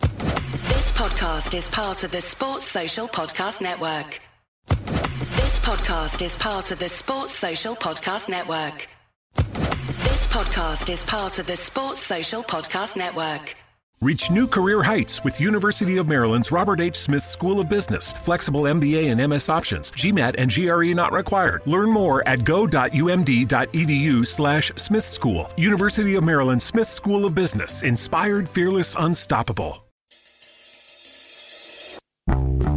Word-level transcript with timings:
This 0.00 0.90
podcast 0.92 1.54
is 1.56 1.68
part 1.68 2.04
of 2.04 2.10
the 2.10 2.20
Sports 2.20 2.66
Social 2.66 3.08
Podcast 3.08 3.60
Network. 3.60 4.20
This 4.68 5.58
podcast 5.60 6.22
is 6.24 6.36
part 6.36 6.70
of 6.70 6.78
the 6.78 6.88
Sports 6.88 7.32
Social 7.32 7.74
Podcast 7.74 8.28
Network. 8.28 8.88
This 9.36 10.26
podcast 10.28 10.90
is 10.92 11.02
part 11.04 11.38
of 11.38 11.46
the 11.46 11.56
Sports 11.56 12.00
Social 12.00 12.42
Podcast 12.42 12.96
Network. 12.96 13.56
Reach 14.00 14.30
new 14.30 14.46
career 14.46 14.82
heights 14.82 15.24
with 15.24 15.40
University 15.40 15.96
of 15.96 16.06
Maryland's 16.06 16.52
Robert 16.52 16.80
H. 16.80 16.96
Smith 16.96 17.24
School 17.24 17.60
of 17.60 17.68
Business. 17.70 18.12
Flexible 18.12 18.62
MBA 18.64 19.10
and 19.10 19.30
MS 19.30 19.48
options. 19.48 19.90
GMAT 19.92 20.34
and 20.36 20.52
GRE 20.52 20.94
not 20.94 21.12
required. 21.12 21.62
Learn 21.66 21.90
more 21.90 22.26
at 22.28 22.44
go.umd.edu 22.44 24.26
slash 24.26 24.72
Smith 24.76 25.06
School. 25.06 25.48
University 25.56 26.16
of 26.16 26.24
Maryland 26.24 26.60
Smith 26.60 26.88
School 26.88 27.24
of 27.24 27.34
Business. 27.34 27.82
Inspired, 27.82 28.48
fearless, 28.48 28.94
unstoppable. 28.98 29.83
Welcome 32.26 32.73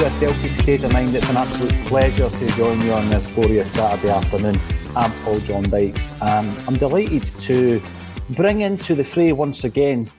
to 0.00 0.06
a 0.06 0.10
Celtic 0.12 0.52
State 0.52 0.82
of 0.84 0.92
Mind. 0.94 1.14
It's 1.14 1.28
an 1.28 1.36
absolute 1.36 1.74
pleasure 1.84 2.30
to 2.30 2.46
join 2.56 2.80
you 2.80 2.92
on 2.92 3.10
this 3.10 3.26
glorious 3.32 3.70
Saturday 3.70 4.10
afternoon. 4.10 4.58
I'm 4.96 5.12
Paul 5.20 5.38
John 5.40 5.64
Dykes, 5.64 6.18
and 6.22 6.48
I'm 6.66 6.76
delighted 6.76 7.22
to 7.22 7.82
bring 8.30 8.62
into 8.62 8.94
the 8.94 9.04
fray 9.04 9.32
once 9.32 9.64
again 9.64 10.10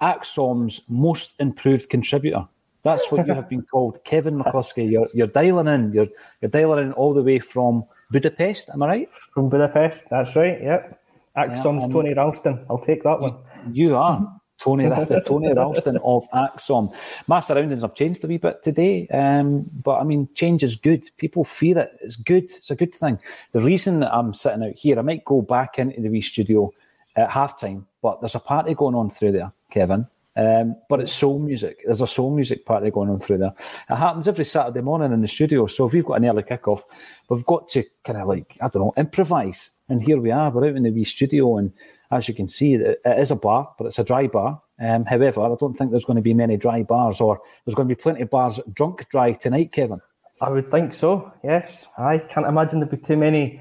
ACSOM's 0.00 0.80
most 0.88 1.34
improved 1.38 1.88
contributor. 1.88 2.48
That's 2.82 3.12
what 3.12 3.28
you 3.28 3.34
have 3.34 3.48
been 3.48 3.62
called, 3.70 4.02
Kevin 4.02 4.42
McCluskie. 4.42 4.90
You're, 4.90 5.08
you're 5.14 5.28
dialing 5.28 5.68
in. 5.68 5.92
You're 5.92 6.08
you're 6.40 6.50
dialing 6.50 6.86
in 6.86 6.92
all 6.94 7.14
the 7.14 7.22
way 7.22 7.38
from 7.38 7.84
Budapest. 8.10 8.70
Am 8.70 8.82
I 8.82 8.88
right? 8.88 9.08
From 9.34 9.50
Budapest. 9.50 10.06
That's 10.10 10.34
right. 10.34 10.60
Yep. 10.60 11.00
ACSOM's 11.36 11.82
Yeah, 11.82 11.84
um, 11.84 11.92
Tony 11.92 12.12
Ralston. 12.12 12.66
I'll 12.68 12.84
take 12.84 13.04
that 13.04 13.20
one. 13.20 13.36
You 13.70 13.94
are. 13.94 14.37
Tony, 14.58 14.88
the 14.88 15.22
Tony 15.26 15.52
Ralston 15.52 15.98
of 15.98 16.28
ACSOM. 16.30 16.94
My 17.26 17.40
surroundings 17.40 17.82
have 17.82 17.94
changed 17.94 18.24
a 18.24 18.26
wee 18.26 18.38
bit 18.38 18.62
today, 18.62 19.06
um, 19.08 19.66
but 19.82 20.00
I 20.00 20.04
mean, 20.04 20.28
change 20.34 20.62
is 20.62 20.76
good. 20.76 21.08
People 21.16 21.44
fear 21.44 21.78
it. 21.78 21.98
It's 22.02 22.16
good. 22.16 22.44
It's 22.44 22.70
a 22.70 22.76
good 22.76 22.94
thing. 22.94 23.18
The 23.52 23.60
reason 23.60 24.00
that 24.00 24.14
I'm 24.14 24.34
sitting 24.34 24.62
out 24.62 24.74
here, 24.74 24.98
I 24.98 25.02
might 25.02 25.24
go 25.24 25.42
back 25.42 25.78
into 25.78 26.00
the 26.00 26.08
wee 26.08 26.20
studio 26.20 26.72
at 27.16 27.30
halftime, 27.30 27.84
but 28.02 28.20
there's 28.20 28.34
a 28.34 28.40
party 28.40 28.74
going 28.74 28.94
on 28.94 29.10
through 29.10 29.32
there, 29.32 29.52
Kevin. 29.70 30.06
Um, 30.36 30.76
but 30.88 31.00
it's 31.00 31.12
soul 31.12 31.40
music. 31.40 31.80
There's 31.84 32.00
a 32.00 32.06
soul 32.06 32.32
music 32.32 32.64
party 32.64 32.92
going 32.92 33.10
on 33.10 33.18
through 33.18 33.38
there. 33.38 33.54
It 33.90 33.96
happens 33.96 34.28
every 34.28 34.44
Saturday 34.44 34.82
morning 34.82 35.12
in 35.12 35.20
the 35.20 35.26
studio. 35.26 35.66
So 35.66 35.86
if 35.86 35.92
we've 35.92 36.04
got 36.04 36.14
an 36.14 36.26
early 36.26 36.44
kickoff, 36.44 36.82
we've 37.28 37.44
got 37.44 37.66
to 37.70 37.82
kind 38.04 38.20
of 38.20 38.28
like, 38.28 38.56
I 38.60 38.68
don't 38.68 38.82
know, 38.82 38.94
improvise. 38.96 39.70
And 39.88 40.00
here 40.00 40.20
we 40.20 40.30
are. 40.30 40.48
We're 40.50 40.68
out 40.68 40.76
in 40.76 40.84
the 40.84 40.92
wee 40.92 41.02
studio. 41.02 41.58
And 41.58 41.72
as 42.10 42.28
you 42.28 42.34
can 42.34 42.48
see, 42.48 42.74
it 42.74 43.00
is 43.04 43.30
a 43.30 43.36
bar, 43.36 43.74
but 43.78 43.86
it's 43.86 43.98
a 43.98 44.04
dry 44.04 44.26
bar. 44.26 44.60
Um, 44.80 45.04
however, 45.04 45.40
I 45.42 45.54
don't 45.58 45.74
think 45.74 45.90
there's 45.90 46.04
going 46.04 46.16
to 46.16 46.22
be 46.22 46.34
many 46.34 46.56
dry 46.56 46.82
bars, 46.82 47.20
or 47.20 47.40
there's 47.64 47.74
going 47.74 47.88
to 47.88 47.94
be 47.94 48.00
plenty 48.00 48.22
of 48.22 48.30
bars 48.30 48.60
drunk 48.72 49.08
dry 49.10 49.32
tonight, 49.32 49.72
Kevin. 49.72 50.00
I 50.40 50.50
would 50.50 50.70
think 50.70 50.94
so. 50.94 51.32
Yes. 51.42 51.88
I 51.98 52.18
can't 52.18 52.46
imagine 52.46 52.78
there'd 52.78 52.90
be 52.90 52.96
too 52.96 53.16
many 53.16 53.60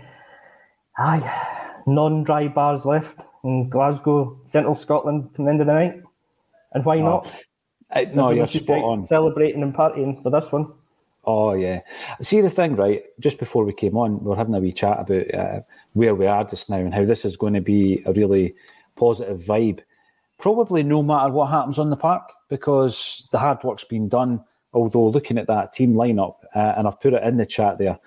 aye, 0.98 1.82
non-dry 1.88 2.48
bars 2.50 2.86
left 2.86 3.22
in 3.44 3.70
Glasgow, 3.70 4.40
Central 4.46 4.76
Scotland, 4.76 5.30
from 5.36 5.46
the 5.46 5.52
end 5.52 5.62
of 5.62 5.68
the 5.68 5.74
night. 5.74 6.02
And 6.74 6.86
why 6.86 6.96
not? 6.96 7.34
I- 7.92 8.06
no, 8.06 8.30
you're 8.30 8.48
spot 8.48 8.84
on. 8.84 9.06
Celebrating 9.06 9.64
and 9.64 9.74
partying 9.74 10.22
for 10.22 10.30
this 10.30 10.52
one. 10.52 10.72
Oh 11.28 11.54
yeah. 11.54 11.82
See 12.22 12.40
the 12.40 12.50
thing, 12.50 12.78
right? 12.78 13.04
Just 13.20 13.38
before 13.38 13.66
we 13.66 13.74
came 13.74 13.98
on, 13.98 14.24
we 14.24 14.30
were 14.30 14.38
having 14.38 14.56
a 14.56 14.60
wee 14.60 14.72
chat 14.72 15.02
about 15.02 15.34
uh, 15.36 15.60
where 15.92 16.16
we 16.16 16.26
are 16.26 16.46
just 16.46 16.70
now 16.70 16.78
and 16.78 16.94
how 16.94 17.04
this 17.04 17.26
is 17.26 17.36
going 17.36 17.54
to 17.54 17.62
be 17.62 18.02
a 18.06 18.14
really 18.14 18.56
positive 18.96 19.42
vibe. 19.42 19.82
Probably 20.40 20.84
no 20.84 21.04
matter 21.04 21.30
what 21.30 21.50
happens 21.50 21.80
on 21.80 21.90
the 21.90 21.98
park, 21.98 22.32
because 22.48 23.28
the 23.32 23.40
hard 23.40 23.62
work's 23.64 23.84
been 23.84 24.08
done. 24.08 24.42
Although 24.74 25.10
looking 25.10 25.38
at 25.38 25.48
that 25.48 25.74
team 25.74 25.96
lineup, 25.96 26.36
uh, 26.56 26.76
and 26.78 26.88
I've 26.88 27.02
put 27.02 27.14
it 27.14 27.24
in 27.24 27.38
the 27.38 27.46
chat 27.46 27.78
there, 27.78 28.00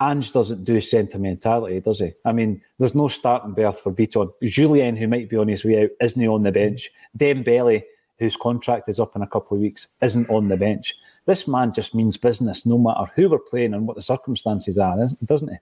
Ange 0.00 0.32
doesn't 0.32 0.64
do 0.64 0.80
sentimentality, 0.80 1.80
does 1.80 1.98
he? 1.98 2.12
I 2.24 2.32
mean, 2.32 2.62
there's 2.78 2.94
no 2.94 3.08
starting 3.08 3.52
berth 3.52 3.80
for 3.80 3.92
Bitton. 3.92 4.32
Jullien, 4.42 4.96
who 4.96 5.08
might 5.08 5.28
be 5.28 5.36
on 5.36 5.48
his 5.48 5.64
way 5.64 5.84
out, 5.84 5.90
isn't 6.00 6.26
on 6.26 6.42
the 6.42 6.52
bench. 6.52 6.90
Dembele, 7.18 7.82
whose 8.18 8.36
contract 8.36 8.88
is 8.88 8.98
up 8.98 9.14
in 9.14 9.22
a 9.22 9.26
couple 9.26 9.56
of 9.56 9.60
weeks, 9.60 9.88
isn't 10.00 10.30
on 10.30 10.48
the 10.48 10.56
bench. 10.56 10.94
This 11.26 11.46
man 11.46 11.72
just 11.72 11.94
means 11.94 12.16
business, 12.16 12.66
no 12.66 12.78
matter 12.78 13.10
who 13.14 13.28
we're 13.28 13.38
playing 13.38 13.74
and 13.74 13.86
what 13.86 13.96
the 13.96 14.02
circumstances 14.02 14.78
are, 14.78 14.96
doesn't 14.96 15.50
he? 15.50 15.56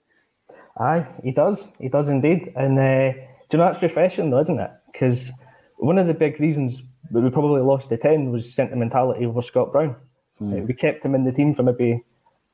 Aye, 0.78 1.06
he 1.22 1.30
does. 1.30 1.68
He 1.78 1.88
does 1.88 2.08
indeed. 2.08 2.52
And 2.56 2.78
uh, 2.78 3.12
do 3.12 3.18
you 3.52 3.58
know 3.58 3.66
that's 3.66 3.82
refreshing, 3.82 4.30
though, 4.30 4.40
isn't 4.40 4.58
it? 4.58 4.70
Because 4.90 5.30
one 5.76 5.98
of 5.98 6.06
the 6.06 6.14
big 6.14 6.40
reasons 6.40 6.82
that 7.10 7.20
we 7.20 7.30
probably 7.30 7.60
lost 7.60 7.90
the 7.90 7.96
ten 7.96 8.30
was 8.30 8.52
sentimentality 8.52 9.26
over 9.26 9.42
Scott 9.42 9.72
Brown. 9.72 9.96
Mm. 10.40 10.62
Uh, 10.62 10.64
we 10.64 10.72
kept 10.72 11.04
him 11.04 11.14
in 11.14 11.24
the 11.24 11.32
team 11.32 11.54
for 11.54 11.62
maybe 11.62 12.02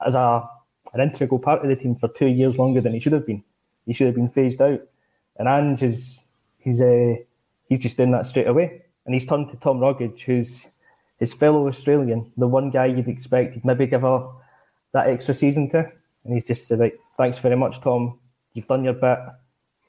as 0.05 0.14
a 0.14 0.49
an 0.94 1.00
integral 1.00 1.38
part 1.38 1.62
of 1.62 1.69
the 1.69 1.76
team 1.76 1.94
for 1.94 2.09
two 2.09 2.26
years 2.26 2.56
longer 2.56 2.81
than 2.81 2.94
he 2.94 3.00
should 3.00 3.12
have 3.12 3.26
been. 3.26 3.43
He 3.87 3.93
should 3.93 4.06
have 4.06 4.17
been 4.17 4.31
phased 4.31 4.62
out. 4.62 4.81
And 5.37 5.49
Ange 5.49 5.82
is 5.82 6.25
he's 6.59 6.81
uh, 6.81 7.14
he's 7.69 7.81
just 7.81 7.97
doing 7.97 8.12
that 8.12 8.26
straight 8.26 8.49
away. 8.49 8.82
And 9.05 9.14
he's 9.14 9.26
turned 9.26 9.50
to 9.50 9.56
Tom 9.56 9.79
Rogic, 9.79 10.20
who's 10.20 10.67
his 11.18 11.32
fellow 11.32 11.68
Australian, 11.68 12.30
the 12.36 12.46
one 12.46 12.70
guy 12.70 12.86
you'd 12.86 13.08
expect 13.08 13.54
he'd 13.54 13.64
maybe 13.64 13.86
give 13.86 14.04
a 14.04 14.28
that 14.92 15.08
extra 15.08 15.34
season 15.34 15.68
to. 15.70 15.78
And 16.24 16.34
he's 16.34 16.44
just 16.44 16.68
said, 16.68 16.78
like, 16.78 16.98
thanks 17.16 17.38
very 17.38 17.56
much, 17.56 17.80
Tom. 17.80 18.18
You've 18.54 18.68
done 18.68 18.84
your 18.84 18.94
bit. 18.94 19.18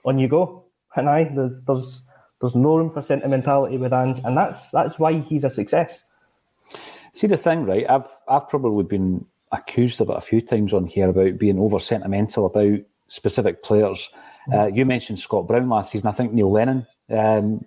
On 0.06 0.20
you 0.20 0.28
go. 0.28 0.64
And 0.96 1.10
I, 1.10 1.26
there's, 1.26 1.62
there's 1.68 2.02
There's 2.40 2.56
no 2.56 2.78
room 2.78 2.92
for 2.92 3.02
sentimentality 3.02 3.78
with 3.78 3.92
Ange, 3.92 4.22
and 4.24 4.38
that's 4.38 4.70
that's 4.70 5.00
why 5.00 5.20
he's 5.20 5.44
a 5.44 5.50
success. 5.50 6.04
See 7.14 7.26
the 7.26 7.36
thing, 7.36 7.66
right? 7.66 7.90
I've 7.90 8.08
I've 8.30 8.48
probably 8.48 8.84
been 8.84 9.26
accused 9.52 10.02
of 10.02 10.10
it 10.10 10.18
a 10.18 10.22
few 10.22 10.42
times 10.42 10.72
on 10.72 10.86
here 10.86 11.10
about 11.10 11.40
being 11.40 11.58
over 11.58 11.80
sentimental 11.80 12.46
about 12.46 12.80
specific 13.08 13.64
players. 13.64 14.10
Uh, 14.54 14.68
you 14.68 14.86
mentioned 14.86 15.18
Scott 15.18 15.48
Brown 15.48 15.68
last 15.68 15.92
season. 15.92 16.10
I 16.10 16.14
think 16.14 16.32
Neil 16.32 16.52
Lennon. 16.52 16.86
Um, 17.10 17.66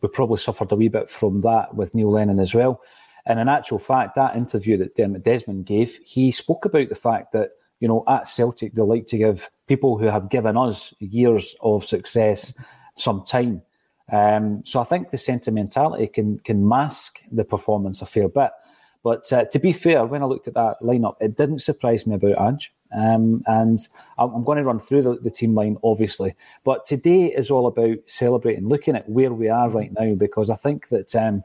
we 0.00 0.08
probably 0.08 0.38
suffered 0.38 0.72
a 0.72 0.76
wee 0.76 0.88
bit 0.88 1.10
from 1.10 1.40
that 1.42 1.74
with 1.74 1.94
Neil 1.94 2.10
Lennon 2.10 2.40
as 2.40 2.54
well. 2.54 2.80
And 3.26 3.38
in 3.38 3.48
actual 3.48 3.78
fact, 3.78 4.14
that 4.14 4.36
interview 4.36 4.76
that 4.78 4.96
Dermot 4.96 5.22
Desmond 5.22 5.66
gave, 5.66 5.98
he 6.04 6.32
spoke 6.32 6.64
about 6.64 6.88
the 6.88 6.94
fact 6.94 7.32
that 7.32 7.50
you 7.80 7.86
know 7.86 8.02
at 8.08 8.26
Celtic 8.26 8.74
they 8.74 8.82
like 8.82 9.06
to 9.08 9.18
give 9.18 9.50
people 9.66 9.98
who 9.98 10.06
have 10.06 10.30
given 10.30 10.56
us 10.56 10.94
years 10.98 11.54
of 11.60 11.84
success 11.84 12.54
some 12.96 13.24
time. 13.24 13.62
Um, 14.10 14.62
so 14.64 14.80
I 14.80 14.84
think 14.84 15.10
the 15.10 15.18
sentimentality 15.18 16.06
can 16.06 16.38
can 16.40 16.66
mask 16.66 17.20
the 17.30 17.44
performance 17.44 18.00
a 18.00 18.06
fair 18.06 18.28
bit. 18.28 18.50
But 19.02 19.32
uh, 19.32 19.44
to 19.46 19.58
be 19.58 19.72
fair, 19.72 20.04
when 20.04 20.22
I 20.22 20.26
looked 20.26 20.48
at 20.48 20.54
that 20.54 20.76
lineup, 20.82 21.16
it 21.20 21.36
didn't 21.36 21.60
surprise 21.60 22.06
me 22.06 22.16
about 22.16 22.40
Ange. 22.40 22.72
Um, 22.96 23.42
and 23.46 23.78
I'm, 24.16 24.34
I'm, 24.34 24.44
going 24.44 24.56
to 24.58 24.64
run 24.64 24.80
through 24.80 25.02
the, 25.02 25.16
the, 25.16 25.30
team 25.30 25.54
line, 25.54 25.76
obviously. 25.84 26.34
But 26.64 26.86
today 26.86 27.26
is 27.26 27.50
all 27.50 27.66
about 27.66 27.98
celebrating, 28.06 28.66
looking 28.66 28.96
at 28.96 29.08
where 29.08 29.32
we 29.32 29.48
are 29.48 29.68
right 29.68 29.92
now, 29.92 30.14
because 30.14 30.48
I 30.48 30.54
think 30.54 30.88
that 30.88 31.14
um, 31.14 31.44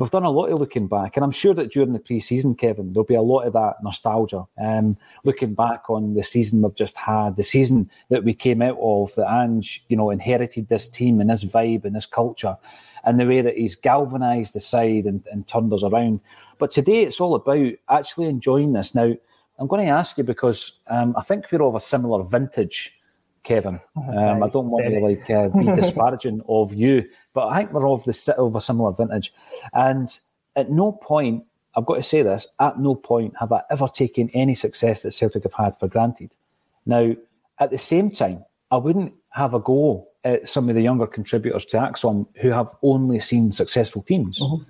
we've 0.00 0.10
done 0.10 0.24
a 0.24 0.30
lot 0.30 0.50
of 0.50 0.58
looking 0.58 0.88
back. 0.88 1.16
And 1.16 1.24
I'm 1.24 1.30
sure 1.30 1.54
that 1.54 1.70
during 1.70 1.92
the 1.92 1.98
pre 1.98 2.20
season, 2.20 2.54
Kevin, 2.54 2.92
there'll 2.92 3.04
be 3.04 3.14
a 3.14 3.22
lot 3.22 3.42
of 3.42 3.52
that 3.52 3.76
nostalgia. 3.82 4.46
Um, 4.58 4.96
looking 5.24 5.54
back 5.54 5.90
on 5.90 6.14
the 6.14 6.24
season 6.24 6.62
we've 6.62 6.74
just 6.74 6.96
had, 6.96 7.36
the 7.36 7.42
season 7.42 7.90
that 8.08 8.24
we 8.24 8.34
came 8.34 8.62
out 8.62 8.78
of, 8.80 9.14
that 9.14 9.30
Ange, 9.30 9.84
you 9.88 9.96
know, 9.96 10.10
inherited 10.10 10.68
this 10.68 10.88
team 10.88 11.20
and 11.20 11.28
this 11.28 11.44
vibe 11.44 11.84
and 11.84 11.94
this 11.94 12.06
culture 12.06 12.56
and 13.04 13.18
the 13.18 13.26
way 13.26 13.40
that 13.40 13.56
he's 13.56 13.76
galvanised 13.76 14.54
the 14.54 14.60
side 14.60 15.04
and, 15.06 15.24
and 15.30 15.46
turned 15.46 15.72
us 15.72 15.82
around. 15.82 16.20
But 16.58 16.70
today 16.70 17.02
it's 17.02 17.20
all 17.20 17.34
about 17.34 17.72
actually 17.88 18.26
enjoying 18.26 18.72
this. 18.72 18.94
Now, 18.94 19.14
I'm 19.58 19.66
going 19.66 19.84
to 19.84 19.92
ask 19.92 20.16
you 20.16 20.24
because 20.24 20.72
um, 20.88 21.14
I 21.16 21.22
think 21.22 21.46
we're 21.50 21.62
of 21.62 21.74
a 21.74 21.80
similar 21.80 22.22
vintage, 22.24 22.99
Kevin. 23.42 23.80
Um, 23.96 24.42
I 24.42 24.48
don't 24.48 24.68
want 24.68 24.86
to 24.86 25.00
like 25.00 25.30
uh, 25.30 25.48
be 25.48 25.66
disparaging 25.80 26.42
of 26.48 26.74
you, 26.74 27.08
but 27.32 27.48
I 27.48 27.58
think 27.58 27.72
we're 27.72 27.88
of 27.88 28.04
the 28.04 28.34
of 28.36 28.56
a 28.56 28.60
similar 28.60 28.92
vintage. 28.92 29.32
And 29.72 30.08
at 30.56 30.70
no 30.70 30.92
point, 30.92 31.44
I've 31.76 31.86
got 31.86 31.96
to 31.96 32.02
say 32.02 32.22
this: 32.22 32.46
at 32.58 32.78
no 32.78 32.94
point 32.94 33.34
have 33.38 33.52
I 33.52 33.62
ever 33.70 33.88
taken 33.88 34.30
any 34.30 34.54
success 34.54 35.02
that 35.02 35.12
Celtic 35.12 35.44
have 35.44 35.54
had 35.54 35.76
for 35.76 35.88
granted. 35.88 36.36
Now, 36.86 37.14
at 37.58 37.70
the 37.70 37.78
same 37.78 38.10
time, 38.10 38.44
I 38.70 38.76
wouldn't 38.76 39.14
have 39.30 39.54
a 39.54 39.60
go 39.60 40.08
at 40.24 40.48
some 40.48 40.68
of 40.68 40.74
the 40.74 40.82
younger 40.82 41.06
contributors 41.06 41.64
to 41.66 41.78
ACSOM 41.78 42.26
who 42.36 42.50
have 42.50 42.74
only 42.82 43.20
seen 43.20 43.52
successful 43.52 44.02
teams. 44.02 44.38
Mm-hmm. 44.38 44.64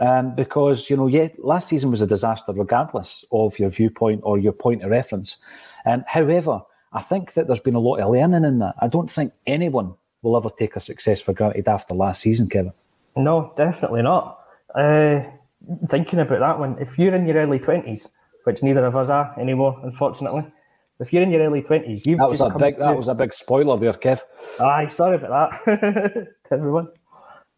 Um, 0.00 0.34
because, 0.34 0.88
you 0.88 0.96
know, 0.96 1.08
yeah, 1.08 1.28
last 1.38 1.68
season 1.68 1.90
was 1.90 2.00
a 2.00 2.06
disaster 2.06 2.52
regardless 2.52 3.24
of 3.32 3.58
your 3.58 3.70
viewpoint 3.70 4.20
or 4.24 4.38
your 4.38 4.52
point 4.52 4.82
of 4.82 4.90
reference. 4.90 5.36
Um, 5.84 6.04
however, 6.06 6.62
I 6.92 7.00
think 7.00 7.34
that 7.34 7.46
there's 7.46 7.60
been 7.60 7.74
a 7.74 7.80
lot 7.80 8.00
of 8.00 8.10
learning 8.10 8.44
in 8.44 8.58
that. 8.58 8.74
I 8.80 8.88
don't 8.88 9.10
think 9.10 9.32
anyone 9.46 9.94
will 10.22 10.36
ever 10.36 10.50
take 10.58 10.76
a 10.76 10.80
success 10.80 11.20
for 11.20 11.32
granted 11.32 11.68
after 11.68 11.94
last 11.94 12.22
season, 12.22 12.48
Kevin. 12.48 12.72
No, 13.16 13.52
definitely 13.56 14.02
not. 14.02 14.40
Uh, 14.74 15.20
thinking 15.88 16.20
about 16.20 16.40
that 16.40 16.58
one, 16.58 16.76
if 16.80 16.98
you're 16.98 17.14
in 17.14 17.26
your 17.26 17.36
early 17.36 17.58
20s, 17.58 18.08
which 18.44 18.62
neither 18.62 18.84
of 18.84 18.96
us 18.96 19.08
are 19.08 19.34
anymore, 19.38 19.78
unfortunately, 19.84 20.44
if 21.00 21.12
you're 21.12 21.22
in 21.22 21.30
your 21.30 21.42
early 21.42 21.62
twenties, 21.62 22.04
you've 22.04 22.18
that 22.18 22.28
was 22.28 22.42
a 22.42 22.50
big 22.50 22.78
that 22.78 22.96
was 22.96 23.08
a 23.08 23.14
big 23.14 23.32
spoiler 23.32 23.78
there, 23.78 23.94
Kev. 23.94 24.20
Aye, 24.60 24.88
sorry 24.88 25.16
about 25.16 25.64
that, 25.64 26.26
everyone. 26.50 26.88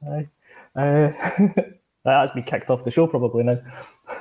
Aye. 0.09 0.29
Uh, 0.77 1.11
that 2.05 2.21
has 2.21 2.35
me 2.35 2.43
kicked 2.43 2.69
off 2.69 2.85
the 2.85 2.91
show 2.91 3.07
probably 3.07 3.45
now. 3.45 3.59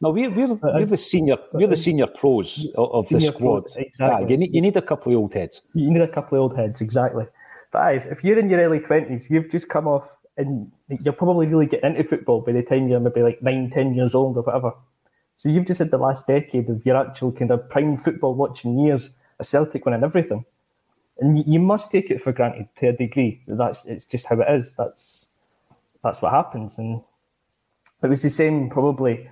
no, 0.00 0.10
we're 0.10 0.30
we're, 0.30 0.52
uh, 0.52 0.58
we're 0.62 0.84
the 0.86 0.96
senior 0.96 1.36
we're 1.52 1.68
the 1.68 1.76
senior 1.76 2.06
pros 2.06 2.66
of, 2.76 3.06
senior 3.06 3.30
the 3.30 3.32
squad. 3.32 3.60
Pros, 3.62 3.76
exactly. 3.76 4.30
you 4.30 4.36
need 4.36 4.54
you 4.54 4.60
need 4.60 4.76
a 4.76 4.82
couple 4.82 5.12
of 5.12 5.18
old 5.18 5.34
heads. 5.34 5.62
You 5.74 5.90
need 5.90 6.02
a 6.02 6.08
couple 6.08 6.38
of 6.38 6.42
old 6.42 6.56
heads, 6.56 6.80
exactly. 6.80 7.26
But 7.72 7.78
aye, 7.82 8.06
if 8.10 8.24
you're 8.24 8.38
in 8.38 8.50
your 8.50 8.60
early 8.60 8.80
twenties, 8.80 9.30
you've 9.30 9.50
just 9.50 9.68
come 9.68 9.86
off 9.86 10.16
and 10.36 10.70
you're 10.88 11.12
probably 11.12 11.46
really 11.46 11.66
getting 11.66 11.94
into 11.94 12.08
football 12.08 12.40
by 12.40 12.52
the 12.52 12.62
time 12.62 12.88
you're 12.88 13.00
maybe 13.00 13.22
like 13.22 13.42
nine, 13.42 13.70
ten 13.70 13.94
years 13.94 14.14
old 14.14 14.36
or 14.36 14.42
whatever. 14.42 14.72
So 15.36 15.48
you've 15.48 15.66
just 15.66 15.78
had 15.78 15.90
the 15.90 15.98
last 15.98 16.26
decade 16.26 16.68
of 16.68 16.84
your 16.84 16.96
actual 16.96 17.32
kind 17.32 17.50
of 17.50 17.68
prime 17.70 17.96
football 17.96 18.34
watching 18.34 18.78
years, 18.78 19.10
a 19.38 19.44
Celtic 19.44 19.84
winning 19.84 20.02
everything, 20.02 20.44
and 21.18 21.44
you 21.46 21.60
must 21.60 21.90
take 21.90 22.10
it 22.10 22.20
for 22.20 22.32
granted 22.32 22.68
to 22.80 22.88
a 22.88 22.92
degree. 22.92 23.42
That's 23.46 23.84
it's 23.84 24.04
just 24.04 24.26
how 24.26 24.40
it 24.40 24.46
is. 24.50 24.74
That's 24.74 25.26
that's 26.04 26.22
what 26.22 26.32
happens, 26.32 26.78
and 26.78 27.00
it 28.02 28.06
was 28.06 28.22
the 28.22 28.30
same 28.30 28.70
probably 28.70 29.28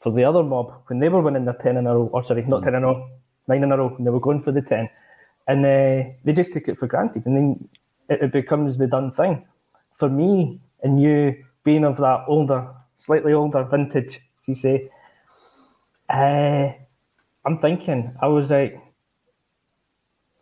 for 0.00 0.12
the 0.12 0.24
other 0.24 0.42
mob 0.42 0.74
when 0.88 0.98
they 0.98 1.08
were 1.08 1.22
winning 1.22 1.46
their 1.46 1.54
ten 1.62 1.78
in 1.78 1.86
a 1.86 1.94
row, 1.94 2.10
or 2.12 2.24
sorry, 2.24 2.44
not 2.44 2.62
ten 2.62 2.74
in 2.74 2.84
a 2.84 2.86
row, 2.86 3.08
nine 3.48 3.62
in 3.62 3.72
a 3.72 3.78
row, 3.78 3.94
and 3.96 4.06
they 4.06 4.10
were 4.10 4.20
going 4.20 4.42
for 4.42 4.52
the 4.52 4.60
ten, 4.60 4.90
and 5.48 5.64
uh, 5.64 6.10
they 6.24 6.32
just 6.34 6.52
took 6.52 6.68
it 6.68 6.78
for 6.78 6.86
granted, 6.86 7.24
and 7.24 7.36
then 7.36 7.68
it, 8.10 8.24
it 8.24 8.32
becomes 8.32 8.76
the 8.76 8.86
done 8.86 9.10
thing. 9.10 9.46
For 9.94 10.10
me 10.10 10.60
and 10.82 11.00
you 11.00 11.42
being 11.64 11.84
of 11.84 11.96
that 11.98 12.24
older, 12.28 12.68
slightly 12.98 13.32
older 13.32 13.64
vintage, 13.64 14.20
as 14.40 14.48
you 14.48 14.54
say, 14.54 14.90
uh, 16.10 16.72
I'm 17.44 17.58
thinking 17.60 18.14
I 18.20 18.26
was 18.26 18.50
like 18.50 18.80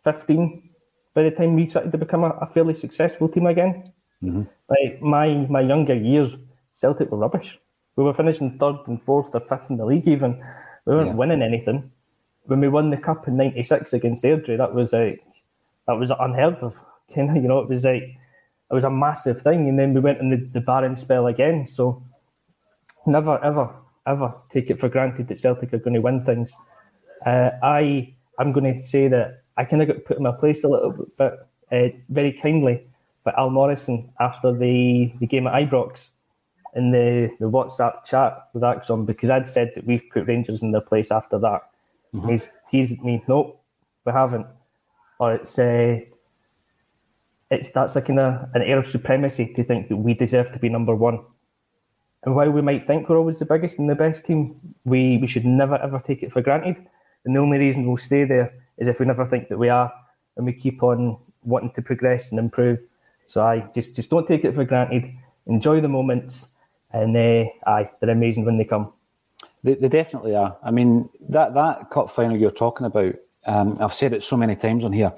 15 0.03 0.69
by 1.13 1.23
the 1.23 1.31
time 1.31 1.55
we 1.55 1.67
started 1.67 1.91
to 1.91 1.97
become 1.97 2.23
a, 2.23 2.29
a 2.41 2.47
fairly 2.47 2.73
successful 2.73 3.29
team 3.29 3.45
again. 3.45 3.91
Mm-hmm. 4.23 4.43
Like 4.69 5.01
my 5.01 5.45
my 5.49 5.61
younger 5.61 5.93
years, 5.93 6.35
Celtic 6.73 7.11
were 7.11 7.17
rubbish. 7.17 7.59
We 7.95 8.03
were 8.03 8.13
finishing 8.13 8.57
third 8.57 8.77
and 8.87 9.01
fourth 9.01 9.33
or 9.33 9.39
fifth 9.41 9.69
in 9.69 9.77
the 9.77 9.85
league. 9.85 10.07
Even 10.07 10.43
we 10.85 10.95
weren't 10.95 11.07
yeah. 11.07 11.13
winning 11.13 11.41
anything. 11.41 11.91
When 12.43 12.59
we 12.59 12.67
won 12.67 12.89
the 12.89 12.97
cup 12.97 13.27
in 13.27 13.37
'96 13.37 13.93
against 13.93 14.23
Airdrie, 14.23 14.57
that 14.57 14.73
was 14.73 14.93
like 14.93 15.23
that 15.87 15.93
was 15.93 16.11
unheard 16.19 16.55
of. 16.55 16.75
Kind 17.13 17.29
of, 17.29 17.35
you 17.35 17.47
know, 17.47 17.59
it 17.59 17.69
was 17.69 17.85
like 17.85 18.01
it 18.01 18.73
was 18.73 18.83
a 18.83 18.89
massive 18.89 19.41
thing. 19.43 19.69
And 19.69 19.77
then 19.77 19.93
we 19.93 19.99
went 19.99 20.19
in 20.19 20.31
the, 20.31 20.37
the 20.37 20.59
barren 20.59 20.97
spell 20.97 21.27
again. 21.27 21.67
So 21.67 22.03
never 23.05 23.37
ever 23.43 23.69
ever 24.07 24.33
take 24.51 24.71
it 24.71 24.79
for 24.79 24.89
granted 24.89 25.27
that 25.27 25.39
Celtic 25.39 25.71
are 25.73 25.77
going 25.77 25.93
to 25.93 26.01
win 26.01 26.25
things. 26.25 26.53
Uh, 27.25 27.51
I 27.61 28.15
I'm 28.39 28.51
going 28.51 28.73
to 28.73 28.83
say 28.83 29.07
that 29.07 29.43
I 29.57 29.65
kind 29.65 29.83
of 29.83 29.87
got 29.87 30.05
put 30.05 30.17
in 30.17 30.23
my 30.23 30.31
place 30.31 30.63
a 30.63 30.67
little 30.67 31.07
bit, 31.17 31.33
uh, 31.71 31.87
very 32.09 32.33
kindly 32.33 32.87
by 33.25 33.33
Al 33.37 33.49
Morrison 33.49 34.09
after 34.19 34.53
the, 34.53 35.11
the 35.19 35.25
game 35.25 35.47
at 35.47 35.53
Ibrox 35.53 36.11
in 36.75 36.91
the, 36.91 37.29
the 37.39 37.49
WhatsApp 37.49 38.05
chat 38.05 38.47
with 38.53 38.63
ACSOM 38.63 39.05
because 39.05 39.29
I'd 39.29 39.47
said 39.47 39.71
that 39.75 39.85
we've 39.85 40.03
put 40.13 40.27
Rangers 40.27 40.61
in 40.61 40.71
their 40.71 40.81
place 40.81 41.11
after 41.11 41.39
that. 41.39 41.61
Mm-hmm. 42.13 42.29
He's 42.29 42.49
teased 42.69 43.01
me, 43.01 43.23
nope, 43.27 43.61
we 44.05 44.11
haven't. 44.11 44.45
Or 45.19 45.33
it's 45.33 45.57
uh, 45.57 45.99
it's 47.49 47.69
that's 47.69 47.95
like 47.95 48.09
an, 48.09 48.19
an 48.19 48.61
air 48.61 48.77
of 48.77 48.87
supremacy 48.87 49.53
to 49.55 49.63
think 49.63 49.89
that 49.89 49.95
we 49.95 50.13
deserve 50.13 50.51
to 50.51 50.59
be 50.59 50.69
number 50.69 50.95
one. 50.95 51.19
And 52.23 52.35
while 52.35 52.51
we 52.51 52.61
might 52.61 52.87
think 52.87 53.07
we're 53.07 53.17
always 53.17 53.39
the 53.39 53.45
biggest 53.45 53.77
and 53.79 53.89
the 53.89 53.95
best 53.95 54.25
team, 54.25 54.59
we, 54.83 55.17
we 55.17 55.27
should 55.27 55.45
never 55.45 55.77
ever 55.77 55.99
take 56.05 56.21
it 56.23 56.31
for 56.31 56.41
granted. 56.41 56.75
And 57.23 57.35
the 57.35 57.39
only 57.39 57.57
reason 57.57 57.87
we'll 57.87 57.97
stay 57.97 58.23
there 58.23 58.53
is 58.77 58.87
if 58.87 58.99
we 58.99 59.05
never 59.05 59.25
think 59.25 59.47
that 59.49 59.57
we 59.57 59.69
are 59.69 59.91
and 60.37 60.45
we 60.45 60.53
keep 60.53 60.83
on 60.83 61.17
wanting 61.43 61.71
to 61.71 61.81
progress 61.81 62.31
and 62.31 62.39
improve. 62.39 62.79
So 63.27 63.41
I 63.41 63.67
just 63.73 63.95
just 63.95 64.09
don't 64.09 64.27
take 64.27 64.45
it 64.45 64.55
for 64.55 64.65
granted. 64.65 65.11
Enjoy 65.47 65.81
the 65.81 65.87
moments, 65.87 66.47
and 66.91 67.15
uh, 67.15 67.45
aye, 67.67 67.89
they're 67.99 68.09
amazing 68.09 68.45
when 68.45 68.57
they 68.57 68.65
come. 68.65 68.93
They, 69.63 69.75
they 69.75 69.89
definitely 69.89 70.35
are. 70.35 70.57
I 70.63 70.71
mean 70.71 71.09
that 71.29 71.53
that 71.53 71.89
cup 71.89 72.09
final 72.09 72.37
you're 72.37 72.51
talking 72.51 72.85
about. 72.85 73.15
Um, 73.45 73.77
I've 73.79 73.93
said 73.93 74.13
it 74.13 74.23
so 74.23 74.37
many 74.37 74.55
times 74.55 74.83
on 74.83 74.91
here 74.91 75.13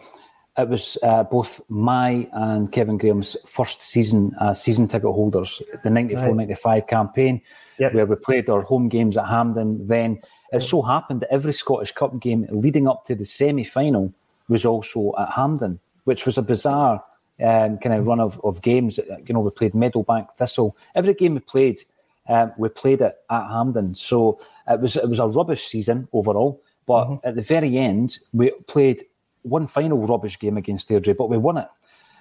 it 0.58 0.68
was 0.68 0.98
uh, 1.04 1.24
both 1.24 1.62
my 1.70 2.28
and 2.34 2.72
Kevin 2.72 2.98
Graham's 2.98 3.38
first 3.46 3.82
season 3.82 4.36
as 4.42 4.50
uh, 4.50 4.54
season 4.56 4.88
ticket 4.88 5.12
holders, 5.12 5.62
the 5.84 5.90
94 5.90 6.34
95 6.34 6.88
campaign, 6.88 7.42
yep. 7.78 7.94
where 7.94 8.06
we 8.06 8.16
played 8.16 8.50
our 8.50 8.64
home 8.64 8.90
games 8.90 9.18
at 9.18 9.28
Hampden. 9.28 9.86
Then 9.86 10.20
it 10.52 10.62
so 10.62 10.82
happened 10.82 11.22
that 11.22 11.32
every 11.32 11.54
Scottish 11.54 11.92
Cup 11.92 12.20
game 12.20 12.48
leading 12.50 12.88
up 12.88 13.04
to 13.06 13.16
the 13.16 13.26
semi 13.26 13.64
final 13.64 14.12
was 14.50 14.66
also 14.66 15.14
at 15.20 15.30
Hampden, 15.30 15.80
which 16.06 16.26
was 16.26 16.38
a 16.38 16.42
bizarre 16.42 17.04
um, 17.44 17.78
kind 17.78 17.96
of 17.96 18.08
run 18.08 18.20
of, 18.20 18.40
of 18.44 18.62
games. 18.62 18.98
You 18.98 19.34
know, 19.34 19.40
we 19.40 19.52
played 19.52 19.74
Meadowbank 19.74 20.34
Thistle. 20.34 20.76
Every 20.96 21.14
game 21.14 21.36
we 21.36 21.40
played, 21.40 21.82
um, 22.28 22.54
we 22.58 22.70
played 22.70 23.02
it 23.02 23.18
at 23.30 23.48
Hampden. 23.48 23.96
So 23.96 24.40
it 24.68 24.80
was 24.80 24.96
it 24.96 25.10
was 25.10 25.20
a 25.20 25.28
rubbish 25.28 25.68
season 25.68 26.08
overall. 26.14 26.62
But 26.86 27.06
mm-hmm. 27.06 27.28
at 27.28 27.36
the 27.36 27.42
very 27.42 27.78
end, 27.78 28.20
we 28.34 28.52
played 28.68 29.04
one 29.44 29.68
final 29.68 30.06
rubbish 30.06 30.40
game 30.40 30.58
against 30.58 30.90
Airdrie, 30.90 31.18
but 31.18 31.30
we 31.30 31.38
won 31.38 31.58
it. 31.58 31.68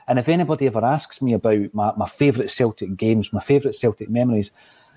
And 0.09 0.19
if 0.19 0.29
anybody 0.29 0.67
ever 0.67 0.85
asks 0.85 1.21
me 1.21 1.33
about 1.33 1.75
my, 1.75 1.93
my 1.97 2.07
favourite 2.07 2.51
Celtic 2.51 2.97
games, 2.97 3.33
my 3.33 3.41
favourite 3.41 3.75
Celtic 3.75 4.09
memories, 4.09 4.53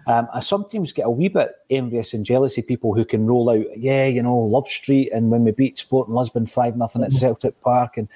um, 0.07 0.27
I 0.33 0.39
sometimes 0.39 0.93
get 0.93 1.05
a 1.05 1.09
wee 1.09 1.29
bit 1.29 1.51
envious 1.69 2.13
and 2.13 2.25
jealousy 2.25 2.61
people 2.61 2.93
who 2.93 3.05
can 3.05 3.27
roll 3.27 3.49
out, 3.49 3.77
yeah, 3.77 4.05
you 4.05 4.23
know, 4.23 4.37
Love 4.37 4.67
Street 4.67 5.11
and 5.11 5.29
when 5.29 5.43
we 5.43 5.51
beat 5.51 5.77
Sporting 5.77 6.15
Lisbon 6.15 6.45
5 6.45 6.77
nothing 6.77 7.03
at 7.03 7.09
mm-hmm. 7.09 7.19
Celtic 7.19 7.59
Park. 7.61 7.97
And 7.97 8.07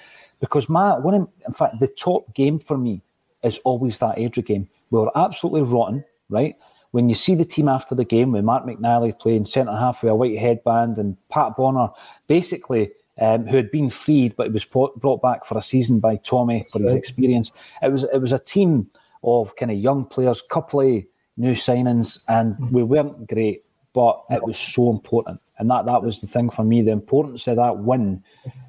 because 0.44 0.68
my 0.68 1.00
one, 1.00 1.14
of, 1.14 1.30
in 1.48 1.54
fact, 1.54 1.80
the 1.80 1.88
top 1.88 2.34
game 2.34 2.60
for 2.60 2.78
me 2.78 3.02
is 3.44 3.60
always 3.60 4.00
that 4.00 4.18
Airdrie 4.18 4.46
game. 4.46 4.68
We 4.92 5.00
were 5.00 5.18
absolutely 5.18 5.62
rotten, 5.62 6.04
right? 6.28 6.58
When 6.92 7.08
you 7.08 7.16
see 7.16 7.34
the 7.34 7.46
team 7.46 7.70
after 7.70 7.96
the 7.96 8.04
game 8.04 8.34
with 8.34 8.44
Mark 8.44 8.66
McNally 8.66 9.18
playing 9.18 9.46
centre 9.46 9.72
half 9.72 10.04
with 10.04 10.12
a 10.12 10.16
white 10.16 10.38
headband 10.38 10.98
and 10.98 11.16
Pat 11.30 11.56
Bonner 11.56 11.88
basically 12.28 12.92
um, 13.22 13.48
who 13.48 13.56
had 13.56 13.72
been 13.72 13.90
freed, 13.90 14.36
but 14.36 14.48
he 14.48 14.52
was 14.52 14.66
brought 14.66 15.22
back 15.22 15.46
for 15.46 15.58
a 15.58 15.62
season 15.62 16.02
by 16.02 16.18
Tommy 16.18 16.68
for 16.74 16.80
his 16.80 16.94
experience. 16.94 17.54
It 17.82 17.94
was 17.94 18.04
it 18.04 18.18
was 18.18 18.34
a 18.34 18.40
team 18.40 18.90
of 19.24 19.56
kind 19.56 19.72
of 19.72 19.78
young 19.78 20.04
players, 20.04 20.42
couple 20.42 20.82
of 20.82 21.04
new 21.38 21.54
signings, 21.54 22.20
and 22.28 22.58
we 22.70 22.84
weren't 22.84 23.30
great, 23.30 23.64
but 23.94 24.22
it 24.30 24.44
was 24.44 24.58
so 24.58 24.90
important, 24.90 25.40
and 25.58 25.70
that 25.70 25.86
that 25.86 26.04
was 26.04 26.20
the 26.20 26.28
thing 26.28 26.50
for 26.50 26.64
me. 26.64 26.82
The 26.82 26.92
importance 26.92 27.48
of 27.48 27.58
that 27.58 27.80
win 27.80 28.24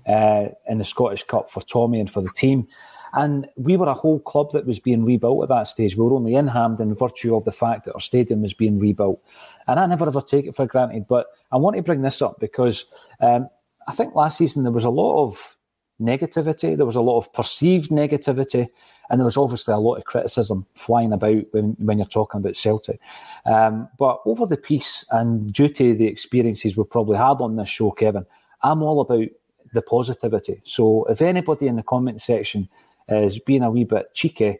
uh, 0.07 0.47
in 0.69 0.79
the 0.79 0.85
Scottish 0.85 1.25
Cup 1.25 1.51
for 1.51 1.63
Tommy 1.63 2.01
and 2.01 2.11
for 2.11 2.23
the 2.23 2.31
team. 2.31 2.67
And 3.15 3.47
we 3.57 3.77
were 3.77 3.87
a 3.87 3.95
whole 3.95 4.19
club 4.19 4.51
that 4.53 4.67
was 4.67 4.81
being 4.81 5.05
rebuilt 5.05 5.45
at 5.45 5.49
that 5.49 5.69
stage. 5.69 5.97
We 5.97 6.05
were 6.05 6.15
only 6.15 6.35
in 6.35 6.49
Hampden 6.49 6.89
in 6.89 6.95
virtue 6.97 7.37
of 7.37 7.45
the 7.45 7.53
fact 7.53 7.85
that 7.85 7.95
our 7.95 8.01
stadium 8.01 8.43
was 8.43 8.55
being 8.55 8.79
rebuilt. 8.79 9.23
And 9.69 9.79
I 9.79 9.87
never 9.87 10.07
ever 10.07 10.21
take 10.21 10.47
it 10.47 10.57
for 10.57 10.67
granted. 10.67 11.07
But 11.07 11.29
I 11.53 11.57
want 11.57 11.77
to 11.77 11.83
bring 11.83 12.03
this 12.03 12.21
up 12.21 12.41
because 12.41 12.85
um, 13.21 13.49
I 13.87 13.93
think 13.93 14.17
last 14.17 14.39
season 14.39 14.65
there 14.65 14.73
was 14.73 14.85
a 14.85 14.91
lot 14.91 15.23
of 15.25 15.57
negativity, 16.01 16.77
there 16.77 16.87
was 16.87 16.97
a 16.97 17.01
lot 17.01 17.19
of 17.19 17.33
perceived 17.33 17.91
negativity, 17.91 18.69
and 19.11 19.21
there 19.21 19.25
was 19.25 19.37
obviously 19.37 19.75
a 19.75 19.79
lot 19.79 19.97
of 19.97 20.05
criticism 20.05 20.67
flying 20.75 21.13
about 21.13 21.45
when, 21.53 21.77
when 21.79 21.99
you're 21.99 22.07
talking 22.07 22.41
about 22.41 22.57
Celtic. 22.57 23.01
Um, 23.47 23.89
but 23.99 24.21
over 24.25 24.47
the 24.47 24.57
piece 24.57 25.05
and 25.11 25.53
due 25.53 25.69
to 25.69 25.95
the 25.95 26.07
experiences 26.07 26.77
we've 26.77 26.89
probably 26.89 27.19
had 27.19 27.41
on 27.41 27.57
this 27.57 27.69
show, 27.69 27.91
Kevin, 27.91 28.27
I'm 28.63 28.83
all 28.83 29.01
about 29.01 29.29
the 29.73 29.83
positivity. 29.83 30.61
So 30.65 31.05
if 31.05 31.21
anybody 31.21 31.67
in 31.67 31.77
the 31.77 31.83
comment 31.83 32.21
section 32.21 32.69
is 33.09 33.39
being 33.39 33.63
a 33.63 33.71
wee 33.71 33.85
bit 33.85 34.15
cheeky, 34.15 34.59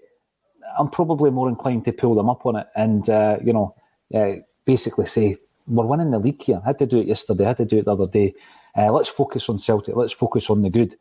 I'm 0.79 0.91
probably 0.91 1.31
more 1.31 1.49
inclined 1.49 1.85
to 1.87 1.93
pull 1.93 2.15
them 2.15 2.29
up 2.29 2.45
on 2.47 2.57
it 2.57 2.67
and, 2.75 3.09
uh, 3.09 3.39
you 3.45 3.53
know, 3.53 3.75
uh, 4.15 4.37
basically 4.65 5.07
say, 5.07 5.37
we're 5.67 5.87
winning 5.87 6.11
the 6.11 6.19
league 6.19 6.43
here. 6.43 6.61
I 6.63 6.69
had 6.69 6.79
to 6.81 6.87
do 6.87 6.99
it 6.99 7.07
yesterday, 7.07 7.45
I 7.45 7.49
had 7.49 7.57
to 7.59 7.65
do 7.65 7.79
it 7.79 7.87
the 7.87 7.93
other 7.93 8.07
day. 8.07 8.35
Uh, 8.77 8.93
let's 8.93 9.09
focus 9.09 9.49
on 9.49 9.59
Celtic. 9.59 9.97
Let's 9.97 10.13
focus 10.13 10.51
on 10.51 10.63
the 10.63 10.71
good. 10.71 10.97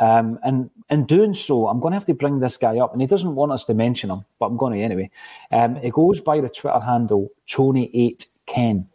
Um, 0.00 0.38
and 0.42 0.70
in 0.90 1.06
doing 1.06 1.34
so, 1.34 1.68
I'm 1.68 1.80
going 1.80 1.92
to 1.92 1.96
have 1.96 2.04
to 2.06 2.14
bring 2.14 2.40
this 2.40 2.56
guy 2.56 2.78
up, 2.78 2.92
and 2.92 3.00
he 3.00 3.06
doesn't 3.06 3.34
want 3.34 3.52
us 3.52 3.64
to 3.66 3.74
mention 3.74 4.10
him, 4.10 4.24
but 4.38 4.46
I'm 4.46 4.56
going 4.56 4.78
to 4.78 4.84
anyway. 4.84 5.10
Um, 5.50 5.76
he 5.76 5.90
goes 5.90 6.20
by 6.20 6.40
the 6.40 6.48
Twitter 6.48 6.80
handle 6.80 7.28
Tony8Ken. 7.46 8.86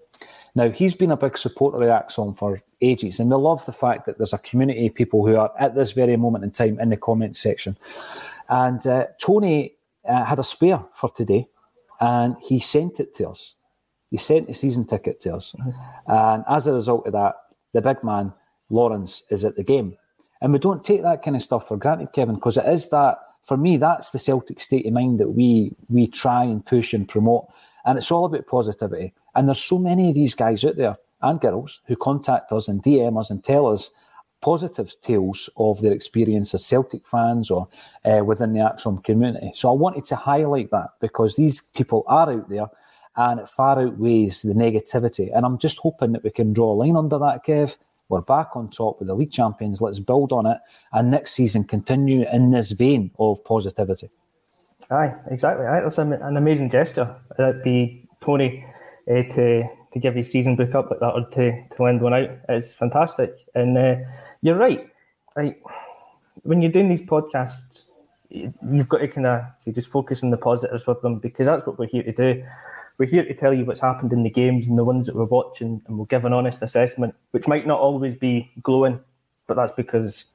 Now, 0.55 0.69
he's 0.69 0.95
been 0.95 1.11
a 1.11 1.17
big 1.17 1.37
supporter 1.37 1.77
of 1.77 2.05
ACSOM 2.05 2.37
for 2.37 2.61
ages, 2.81 3.19
and 3.19 3.29
we 3.29 3.35
love 3.35 3.65
the 3.65 3.71
fact 3.71 4.05
that 4.05 4.17
there's 4.17 4.33
a 4.33 4.37
community 4.37 4.87
of 4.87 4.93
people 4.93 5.25
who 5.25 5.35
are 5.35 5.51
at 5.59 5.75
this 5.75 5.93
very 5.93 6.15
moment 6.15 6.43
in 6.43 6.51
time 6.51 6.79
in 6.79 6.89
the 6.89 6.97
comment 6.97 7.35
section. 7.35 7.77
And 8.49 8.85
uh, 8.85 9.07
Tony 9.19 9.73
uh, 10.07 10.25
had 10.25 10.39
a 10.39 10.43
spare 10.43 10.83
for 10.93 11.09
today, 11.09 11.47
and 11.99 12.35
he 12.41 12.59
sent 12.59 12.99
it 12.99 13.15
to 13.15 13.29
us. 13.29 13.55
He 14.11 14.17
sent 14.17 14.47
the 14.47 14.53
season 14.53 14.85
ticket 14.85 15.19
to 15.21 15.35
us. 15.35 15.53
Mm-hmm. 15.59 16.11
And 16.11 16.43
as 16.47 16.67
a 16.67 16.73
result 16.73 17.07
of 17.07 17.13
that, 17.13 17.35
the 17.73 17.81
big 17.81 18.03
man, 18.03 18.31
Lawrence, 18.69 19.23
is 19.31 19.43
at 19.43 19.55
the 19.55 19.63
game. 19.63 19.97
And 20.43 20.51
we 20.51 20.59
don't 20.59 20.83
take 20.83 21.01
that 21.01 21.23
kind 21.23 21.37
of 21.37 21.41
stuff 21.41 21.67
for 21.69 21.77
granted, 21.77 22.11
Kevin, 22.11 22.35
because 22.35 22.57
it 22.57 22.65
is 22.65 22.89
that, 22.89 23.17
for 23.45 23.55
me, 23.55 23.77
that's 23.77 24.11
the 24.11 24.19
Celtic 24.19 24.59
state 24.59 24.85
of 24.85 24.91
mind 24.93 25.19
that 25.19 25.29
we 25.29 25.73
we 25.89 26.05
try 26.05 26.43
and 26.43 26.65
push 26.65 26.93
and 26.93 27.07
promote. 27.07 27.47
And 27.85 27.97
it's 27.97 28.11
all 28.11 28.25
about 28.25 28.45
positivity. 28.47 29.13
And 29.35 29.47
there's 29.47 29.63
so 29.63 29.79
many 29.79 30.09
of 30.09 30.15
these 30.15 30.35
guys 30.35 30.63
out 30.65 30.75
there 30.75 30.97
and 31.21 31.39
girls 31.39 31.79
who 31.85 31.95
contact 31.95 32.51
us 32.51 32.67
and 32.67 32.83
DM 32.83 33.19
us 33.19 33.29
and 33.29 33.41
tell 33.41 33.67
us 33.67 33.89
positive 34.41 34.93
tales 35.01 35.49
of 35.55 35.81
their 35.81 35.93
experience 35.93 36.53
as 36.53 36.65
Celtic 36.65 37.07
fans 37.07 37.49
or 37.49 37.69
uh, 38.03 38.21
within 38.25 38.51
the 38.51 38.59
ACSOM 38.59 39.01
community. 39.03 39.51
So 39.55 39.69
I 39.69 39.73
wanted 39.73 40.03
to 40.05 40.17
highlight 40.17 40.71
that 40.71 40.89
because 40.99 41.37
these 41.37 41.61
people 41.61 42.03
are 42.07 42.29
out 42.29 42.49
there 42.49 42.67
and 43.15 43.39
it 43.39 43.47
far 43.47 43.79
outweighs 43.79 44.41
the 44.41 44.53
negativity. 44.53 45.29
And 45.33 45.45
I'm 45.45 45.57
just 45.57 45.77
hoping 45.77 46.11
that 46.11 46.23
we 46.25 46.31
can 46.31 46.51
draw 46.51 46.73
a 46.73 46.75
line 46.75 46.97
under 46.97 47.17
that, 47.19 47.45
Kev. 47.45 47.77
We're 48.09 48.21
back 48.21 48.55
on 48.55 48.69
top 48.69 48.99
with 48.99 49.07
the 49.07 49.15
league 49.15 49.31
champions. 49.31 49.81
Let's 49.81 49.99
build 49.99 50.31
on 50.31 50.45
it, 50.45 50.57
and 50.91 51.09
next 51.09 51.31
season 51.31 51.63
continue 51.63 52.25
in 52.31 52.51
this 52.51 52.71
vein 52.71 53.11
of 53.17 53.43
positivity. 53.43 54.09
Aye, 54.91 55.13
exactly. 55.31 55.65
Aye, 55.65 55.81
that's 55.81 55.97
an 55.97 56.13
amazing 56.37 56.69
gesture. 56.69 57.15
That'd 57.37 57.63
be 57.63 58.07
Tony 58.21 58.65
uh, 59.09 59.23
to 59.33 59.63
to 59.93 59.99
give 59.99 60.15
his 60.15 60.31
season 60.31 60.55
book 60.55 60.75
up 60.75 60.89
like 60.89 60.99
that, 60.99 61.13
or 61.13 61.25
to 61.31 61.67
to 61.75 61.83
lend 61.83 62.01
one 62.01 62.13
out. 62.13 62.29
It's 62.49 62.73
fantastic, 62.73 63.33
and 63.55 63.77
uh, 63.77 63.95
you're 64.41 64.57
right. 64.57 64.87
Right, 65.35 65.55
when 66.43 66.61
you're 66.61 66.71
doing 66.71 66.89
these 66.89 67.01
podcasts, 67.01 67.85
you've 68.29 68.89
got 68.89 68.99
to 68.99 69.07
kind 69.07 69.27
of 69.27 69.43
just 69.73 69.89
focus 69.89 70.23
on 70.23 70.29
the 70.29 70.37
positives 70.37 70.85
with 70.85 71.01
them 71.01 71.19
because 71.19 71.45
that's 71.47 71.65
what 71.65 71.79
we're 71.79 71.87
here 71.87 72.03
to 72.03 72.11
do. 72.11 72.43
We're 72.97 73.09
here 73.09 73.25
to 73.25 73.33
tell 73.33 73.53
you 73.53 73.65
what's 73.65 73.81
happened 73.81 74.13
in 74.13 74.23
the 74.23 74.29
games 74.29 74.67
and 74.67 74.77
the 74.77 74.83
ones 74.83 75.07
that 75.07 75.15
we're 75.15 75.25
watching, 75.25 75.81
and 75.87 75.97
we'll 75.97 76.05
give 76.05 76.25
an 76.25 76.33
honest 76.33 76.61
assessment, 76.61 77.15
which 77.31 77.47
might 77.47 77.65
not 77.65 77.79
always 77.79 78.15
be 78.15 78.51
glowing, 78.61 78.99
but 79.47 79.55
that's 79.55 79.73
because 79.73 80.25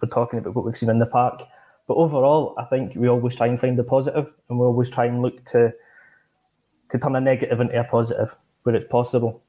we're 0.00 0.08
talking 0.08 0.38
about 0.38 0.54
what 0.54 0.64
we've 0.64 0.76
seen 0.76 0.90
in 0.90 0.98
the 0.98 1.06
park. 1.06 1.42
But 1.86 1.94
overall, 1.94 2.54
I 2.58 2.64
think 2.64 2.94
we 2.94 3.08
always 3.08 3.36
try 3.36 3.46
and 3.46 3.58
find 3.58 3.78
the 3.78 3.84
positive, 3.84 4.26
and 4.48 4.58
we 4.58 4.66
always 4.66 4.90
try 4.90 5.06
and 5.06 5.22
look 5.22 5.44
to 5.46 5.72
to 6.90 6.98
turn 6.98 7.16
a 7.16 7.20
negative 7.20 7.60
into 7.60 7.78
a 7.78 7.84
positive 7.84 8.34
where 8.62 8.74
it's 8.74 8.86
possible. 8.86 9.42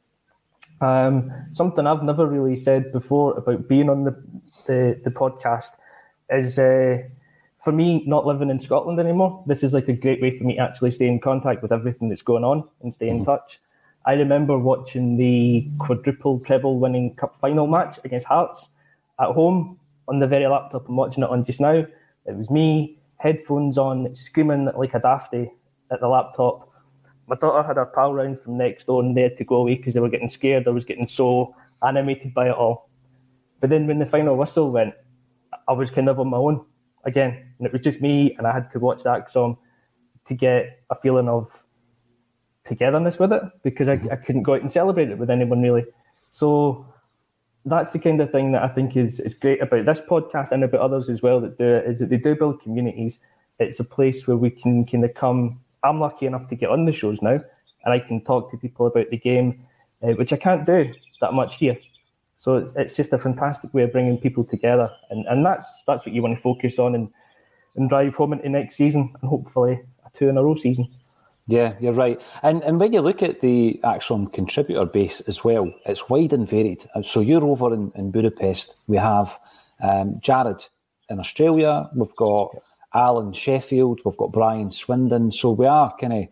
Um, 0.81 1.31
something 1.51 1.85
I've 1.85 2.03
never 2.03 2.25
really 2.25 2.55
said 2.55 2.91
before 2.91 3.37
about 3.37 3.67
being 3.67 3.89
on 3.89 4.05
the 4.05 4.15
the, 4.65 4.99
the 5.03 5.11
podcast 5.11 5.71
is 6.29 6.57
uh, 6.57 6.99
for 7.63 7.71
me, 7.73 8.03
not 8.05 8.25
living 8.25 8.49
in 8.49 8.59
Scotland 8.59 8.99
anymore, 8.99 9.43
this 9.45 9.63
is 9.63 9.73
like 9.73 9.89
a 9.89 9.93
great 9.93 10.21
way 10.21 10.37
for 10.37 10.45
me 10.45 10.55
to 10.55 10.61
actually 10.61 10.91
stay 10.91 11.07
in 11.07 11.19
contact 11.19 11.61
with 11.61 11.71
everything 11.71 12.09
that's 12.09 12.21
going 12.21 12.43
on 12.43 12.63
and 12.81 12.93
stay 12.93 13.09
in 13.09 13.17
mm-hmm. 13.17 13.25
touch. 13.25 13.59
I 14.05 14.13
remember 14.13 14.57
watching 14.57 15.17
the 15.17 15.67
quadruple 15.77 16.39
treble 16.39 16.79
winning 16.79 17.15
cup 17.15 17.35
final 17.39 17.67
match 17.67 17.99
against 18.05 18.25
Hearts 18.27 18.69
at 19.19 19.31
home 19.31 19.77
on 20.07 20.19
the 20.19 20.27
very 20.27 20.47
laptop 20.47 20.87
I'm 20.87 20.95
watching 20.95 21.23
it 21.23 21.29
on 21.29 21.43
just 21.43 21.59
now. 21.59 21.85
It 22.25 22.35
was 22.35 22.49
me, 22.49 22.97
headphones 23.17 23.77
on, 23.77 24.15
screaming 24.15 24.69
like 24.75 24.93
a 24.93 24.99
dafty 24.99 25.51
at 25.91 25.99
the 25.99 26.07
laptop. 26.07 26.69
My 27.27 27.35
daughter 27.35 27.67
had 27.67 27.75
her 27.75 27.85
pal 27.85 28.13
round 28.13 28.39
from 28.39 28.57
next 28.57 28.85
door 28.85 29.03
and 29.03 29.15
they 29.15 29.21
had 29.23 29.37
to 29.37 29.43
go 29.43 29.57
away 29.57 29.75
because 29.75 29.93
they 29.93 29.99
were 29.99 30.09
getting 30.09 30.29
scared. 30.29 30.67
I 30.67 30.71
was 30.71 30.85
getting 30.85 31.07
so 31.07 31.53
animated 31.85 32.33
by 32.33 32.49
it 32.49 32.55
all. 32.55 32.89
But 33.59 33.69
then 33.69 33.85
when 33.85 33.99
the 33.99 34.05
final 34.05 34.37
whistle 34.37 34.71
went, 34.71 34.93
I 35.67 35.73
was 35.73 35.91
kind 35.91 36.07
of 36.07 36.19
on 36.19 36.29
my 36.29 36.37
own 36.37 36.65
again, 37.05 37.53
and 37.57 37.65
it 37.65 37.71
was 37.71 37.81
just 37.81 38.01
me, 38.01 38.35
and 38.37 38.47
I 38.47 38.53
had 38.53 38.69
to 38.71 38.79
watch 38.79 39.03
that 39.03 39.29
song 39.31 39.57
to 40.25 40.33
get 40.33 40.81
a 40.89 40.95
feeling 40.95 41.27
of 41.27 41.63
togetherness 42.63 43.19
with 43.19 43.33
it 43.33 43.43
because 43.63 43.89
I, 43.89 43.99
I 44.11 44.15
couldn't 44.15 44.43
go 44.43 44.53
out 44.53 44.61
and 44.61 44.71
celebrate 44.71 45.09
it 45.09 45.17
with 45.17 45.29
anyone 45.29 45.61
really. 45.61 45.85
So 46.31 46.85
that's 47.65 47.91
the 47.91 47.99
kind 47.99 48.21
of 48.21 48.31
thing 48.31 48.51
that 48.53 48.63
I 48.63 48.67
think 48.67 48.95
is 48.95 49.19
is 49.19 49.33
great 49.33 49.61
about 49.61 49.85
this 49.85 50.01
podcast 50.01 50.51
and 50.51 50.63
about 50.63 50.81
others 50.81 51.09
as 51.09 51.21
well 51.21 51.41
that 51.41 51.57
do 51.57 51.65
it 51.65 51.85
is 51.85 51.99
that 51.99 52.09
they 52.09 52.17
do 52.17 52.35
build 52.35 52.61
communities. 52.61 53.19
It's 53.59 53.79
a 53.79 53.83
place 53.83 54.27
where 54.27 54.37
we 54.37 54.49
can 54.49 54.85
kind 54.85 55.03
of 55.03 55.13
come. 55.13 55.59
I'm 55.83 55.99
lucky 55.99 56.25
enough 56.25 56.47
to 56.49 56.55
get 56.55 56.69
on 56.69 56.85
the 56.85 56.91
shows 56.91 57.21
now, 57.21 57.39
and 57.83 57.93
I 57.93 57.99
can 57.99 58.23
talk 58.23 58.51
to 58.51 58.57
people 58.57 58.87
about 58.87 59.09
the 59.09 59.17
game, 59.17 59.65
uh, 60.03 60.11
which 60.11 60.31
I 60.31 60.37
can't 60.37 60.65
do 60.65 60.93
that 61.21 61.33
much 61.33 61.57
here. 61.57 61.77
So 62.39 62.55
it's, 62.55 62.73
it's 62.77 62.95
just 62.95 63.11
a 63.11 63.19
fantastic 63.19 63.73
way 63.73 63.83
of 63.83 63.91
bringing 63.91 64.17
people 64.17 64.45
together, 64.45 64.89
and, 65.09 65.25
and 65.27 65.45
that's 65.45 65.83
that's 65.85 66.05
what 66.05 66.15
you 66.15 66.21
want 66.21 66.35
to 66.35 66.41
focus 66.41 66.79
on 66.79 66.95
and 66.95 67.09
and 67.75 67.89
drive 67.89 68.15
home 68.15 68.31
into 68.31 68.47
next 68.47 68.75
season, 68.75 69.13
and 69.21 69.29
hopefully 69.29 69.81
a 70.05 70.17
two 70.17 70.29
in 70.29 70.37
a 70.37 70.43
row 70.43 70.55
season. 70.55 70.87
Yeah, 71.47 71.73
you're 71.81 71.91
right. 71.91 72.17
And 72.41 72.63
and 72.63 72.79
when 72.79 72.93
you 72.93 73.01
look 73.01 73.21
at 73.21 73.41
the 73.41 73.77
ACSOM 73.83 74.31
contributor 74.31 74.85
base 74.85 75.19
as 75.27 75.43
well, 75.43 75.69
it's 75.85 76.07
wide 76.07 76.31
and 76.31 76.47
varied. 76.47 76.85
So 77.03 77.19
you're 77.19 77.45
over 77.45 77.73
in, 77.73 77.91
in 77.95 78.09
Budapest. 78.09 78.77
We 78.87 78.95
have 78.95 79.37
um, 79.83 80.19
Jared 80.21 80.63
in 81.09 81.19
Australia. 81.19 81.89
We've 81.93 82.15
got 82.15 82.51
Alan 82.93 83.33
Sheffield. 83.33 83.99
We've 84.05 84.15
got 84.15 84.31
Brian 84.31 84.71
Swindon. 84.71 85.33
So 85.33 85.51
we 85.51 85.65
are 85.65 85.93
kind 85.99 86.29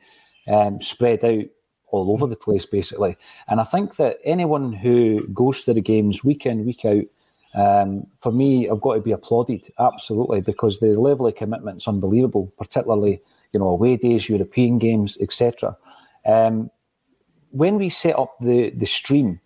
of 0.48 0.56
um, 0.56 0.80
spread 0.80 1.26
out 1.26 1.46
all 1.90 2.12
over 2.12 2.28
the 2.28 2.36
place, 2.36 2.66
basically. 2.66 3.18
And 3.48 3.60
I 3.60 3.64
think 3.64 3.96
that 3.96 4.18
anyone 4.24 4.74
who 4.74 5.28
goes 5.28 5.64
to 5.64 5.74
the 5.74 5.82
games 5.82 6.24
week 6.24 6.46
in, 6.46 6.66
week 6.66 6.86
out, 6.86 7.04
um, 7.56 8.08
for 8.20 8.32
me, 8.32 8.70
I've 8.70 8.82
got 8.82 8.96
to 8.96 9.02
be 9.02 9.12
applauded, 9.12 9.68
absolutely, 9.80 10.42
because 10.42 10.80
the 10.80 11.00
level 11.00 11.28
of 11.28 11.36
commitment 11.36 11.78
is 11.78 11.88
unbelievable, 11.88 12.52
particularly, 12.58 13.22
you 13.52 13.60
know, 13.60 13.70
away 13.70 13.98
days, 13.98 14.30
European 14.30 14.78
games, 14.78 15.18
etc. 15.22 15.78
Um, 16.26 16.70
when 17.52 17.78
we 17.78 17.90
set 17.90 18.18
up 18.18 18.36
the, 18.40 18.72
the 18.72 18.86
stream, 18.86 19.40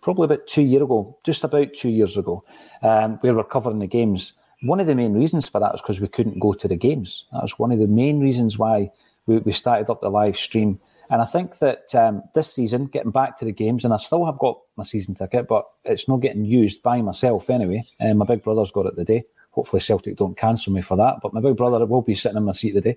probably 0.00 0.24
about 0.26 0.46
two 0.46 0.62
years 0.62 0.82
ago, 0.82 1.18
just 1.24 1.44
about 1.44 1.74
two 1.74 1.90
years 1.90 2.16
ago, 2.16 2.44
um, 2.82 3.18
where 3.20 3.34
we're 3.34 3.44
covering 3.44 3.80
the 3.80 3.86
games, 3.86 4.32
one 4.62 4.80
of 4.80 4.86
the 4.86 4.94
main 4.94 5.12
reasons 5.12 5.48
for 5.48 5.60
that 5.60 5.72
was 5.72 5.82
because 5.82 6.00
we 6.00 6.08
couldn't 6.08 6.40
go 6.40 6.52
to 6.52 6.68
the 6.68 6.76
games. 6.76 7.26
That 7.32 7.42
was 7.42 7.58
one 7.58 7.72
of 7.72 7.78
the 7.78 7.86
main 7.86 8.20
reasons 8.20 8.58
why 8.58 8.90
we, 9.26 9.38
we 9.38 9.52
started 9.52 9.90
up 9.90 10.00
the 10.00 10.08
live 10.08 10.36
stream 10.36 10.80
and 11.10 11.22
I 11.22 11.24
think 11.24 11.58
that 11.58 11.94
um, 11.94 12.22
this 12.34 12.52
season, 12.52 12.86
getting 12.86 13.10
back 13.10 13.38
to 13.38 13.44
the 13.44 13.52
games, 13.52 13.84
and 13.84 13.94
I 13.94 13.96
still 13.96 14.26
have 14.26 14.38
got 14.38 14.60
my 14.76 14.84
season 14.84 15.14
ticket, 15.14 15.48
but 15.48 15.64
it's 15.84 16.08
not 16.08 16.20
getting 16.20 16.44
used 16.44 16.82
by 16.82 17.00
myself 17.02 17.50
anyway. 17.50 17.84
And 17.98 18.18
my 18.18 18.26
big 18.26 18.42
brother's 18.42 18.70
got 18.70 18.86
it 18.86 18.96
today. 18.96 19.24
hopefully 19.58 19.80
Celtic 19.80 20.16
don't 20.16 20.36
cancel 20.36 20.72
me 20.72 20.80
for 20.80 20.96
that, 20.96 21.16
but 21.20 21.34
my 21.34 21.40
big 21.40 21.56
brother 21.56 21.84
will 21.84 22.02
be 22.02 22.14
sitting 22.14 22.36
in 22.36 22.44
my 22.44 22.52
seat 22.52 22.72
today, 22.72 22.96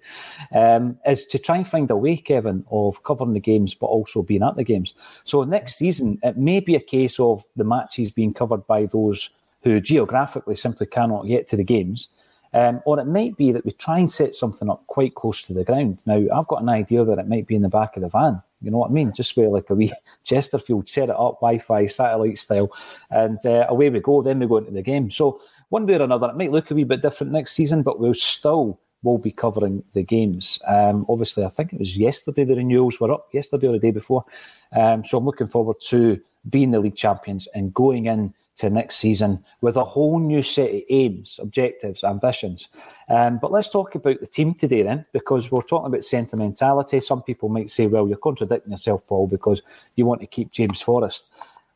um, 0.53 0.98
is 1.08 1.25
to 1.25 1.39
try 1.39 1.58
and 1.58 1.68
find 1.68 1.89
a 1.89 1.96
way, 1.96 2.18
Kevin, 2.18 2.63
of 2.70 3.01
covering 3.03 3.34
the 3.34 3.39
games 3.39 3.74
but 3.74 3.88
also 3.88 4.22
being 4.22 4.44
at 4.44 4.56
the 4.56 4.63
games. 4.63 4.94
So 5.24 5.44
next 5.44 5.77
season, 5.77 6.20
it 6.22 6.38
may 6.38 6.60
be 6.60 6.75
a 6.75 6.80
case 6.80 7.20
of 7.20 7.44
the 7.56 7.63
matches 7.63 8.12
being 8.12 8.34
covered 8.34 8.68
by 8.68 8.86
those 8.86 9.32
who 9.63 9.82
geographically 9.82 10.56
simply 10.56 10.86
cannot 10.86 11.27
get 11.27 11.48
to 11.48 11.56
the 11.56 11.63
games. 11.63 12.10
Um, 12.53 12.81
or 12.86 13.00
it 13.00 13.05
might 13.05 13.38
be 13.38 13.51
that 13.51 13.65
we 13.65 13.72
try 13.72 14.00
and 14.00 14.12
set 14.12 14.36
something 14.36 14.70
up 14.70 14.86
quite 14.88 15.15
close 15.15 15.41
to 15.43 15.53
the 15.53 15.63
ground. 15.63 16.01
Now, 16.05 16.22
I've 16.34 16.48
got 16.48 16.62
an 16.62 16.70
idea 16.70 17.05
that 17.05 17.20
it 17.20 17.27
might 17.27 17.48
be 17.48 17.55
in 17.55 17.62
the 17.62 17.70
back 17.70 17.96
of 17.96 18.01
the 18.01 18.10
van. 18.10 18.41
You 18.62 18.72
know 18.72 18.77
what 18.77 18.91
I 18.91 18.93
mean? 18.93 19.13
Just 19.13 19.36
where 19.38 19.50
like 19.50 19.70
a 19.70 19.75
wee 19.75 19.91
Chesterfield, 20.24 20.88
set 20.89 21.10
it 21.10 21.15
up 21.15 21.39
Wi-Fi, 21.41 21.88
satellite 21.88 22.38
style, 22.38 22.72
and 23.10 23.43
uh, 23.46 23.65
away 23.70 23.89
we 23.89 24.00
go. 24.00 24.22
Then 24.22 24.39
we 24.39 24.48
go 24.48 24.58
into 24.58 24.72
the 24.72 24.81
game. 24.81 25.10
So 25.10 25.41
one 25.70 25.86
way 25.86 25.96
or 25.96 26.03
another, 26.03 26.29
it 26.29 26.36
might 26.36 26.51
look 26.51 26.70
a 26.72 26.75
wee 26.75 26.84
bit 26.84 27.01
different 27.01 27.31
next 27.31 27.53
season, 27.53 27.84
but 27.84 28.00
we'll 28.00 28.13
still 28.13 28.79
will 29.03 29.17
be 29.17 29.31
covering 29.31 29.84
the 29.93 30.03
games. 30.03 30.60
Um, 30.67 31.05
obviously, 31.10 31.43
I 31.43 31.50
think 31.50 31.74
it 31.74 31.79
was 31.79 31.98
yesterday 31.98 32.43
the 32.43 32.55
renewals 32.55 33.00
were 33.00 33.12
up, 33.12 33.29
yesterday 33.34 33.67
or 33.67 33.74
the 33.74 33.79
day 33.79 33.91
before. 33.91 34.25
Um, 34.74 35.03
so 35.03 35.17
I'm 35.17 35.25
looking 35.25 35.48
forward 35.48 35.77
to 35.88 36.22
being 36.50 36.72
the 36.72 36.79
league 36.79 36.96
champions 36.96 37.48
and 37.53 37.74
going 37.74 38.05
in 38.05 38.34
to 38.58 38.70
next 38.70 38.98
season 38.98 39.43
with 39.62 39.75
a 39.75 39.84
whole 39.84 40.20
new 40.20 40.43
set 40.43 40.70
of 40.70 40.81
aims, 40.89 41.39
objectives, 41.41 42.03
ambitions. 42.03 42.70
Um, 43.10 43.39
but 43.41 43.51
let's 43.51 43.70
talk 43.70 43.96
about 43.96 44.20
the 44.20 44.27
team 44.27 44.53
today 44.53 44.84
then, 44.84 45.05
because 45.13 45.51
we're 45.51 45.62
talking 45.62 45.88
about 45.88 46.05
sentimentality. 46.05 47.00
Some 47.00 47.24
people 47.24 47.50
might 47.50 47.72
say, 47.72 47.88
well, 47.88 48.08
you're 48.08 48.17
contradicting 48.17 48.72
yourself, 48.72 49.05
Paul, 49.08 49.27
because 49.27 49.62
you 49.96 50.05
want 50.05 50.22
to 50.22 50.27
keep 50.27 50.51
James 50.51 50.81
Forrest. 50.81 51.29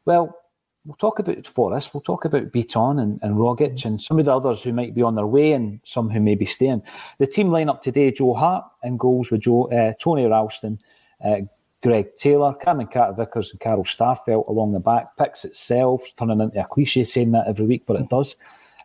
Well, 0.05 0.37
we'll 0.85 0.95
talk 0.97 1.17
about 1.17 1.47
Forrest, 1.47 1.93
we'll 1.93 2.01
talk 2.01 2.25
about 2.25 2.51
Bitton 2.51 3.01
and, 3.01 3.19
and 3.23 3.35
Rogic 3.37 3.85
and 3.85 3.99
some 3.99 4.19
of 4.19 4.25
the 4.25 4.35
others 4.35 4.61
who 4.61 4.71
might 4.71 4.93
be 4.93 5.01
on 5.01 5.15
their 5.15 5.25
way 5.25 5.53
and 5.53 5.79
some 5.83 6.11
who 6.11 6.19
may 6.19 6.35
be 6.35 6.45
staying. 6.45 6.83
The 7.17 7.25
team 7.25 7.47
lineup 7.47 7.81
today, 7.81 8.11
Joe 8.11 8.35
Hart 8.35 8.65
in 8.83 8.97
goals 8.97 9.31
with 9.31 9.41
Joe, 9.41 9.63
uh, 9.71 9.93
Tony 9.99 10.25
Ralston, 10.25 10.77
uh, 11.23 11.37
Greg 11.85 12.15
Taylor, 12.15 12.55
Cameron 12.55 12.87
Carter 12.87 13.13
Vickers, 13.13 13.51
and 13.51 13.59
Carl 13.59 13.83
Starfelt 13.83 14.47
along 14.47 14.73
the 14.73 14.79
back. 14.79 15.15
Picks 15.17 15.45
itself, 15.45 16.03
turning 16.17 16.41
into 16.41 16.59
a 16.59 16.65
cliche 16.65 17.03
saying 17.03 17.31
that 17.33 17.45
every 17.47 17.67
week, 17.67 17.83
but 17.85 17.95
it 17.95 18.09
does. 18.09 18.35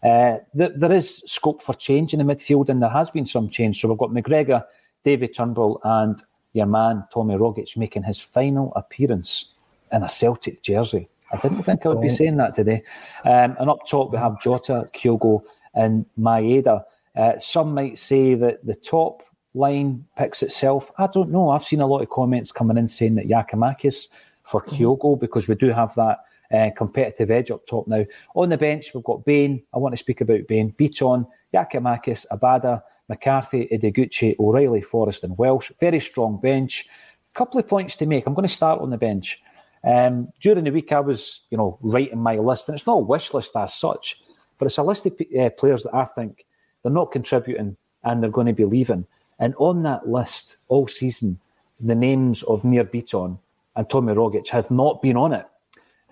Uh, 0.03 0.37
th- 0.55 0.73
there 0.77 0.93
is 0.93 1.23
scope 1.27 1.63
for 1.63 1.75
change 1.75 2.13
in 2.13 2.19
the 2.19 2.35
midfield, 2.35 2.69
and 2.69 2.83
there 2.83 2.91
has 2.91 3.09
been 3.09 3.25
some 3.25 3.49
change. 3.49 3.81
So 3.81 3.89
we've 3.89 3.97
got 3.97 4.11
McGregor, 4.11 4.65
David 5.03 5.35
Turnbull, 5.35 5.81
and 5.83 6.23
your 6.53 6.67
man 6.67 7.05
Tommy 7.11 7.37
Rogic 7.37 7.75
making 7.75 8.03
his 8.03 8.21
final 8.21 8.71
appearance 8.77 9.47
in 9.91 10.03
a 10.03 10.09
Celtic 10.09 10.61
jersey. 10.61 11.09
I 11.33 11.39
didn't 11.39 11.63
think 11.63 11.87
I 11.87 11.89
would 11.89 12.03
be 12.03 12.11
saying 12.11 12.37
that 12.37 12.55
today. 12.55 12.83
Um, 13.25 13.57
and 13.59 13.71
up 13.71 13.87
top, 13.87 14.13
we 14.13 14.19
have 14.19 14.39
Jota, 14.43 14.91
Kyogo, 14.93 15.43
and 15.73 16.05
Maeda. 16.19 16.85
Uh, 17.17 17.39
some 17.39 17.73
might 17.73 17.99
say 17.99 18.35
that 18.35 18.67
the 18.67 18.75
top 18.75 19.23
line 19.55 20.07
picks 20.17 20.43
itself. 20.43 20.91
I 20.99 21.07
don't 21.07 21.31
know. 21.31 21.51
I've 21.51 21.65
seen 21.65 21.81
a 21.81 21.87
lot 21.87 22.03
of 22.03 22.11
comments 22.11 22.53
coming 22.53 22.77
in 22.77 22.89
saying 22.89 23.17
that 23.17 23.29
Giakoumakis 23.29 24.09
for 24.45 24.63
mm-hmm. 24.63 24.77
Kyogo 24.77 25.19
because 25.19 25.49
we 25.49 25.55
do 25.55 25.71
have 25.71 25.95
that 25.95 26.21
uh, 26.53 26.71
competitive 26.77 27.31
edge 27.31 27.51
up 27.51 27.67
top 27.67 27.87
now. 27.89 28.05
On 28.35 28.49
the 28.49 28.59
bench, 28.59 28.93
we've 28.95 29.05
got 29.05 29.25
Bain. 29.25 29.63
I 29.73 29.79
want 29.79 29.93
to 29.93 29.99
speak 29.99 30.21
about 30.21 30.47
Bain. 30.47 30.73
Bitton, 30.73 31.27
Giakoumakis, 31.55 32.27
Abada, 32.31 32.83
McCarthy, 33.09 33.69
Ideguchi, 33.73 34.39
O'Riley, 34.39 34.83
Forrest, 34.83 35.25
and 35.25 35.37
Welsh. 35.37 35.71
Very 35.81 36.01
strong 36.01 36.41
bench. 36.41 36.87
A 37.35 37.39
couple 37.39 37.61
of 37.61 37.69
points 37.69 37.97
to 37.99 38.07
make. 38.07 38.27
I'm 38.27 38.35
going 38.35 38.49
to 38.49 38.55
start 38.55 38.81
on 38.81 38.91
the 38.91 38.99
bench. 38.99 39.43
Um, 39.83 40.29
during 40.41 40.65
the 40.65 40.71
week, 40.71 40.93
I 40.93 41.01
was, 41.01 41.43
you 41.51 41.57
know, 41.57 41.79
writing 41.81 42.19
my 42.19 42.37
list, 42.37 42.69
and 42.69 42.77
it's 42.77 42.87
not 42.87 42.99
a 42.99 43.05
wish 43.05 43.33
list 43.33 43.57
as 43.57 43.75
such, 43.75 44.21
but 44.59 44.67
it's 44.67 44.79
a 44.79 44.83
list 44.83 45.07
of 45.07 45.15
uh, 45.39 45.51
players 45.51 45.85
that 45.85 45.95
I 45.95 46.05
think 46.05 46.45
they're 46.83 46.93
not 46.93 47.13
contributing 47.13 47.77
and 48.05 48.23
they're 48.23 48.31
going 48.31 48.47
to 48.47 48.53
be 48.53 48.65
leaving. 48.65 49.07
And 49.41 49.55
on 49.59 49.83
that 49.83 50.09
list 50.09 50.59
all 50.69 50.87
season, 50.87 51.41
the 51.81 51.95
names 51.95 52.43
of 52.45 52.65
Nir 52.65 52.85
Bitton 52.85 53.39
and 53.75 53.91
Tommy 53.91 54.13
Rogic 54.13 54.49
have 54.49 54.71
not 54.71 55.03
been 55.03 55.17
on 55.17 55.33
it. 55.33 55.47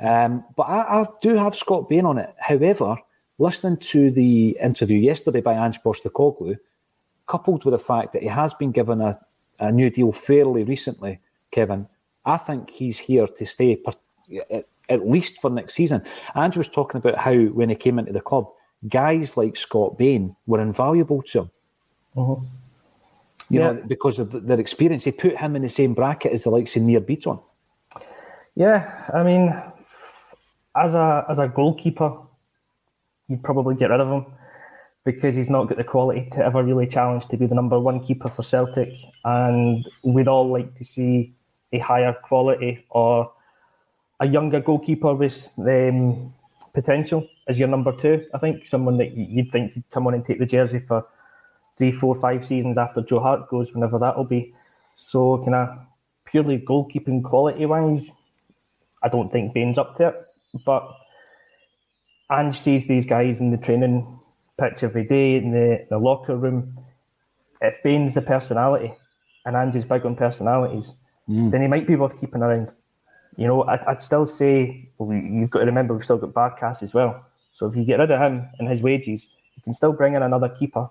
Um, 0.00 0.44
but 0.56 0.64
I, 0.64 1.02
I, 1.02 1.06
do 1.20 1.34
have 1.34 1.54
Scott 1.54 1.88
Bain 1.88 2.06
on 2.06 2.18
it. 2.18 2.34
However, 2.38 2.96
listening 3.38 3.76
to 3.78 4.10
the 4.10 4.56
interview 4.62 4.98
yesterday 4.98 5.40
by 5.40 5.54
Ange 5.54 5.80
Postecoglou, 5.82 6.58
coupled 7.26 7.64
with 7.64 7.72
the 7.72 7.78
fact 7.78 8.12
that 8.12 8.22
he 8.22 8.28
has 8.28 8.54
been 8.54 8.70
given 8.70 9.00
a, 9.00 9.18
a 9.58 9.70
new 9.70 9.90
deal 9.90 10.12
fairly 10.12 10.64
recently, 10.64 11.20
Kevin, 11.50 11.86
I 12.24 12.36
think 12.36 12.70
he's 12.70 12.98
here 12.98 13.26
to 13.26 13.46
stay 13.46 13.76
per, 13.76 13.92
at 14.88 15.08
least 15.08 15.40
for 15.40 15.50
next 15.50 15.74
season. 15.74 16.02
Ange 16.36 16.56
was 16.56 16.68
talking 16.68 16.98
about 16.98 17.16
how 17.18 17.34
when 17.34 17.68
he 17.68 17.74
came 17.74 17.98
into 17.98 18.12
the 18.12 18.20
club, 18.20 18.48
guys 18.88 19.36
like 19.36 19.56
Scott 19.56 19.98
Bain 19.98 20.36
were 20.46 20.60
invaluable 20.60 21.22
to 21.22 21.40
him. 21.40 21.50
Uh-huh. 22.16 22.36
You 23.50 23.60
yeah. 23.60 23.72
know, 23.72 23.82
because 23.86 24.18
of 24.18 24.46
their 24.46 24.60
experience, 24.60 25.04
They 25.04 25.12
put 25.12 25.36
him 25.36 25.56
in 25.56 25.62
the 25.62 25.68
same 25.68 25.94
bracket 25.94 26.32
as 26.32 26.44
the 26.44 26.50
likes 26.50 26.76
of 26.76 26.82
Nir 26.82 27.00
Bitton. 27.00 27.42
Yeah, 28.54 29.08
I 29.14 29.22
mean, 29.22 29.54
as 30.76 30.94
a 30.94 31.24
as 31.28 31.38
a 31.38 31.48
goalkeeper, 31.48 32.12
you'd 33.28 33.42
probably 33.42 33.74
get 33.74 33.90
rid 33.90 34.00
of 34.00 34.08
him 34.08 34.26
because 35.04 35.34
he's 35.34 35.48
not 35.48 35.68
got 35.68 35.78
the 35.78 35.84
quality 35.84 36.28
to 36.32 36.44
ever 36.44 36.62
really 36.62 36.86
challenge 36.86 37.26
to 37.28 37.36
be 37.36 37.46
the 37.46 37.54
number 37.54 37.80
one 37.80 38.00
keeper 38.00 38.28
for 38.28 38.42
Celtic. 38.42 38.92
And 39.24 39.86
we'd 40.02 40.28
all 40.28 40.50
like 40.50 40.76
to 40.76 40.84
see 40.84 41.34
a 41.72 41.78
higher 41.78 42.12
quality 42.12 42.84
or 42.90 43.32
a 44.20 44.26
younger 44.26 44.60
goalkeeper 44.60 45.14
with 45.14 45.50
um, 45.58 46.34
potential 46.74 47.26
as 47.46 47.58
your 47.58 47.68
number 47.68 47.92
two. 47.92 48.26
I 48.34 48.38
think 48.38 48.66
someone 48.66 48.98
that 48.98 49.16
you'd 49.16 49.50
think 49.50 49.72
could 49.72 49.88
come 49.90 50.06
on 50.06 50.14
and 50.14 50.26
take 50.26 50.40
the 50.40 50.46
jersey 50.46 50.80
for 50.80 51.06
three, 51.78 51.92
four, 51.92 52.14
five 52.16 52.44
seasons 52.44 52.76
after 52.76 53.00
Joe 53.00 53.20
Hart 53.20 53.48
goes, 53.48 53.72
whenever 53.72 53.98
that'll 53.98 54.24
be. 54.24 54.52
So, 54.94 55.38
kind 55.38 55.54
of 55.54 55.78
purely 56.26 56.58
goalkeeping 56.58 57.22
quality 57.22 57.64
wise, 57.64 58.12
I 59.02 59.08
don't 59.08 59.32
think 59.32 59.54
Bain's 59.54 59.78
up 59.78 59.96
to 59.96 60.08
it. 60.08 60.26
But 60.66 60.86
Ange 62.30 62.58
sees 62.58 62.86
these 62.86 63.06
guys 63.06 63.40
in 63.40 63.52
the 63.52 63.56
training 63.56 64.18
pitch 64.60 64.82
every 64.82 65.04
day, 65.04 65.36
in 65.36 65.52
the, 65.52 65.86
the 65.88 65.98
locker 65.98 66.36
room. 66.36 66.78
If 67.62 67.82
Bain's 67.82 68.14
the 68.14 68.22
personality, 68.22 68.92
and 69.46 69.56
Ange 69.56 69.76
is 69.76 69.84
big 69.84 70.04
on 70.04 70.16
personalities, 70.16 70.92
mm. 71.28 71.50
then 71.50 71.62
he 71.62 71.68
might 71.68 71.86
be 71.86 71.96
worth 71.96 72.20
keeping 72.20 72.42
around. 72.42 72.72
You 73.36 73.46
know, 73.46 73.62
I'd, 73.64 73.80
I'd 73.86 74.00
still 74.00 74.26
say, 74.26 74.90
well, 74.98 75.16
you've 75.16 75.50
got 75.50 75.60
to 75.60 75.66
remember 75.66 75.94
we've 75.94 76.04
still 76.04 76.18
got 76.18 76.34
Barkas 76.34 76.82
as 76.82 76.92
well. 76.92 77.24
So 77.52 77.66
if 77.66 77.76
you 77.76 77.84
get 77.84 77.98
rid 77.98 78.10
of 78.10 78.20
him 78.20 78.48
and 78.58 78.68
his 78.68 78.82
wages, 78.82 79.28
you 79.56 79.62
can 79.62 79.72
still 79.72 79.92
bring 79.92 80.14
in 80.14 80.22
another 80.22 80.48
keeper 80.48 80.90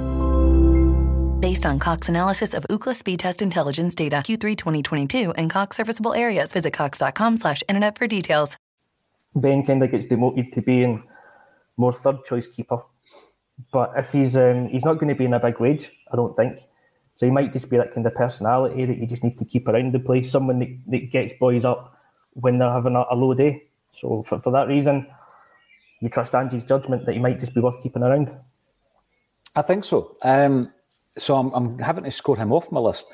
Based 1.41 1.65
on 1.65 1.79
Cox 1.79 2.07
analysis 2.07 2.53
of 2.53 2.67
Ookla 2.69 2.95
speed 2.95 3.19
test 3.19 3.41
intelligence 3.41 3.95
data 3.95 4.17
Q3 4.17 4.55
2022 4.55 5.31
and 5.31 5.49
Cox 5.49 5.77
serviceable 5.77 6.13
areas, 6.13 6.53
visit 6.53 6.71
cox.com 6.71 7.35
slash 7.37 7.63
internet 7.67 7.97
for 7.97 8.05
details. 8.05 8.57
Ben 9.33 9.65
kind 9.65 9.81
of 9.83 9.89
gets 9.89 10.05
demoted 10.05 10.53
to 10.53 10.61
being 10.61 11.01
more 11.77 11.93
third 11.93 12.23
choice 12.25 12.45
keeper. 12.45 12.83
But 13.73 13.93
if 13.97 14.11
he's 14.11 14.35
um, 14.35 14.67
he's 14.67 14.85
not 14.85 14.99
going 14.99 15.07
to 15.07 15.15
be 15.15 15.25
in 15.25 15.33
a 15.33 15.39
big 15.39 15.59
wage, 15.59 15.91
I 16.13 16.15
don't 16.15 16.35
think. 16.35 16.59
So 17.15 17.25
he 17.25 17.31
might 17.31 17.51
just 17.51 17.71
be 17.71 17.77
that 17.77 17.91
kind 17.91 18.05
of 18.05 18.13
personality 18.13 18.85
that 18.85 18.99
you 18.99 19.07
just 19.07 19.23
need 19.23 19.39
to 19.39 19.45
keep 19.45 19.67
around 19.67 19.95
the 19.95 19.99
place, 19.99 20.29
someone 20.29 20.59
that, 20.59 20.69
that 20.91 21.11
gets 21.11 21.33
boys 21.39 21.65
up 21.65 21.99
when 22.33 22.59
they're 22.59 22.71
having 22.71 22.95
a, 22.95 23.03
a 23.09 23.15
low 23.15 23.33
day. 23.33 23.63
So 23.93 24.21
for, 24.21 24.39
for 24.41 24.51
that 24.51 24.67
reason, 24.67 25.07
you 26.01 26.09
trust 26.09 26.35
Ange's 26.35 26.65
judgment 26.65 27.07
that 27.07 27.13
he 27.13 27.19
might 27.19 27.39
just 27.39 27.55
be 27.55 27.61
worth 27.61 27.81
keeping 27.81 28.03
around. 28.03 28.29
I 29.55 29.63
think 29.63 29.85
so. 29.85 30.15
Um, 30.21 30.71
so 31.17 31.35
I'm, 31.35 31.51
I'm, 31.53 31.79
having 31.79 32.03
to 32.03 32.11
score 32.11 32.37
him 32.37 32.51
off 32.53 32.71
my 32.71 32.79
list. 32.79 33.05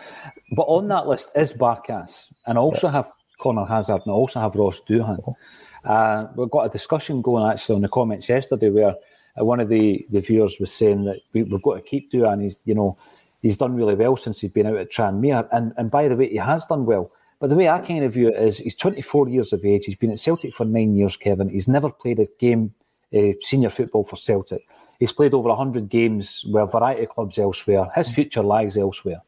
But 0.56 0.64
on 0.64 0.88
that 0.90 1.08
list 1.08 1.30
is 1.36 1.54
Barkas, 1.54 2.32
and 2.46 2.58
I 2.58 2.62
also 2.62 2.88
yeah. 2.88 2.94
have 2.94 3.12
Conor 3.40 3.66
Hazard, 3.66 4.02
and 4.06 4.12
I 4.12 4.16
also 4.16 4.40
have 4.40 4.56
Ross 4.56 4.82
Doohan. 4.88 5.36
Uh, 5.84 6.28
we've 6.36 6.52
got 6.52 6.66
a 6.66 6.70
discussion 6.70 7.22
going 7.22 7.50
actually 7.50 7.76
on 7.76 7.82
the 7.82 7.90
comments 7.90 8.30
yesterday 8.30 8.70
where 8.70 8.96
uh, 9.40 9.46
one 9.46 9.60
of 9.60 9.70
the, 9.70 10.06
the 10.10 10.22
viewers 10.22 10.58
was 10.60 10.72
saying 10.72 11.06
that 11.06 11.20
we, 11.34 11.42
have 11.42 11.62
got 11.62 11.76
to 11.76 11.82
keep 11.82 12.12
Doohan. 12.12 12.44
He's 12.44 12.60
you 12.66 12.76
know 12.76 12.98
he's 13.42 13.58
done 13.58 13.76
really 13.76 13.96
well 13.96 14.16
since 14.16 14.42
he's 14.42 14.52
been 14.52 14.68
out 14.68 14.78
at 14.78 14.92
Tranmere, 14.92 15.48
and 15.52 15.74
and 15.78 15.90
by 15.90 16.08
the 16.08 16.16
way, 16.16 16.30
he 16.30 16.38
has 16.38 16.66
done 16.66 16.86
well. 16.86 17.12
But 17.40 17.50
the 17.50 17.56
way 17.56 17.70
I 17.70 17.80
kind 17.80 18.04
of 18.04 18.14
view 18.14 18.30
it 18.30 18.36
is, 18.36 18.58
he's 18.58 18.76
24 18.76 19.30
years 19.30 19.54
of 19.54 19.64
age. 19.64 19.86
He's 19.86 19.96
been 19.96 20.12
at 20.12 20.20
Celtic 20.20 20.56
for 20.56 20.66
nine 20.66 20.96
years, 20.96 21.16
Kevin. 21.18 21.50
He's 21.50 21.68
never 21.68 21.92
played 21.92 22.20
a 22.20 22.28
game, 22.40 22.74
uh, 23.15 23.34
senior 23.41 23.70
football 23.70 24.04
for 24.04 24.15
Celtic. 24.15 24.67
He's 25.00 25.12
played 25.12 25.34
over 25.34 25.50
100 25.50 25.89
games 25.89 26.43
with 26.48 26.63
a 26.63 26.65
variety 26.65 27.04
of 27.04 27.10
clubs 27.10 27.38
elsewhere. 27.38 27.88
His 27.96 28.10
future 28.10 28.41
lies 28.41 28.78
elsewhere. 28.78 29.22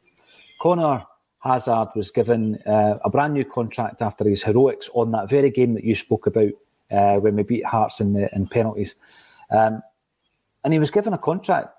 Conor 0.61 1.05
Hazard 1.39 1.89
was 1.95 2.11
given 2.11 2.55
uh, 2.65 2.97
a 3.03 3.09
brand 3.09 3.33
new 3.33 3.45
contract 3.45 4.01
after 4.01 4.27
his 4.27 4.43
heroics 4.43 4.89
on 4.93 5.11
that 5.11 5.29
very 5.29 5.49
game 5.49 5.73
that 5.73 5.83
you 5.83 5.95
spoke 5.95 6.27
about 6.27 6.51
uh, 6.91 7.15
when 7.17 7.35
we 7.35 7.43
beat 7.43 7.65
Hearts 7.65 7.99
in, 7.99 8.13
the, 8.13 8.33
in 8.35 8.47
penalties. 8.47 8.95
Um, 9.51 9.81
and 10.63 10.73
he 10.73 10.79
was 10.79 10.91
given 10.91 11.13
a 11.13 11.17
contract, 11.17 11.69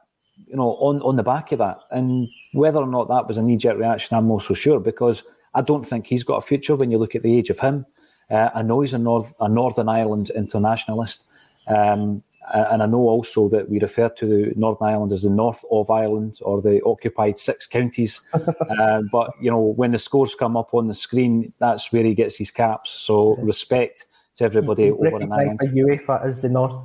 you 0.46 0.56
know, 0.56 0.76
on, 0.76 1.02
on 1.02 1.16
the 1.16 1.22
back 1.22 1.52
of 1.52 1.58
that. 1.58 1.78
And 1.90 2.28
whether 2.52 2.80
or 2.80 2.86
not 2.86 3.08
that 3.08 3.28
was 3.28 3.36
a 3.36 3.42
knee 3.42 3.56
jerk 3.56 3.76
reaction, 3.76 4.16
I'm 4.16 4.28
not 4.28 4.42
so 4.42 4.54
sure 4.54 4.80
because 4.80 5.22
I 5.54 5.62
don't 5.62 5.86
think 5.86 6.06
he's 6.06 6.24
got 6.24 6.36
a 6.36 6.46
future 6.46 6.76
when 6.76 6.90
you 6.90 6.98
look 6.98 7.14
at 7.14 7.22
the 7.22 7.36
age 7.36 7.50
of 7.50 7.60
him. 7.60 7.84
Uh, 8.30 8.48
I 8.54 8.62
know 8.62 8.80
he's 8.80 8.94
a, 8.94 8.98
North, 8.98 9.34
a 9.40 9.48
Northern 9.48 9.88
Ireland 9.88 10.30
internationalist. 10.30 11.24
Um, 11.66 12.22
and 12.52 12.82
I 12.82 12.86
know 12.86 13.08
also 13.08 13.48
that 13.50 13.68
we 13.68 13.78
refer 13.78 14.08
to 14.08 14.52
Northern 14.56 14.88
Ireland 14.88 15.12
as 15.12 15.22
the 15.22 15.30
north 15.30 15.64
of 15.70 15.90
Ireland 15.90 16.38
or 16.42 16.60
the 16.60 16.82
occupied 16.82 17.38
six 17.38 17.66
counties. 17.66 18.20
uh, 18.32 19.02
but 19.12 19.30
you 19.40 19.50
know, 19.50 19.60
when 19.60 19.92
the 19.92 19.98
scores 19.98 20.34
come 20.34 20.56
up 20.56 20.74
on 20.74 20.88
the 20.88 20.94
screen, 20.94 21.52
that's 21.58 21.92
where 21.92 22.02
he 22.04 22.14
gets 22.14 22.36
his 22.36 22.50
caps. 22.50 22.90
So 22.90 23.36
respect 23.36 24.06
to 24.36 24.44
everybody 24.44 24.90
over 24.90 25.20
in 25.20 25.32
Ireland. 25.32 25.60
UEFA 25.60 26.26
as 26.26 26.40
the 26.40 26.48
north, 26.48 26.82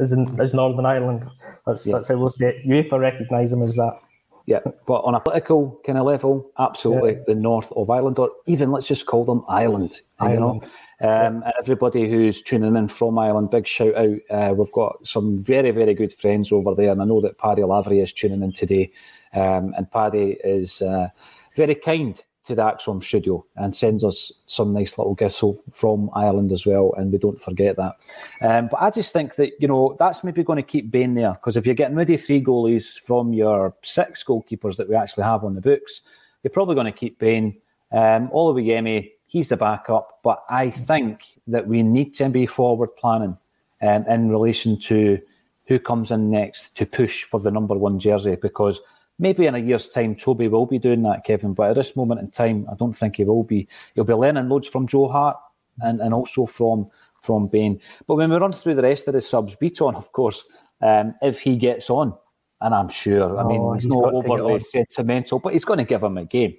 as, 0.00 0.12
in, 0.12 0.40
as 0.40 0.54
Northern 0.54 0.86
Ireland. 0.86 1.28
That's, 1.66 1.86
yeah. 1.86 1.94
that's 1.94 2.08
how 2.08 2.16
we'll 2.16 2.30
say 2.30 2.48
it. 2.48 2.66
UEFA 2.66 2.98
recognise 2.98 3.52
him 3.52 3.62
as 3.62 3.74
that. 3.76 3.98
Yeah, 4.46 4.60
but 4.86 5.00
on 5.00 5.14
a 5.14 5.20
political 5.20 5.80
kind 5.86 5.98
of 5.98 6.04
level, 6.04 6.50
absolutely 6.58 7.14
yeah. 7.14 7.22
the 7.26 7.34
north 7.34 7.72
of 7.72 7.88
Ireland, 7.88 8.18
or 8.18 8.30
even 8.46 8.70
let's 8.72 8.86
just 8.86 9.06
call 9.06 9.24
them 9.24 9.42
Ireland. 9.48 10.02
Ireland. 10.18 10.62
You 10.62 10.68
know, 10.68 10.74
um, 11.04 11.42
and 11.42 11.52
everybody 11.58 12.08
who's 12.10 12.42
tuning 12.42 12.76
in 12.76 12.88
from 12.88 13.18
Ireland, 13.18 13.50
big 13.50 13.66
shout 13.66 13.94
out. 13.94 14.18
Uh, 14.30 14.54
we've 14.54 14.72
got 14.72 15.06
some 15.06 15.38
very, 15.38 15.70
very 15.70 15.94
good 15.94 16.12
friends 16.12 16.50
over 16.50 16.74
there, 16.74 16.92
and 16.92 17.02
I 17.02 17.04
know 17.04 17.20
that 17.20 17.38
Paddy 17.38 17.62
Lavery 17.62 18.00
is 18.00 18.12
tuning 18.12 18.42
in 18.42 18.52
today. 18.52 18.90
Um, 19.34 19.74
and 19.76 19.90
Paddy 19.90 20.38
is 20.44 20.80
uh, 20.80 21.08
very 21.54 21.74
kind 21.74 22.20
to 22.44 22.54
the 22.54 22.62
ACSOM 22.62 23.02
studio 23.02 23.44
and 23.56 23.74
sends 23.74 24.04
us 24.04 24.30
some 24.46 24.72
nice 24.72 24.98
little 24.98 25.14
gifts 25.14 25.42
from 25.72 26.10
Ireland 26.14 26.52
as 26.52 26.66
well, 26.66 26.94
and 26.96 27.10
we 27.10 27.18
don't 27.18 27.42
forget 27.42 27.76
that. 27.76 27.94
Um, 28.42 28.68
but 28.70 28.82
I 28.82 28.90
just 28.90 29.12
think 29.12 29.34
that, 29.36 29.52
you 29.58 29.66
know, 29.66 29.96
that's 29.98 30.22
maybe 30.22 30.44
going 30.44 30.58
to 30.58 30.62
keep 30.62 30.90
Bain 30.90 31.14
there, 31.14 31.32
because 31.32 31.56
if 31.56 31.66
you're 31.66 31.74
getting 31.74 31.96
rid 31.96 32.10
of 32.10 32.20
three 32.20 32.42
goalies 32.42 33.00
from 33.00 33.32
your 33.32 33.74
six 33.82 34.22
goalkeepers 34.22 34.76
that 34.76 34.88
we 34.88 34.94
actually 34.94 35.24
have 35.24 35.42
on 35.42 35.54
the 35.54 35.60
books, 35.60 36.02
you're 36.42 36.50
probably 36.50 36.74
going 36.74 36.92
to 36.92 36.92
keep 36.92 37.18
Bain. 37.18 37.56
Um, 37.90 38.28
Oluwayemi, 38.28 39.12
he's 39.34 39.48
the 39.48 39.56
backup. 39.56 40.20
But 40.22 40.44
I 40.48 40.70
think 40.70 41.24
that 41.48 41.66
we 41.66 41.82
need 41.82 42.14
to 42.14 42.28
be 42.28 42.46
forward 42.46 42.94
planning 42.94 43.36
um, 43.82 44.04
in 44.08 44.30
relation 44.30 44.78
to 44.82 45.20
who 45.66 45.80
comes 45.80 46.12
in 46.12 46.30
next 46.30 46.76
to 46.76 46.86
push 46.86 47.24
for 47.24 47.40
the 47.40 47.50
number 47.50 47.74
one 47.74 47.98
jersey 47.98 48.36
because 48.40 48.80
maybe 49.18 49.46
in 49.46 49.56
a 49.56 49.58
year's 49.58 49.88
time 49.88 50.14
Toby 50.14 50.46
will 50.46 50.66
be 50.66 50.78
doing 50.78 51.02
that, 51.02 51.24
Kevin. 51.24 51.52
But 51.52 51.70
at 51.70 51.74
this 51.74 51.96
moment 51.96 52.20
in 52.20 52.30
time, 52.30 52.68
I 52.70 52.76
don't 52.76 52.92
think 52.92 53.16
he 53.16 53.24
will 53.24 53.42
be. 53.42 53.66
He'll 53.96 54.04
be 54.04 54.14
learning 54.14 54.48
loads 54.48 54.68
from 54.68 54.86
Joe 54.86 55.08
Hart 55.08 55.36
and, 55.80 56.00
and 56.00 56.14
also 56.14 56.46
from 56.46 56.88
from 57.20 57.48
Bain. 57.48 57.80
But 58.06 58.14
when 58.14 58.30
we 58.30 58.36
run 58.36 58.52
through 58.52 58.76
the 58.76 58.82
rest 58.82 59.08
of 59.08 59.14
the 59.14 59.20
subs, 59.20 59.56
Bitton, 59.56 59.96
of 59.96 60.12
course, 60.12 60.44
um, 60.80 61.14
if 61.22 61.40
he 61.40 61.56
gets 61.56 61.90
on, 61.90 62.14
and 62.60 62.72
I'm 62.72 62.88
sure, 62.88 63.36
I 63.36 63.42
mean, 63.42 63.60
oh, 63.60 63.72
he's, 63.72 63.82
he's 63.82 63.92
not 63.92 64.14
overly 64.14 64.60
sentimental, 64.60 65.40
but 65.40 65.54
he's 65.54 65.64
going 65.64 65.78
to 65.78 65.84
give 65.84 66.04
him 66.04 66.18
a 66.18 66.24
game. 66.24 66.54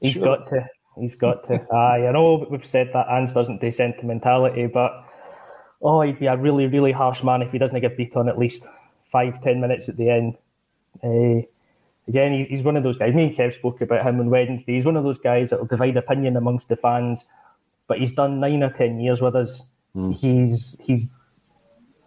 He's 0.00 0.14
sure. 0.14 0.24
got 0.24 0.48
to. 0.48 0.66
He's 0.98 1.14
got 1.14 1.46
to. 1.48 1.66
Aye, 1.74 2.06
I 2.06 2.12
know 2.12 2.46
we've 2.50 2.64
said 2.64 2.90
that 2.92 3.06
Ange 3.10 3.32
doesn't 3.32 3.60
do 3.60 3.70
sentimentality, 3.70 4.66
but 4.66 4.92
oh, 5.80 6.02
he'd 6.02 6.18
be 6.18 6.26
a 6.26 6.36
really, 6.36 6.66
really 6.66 6.92
harsh 6.92 7.22
man 7.22 7.42
if 7.42 7.50
he 7.50 7.58
doesn't 7.58 7.80
get 7.80 7.96
beat 7.96 8.16
on 8.16 8.28
at 8.28 8.38
least 8.38 8.64
five, 9.10 9.42
ten 9.42 9.60
minutes 9.60 9.88
at 9.88 9.96
the 9.96 10.10
end. 10.10 10.36
Uh, 11.02 11.46
again, 12.08 12.46
he's 12.48 12.62
one 12.62 12.76
of 12.76 12.82
those 12.82 12.98
guys. 12.98 13.14
Me 13.14 13.24
and 13.24 13.36
Kev 13.36 13.54
spoke 13.54 13.80
about 13.80 14.06
him 14.06 14.20
on 14.20 14.30
Wednesday. 14.30 14.74
He's 14.74 14.84
one 14.84 14.96
of 14.96 15.04
those 15.04 15.18
guys 15.18 15.50
that 15.50 15.58
will 15.58 15.66
divide 15.66 15.96
opinion 15.96 16.36
amongst 16.36 16.68
the 16.68 16.76
fans, 16.76 17.24
but 17.88 17.98
he's 17.98 18.12
done 18.12 18.40
nine 18.40 18.62
or 18.62 18.70
ten 18.70 19.00
years 19.00 19.20
with 19.20 19.34
us. 19.34 19.62
Mm. 19.96 20.14
He's 20.18 20.76
he's 20.80 21.06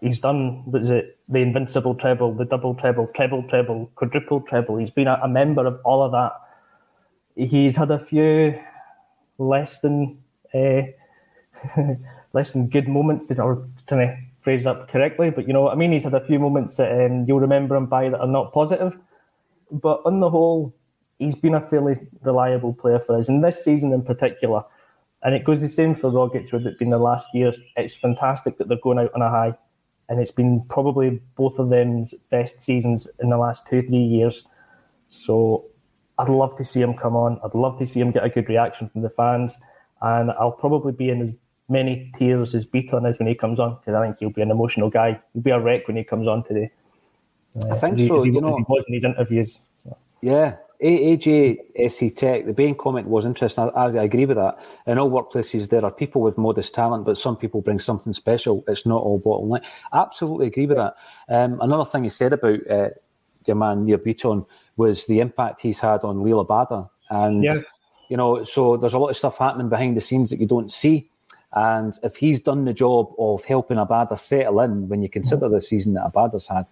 he's 0.02 0.19
done 0.19 0.63
what 0.65 0.84
is 0.84 0.89
it 0.89 1.17
the 1.28 1.39
invincible 1.39 1.95
treble, 1.95 2.34
the 2.34 2.45
double 2.45 2.76
treble, 2.76 3.08
treble 3.08 3.43
treble, 3.43 3.91
quadruple 3.95 4.41
treble. 4.41 4.78
He's 4.78 4.91
been 4.91 5.08
a, 5.08 5.19
a 5.24 5.28
member 5.28 5.65
of 5.65 5.80
all 5.84 6.04
of 6.04 6.12
that. 6.12 6.34
He's 7.36 7.76
had 7.76 7.91
a 7.91 8.00
few 8.00 8.60
less 9.38 9.80
than 9.80 10.17
uh, 10.54 10.82
less 12.34 12.52
than 12.52 12.67
good 12.67 12.88
moments, 12.88 13.26
to, 13.28 13.41
or 13.41 13.67
trying 13.88 14.08
to 14.08 14.17
phrase 14.41 14.63
that 14.63 14.88
correctly. 14.89 15.30
But 15.30 15.48
you 15.48 15.54
know 15.54 15.62
what 15.62 15.74
I 15.74 15.76
mean. 15.76 15.91
He's 15.91 16.04
had 16.04 16.13
a 16.13 16.26
few 16.26 16.39
moments 16.39 16.78
that 16.78 16.91
um, 16.91 17.26
you'll 17.28 17.39
remember 17.39 17.76
him 17.76 17.88
by 17.88 18.10
that 18.10 18.19
are 18.19 18.28
not 18.28 18.54
positive. 18.54 18.98
But 19.71 20.02
on 20.06 20.19
the 20.19 20.30
whole, 20.30 20.76
he's 21.19 21.36
been 21.36 21.56
a 21.56 21.62
fairly 21.62 22.00
reliable 22.21 22.74
player 22.74 23.00
for 23.00 23.17
us, 23.17 23.28
and 23.28 23.43
this 23.43 23.63
season 23.63 23.93
in 23.93 24.04
particular. 24.04 24.63
And 25.24 25.34
it 25.34 25.43
goes 25.43 25.60
the 25.60 25.69
same 25.69 25.95
for 25.95 26.12
Rogic 26.12 26.52
with 26.54 26.67
it 26.67 26.78
being 26.78 26.91
the 26.91 27.00
last 27.00 27.28
year. 27.34 27.52
It's 27.78 27.95
fantastic 27.95 28.60
that 28.60 28.67
they're 28.67 28.78
going 28.78 29.00
out 29.00 29.12
on 29.15 29.24
a 29.24 29.30
high, 29.30 29.58
and 30.08 30.19
it's 30.19 30.32
been 30.32 30.63
probably 30.69 31.19
both 31.36 31.58
of 31.58 31.69
them's 31.69 32.13
best 32.30 32.62
seasons 32.62 33.08
in 33.19 33.30
the 33.30 33.38
last 33.38 33.65
two 33.65 33.82
three 33.82 33.98
years. 33.98 34.45
So 35.10 35.65
I'd 36.17 36.30
love 36.30 36.58
to 36.58 36.65
see 36.65 36.82
him 36.82 36.93
come 36.93 37.15
on. 37.15 37.39
I'd 37.43 37.56
love 37.56 37.78
to 37.80 37.86
see 37.86 37.99
him 37.99 38.12
get 38.12 38.23
a 38.23 38.30
good 38.30 38.47
reaction 38.47 38.89
from 38.89 39.01
the 39.01 39.10
fans. 39.10 39.58
And 40.01 40.32
I'll 40.32 40.51
probably 40.51 40.91
be 40.91 41.10
in 41.10 41.21
as 41.21 41.34
many 41.67 42.12
tears 42.17 42.54
as 42.56 42.65
Bitton 42.65 43.10
is 43.10 43.19
when 43.19 43.28
he 43.28 43.36
comes 43.36 43.60
on 43.60 43.75
because 43.75 43.95
I 43.95 44.06
think 44.06 44.19
he'll 44.19 44.30
be 44.30 44.41
an 44.41 44.51
emotional 44.51 44.89
guy. 44.89 45.19
He'll 45.34 45.41
be 45.41 45.51
a 45.51 45.60
wreck 45.60 45.88
when 45.88 45.97
he 45.97 46.04
comes 46.04 46.28
on 46.28 46.43
today. 46.43 46.71
Uh, 47.62 47.69
I 47.73 47.78
think 47.78 47.97
so. 47.97 48.23
He, 48.23 48.32
you 48.32 48.41
know, 48.41 48.56
he 48.56 48.63
was 48.67 48.86
in 48.88 48.93
his 48.93 49.04
interviews. 49.04 49.60
So. 49.82 49.97
Yeah, 50.21 50.58
AJ 50.84 52.15
Tech, 52.15 52.45
the 52.45 52.54
Bain 52.54 52.75
comment 52.75 53.08
was 53.08 53.25
interesting. 53.25 53.69
I, 53.75 53.86
I, 53.86 54.04
agree 54.04 54.25
with 54.25 54.38
that. 54.38 54.60
In 54.86 54.99
all 54.99 55.10
workplaces, 55.10 55.69
there 55.69 55.84
are 55.86 55.91
people 55.91 56.21
with 56.21 56.38
modest 56.38 56.73
talent, 56.75 57.06
but 57.06 57.17
some 57.17 57.38
people 57.38 57.62
bring 57.62 57.80
something 57.80 58.13
special. 58.13 58.63
It's 58.67 58.86
not 58.86 59.01
all 59.01 59.17
bottom 59.17 59.49
line. 59.49 59.62
Absolutely 59.93 60.47
agree 60.47 60.65
with 60.65 60.78
that. 60.78 60.95
Um, 61.30 61.60
another 61.62 61.86
thing 61.86 62.04
he 62.04 62.10
said 62.10 62.34
about 62.34 62.60
uh, 62.69 62.89
your 63.48 63.56
man 63.56 63.86
Nir 63.86 63.98
Bitton 63.98 64.46
was 64.78 65.06
the 65.06 65.20
impact 65.20 65.62
he's 65.62 65.80
had 65.80 66.04
on 66.04 66.18
Liel 66.18 66.46
Abada. 66.46 66.90
And, 67.10 67.44
yeah. 67.44 67.60
you 68.10 68.18
know, 68.18 68.44
so 68.44 68.78
there's 68.78 68.94
a 68.94 69.00
lot 69.00 69.10
of 69.10 69.18
stuff 69.18 69.38
happening 69.38 69.70
behind 69.70 69.96
the 69.96 70.02
scenes 70.02 70.30
that 70.30 70.40
you 70.40 70.48
don't 70.48 70.72
see. 70.72 71.10
And 71.54 71.98
if 72.04 72.18
he's 72.18 72.42
done 72.42 72.66
the 72.66 72.74
job 72.74 73.14
of 73.18 73.46
helping 73.46 73.78
Abada 73.78 74.20
settle 74.20 74.60
in, 74.60 74.90
when 74.90 75.02
you 75.02 75.10
consider 75.10 75.48
the 75.48 75.62
season 75.62 75.94
that 75.94 76.12
Abada's 76.12 76.48
had, 76.48 76.66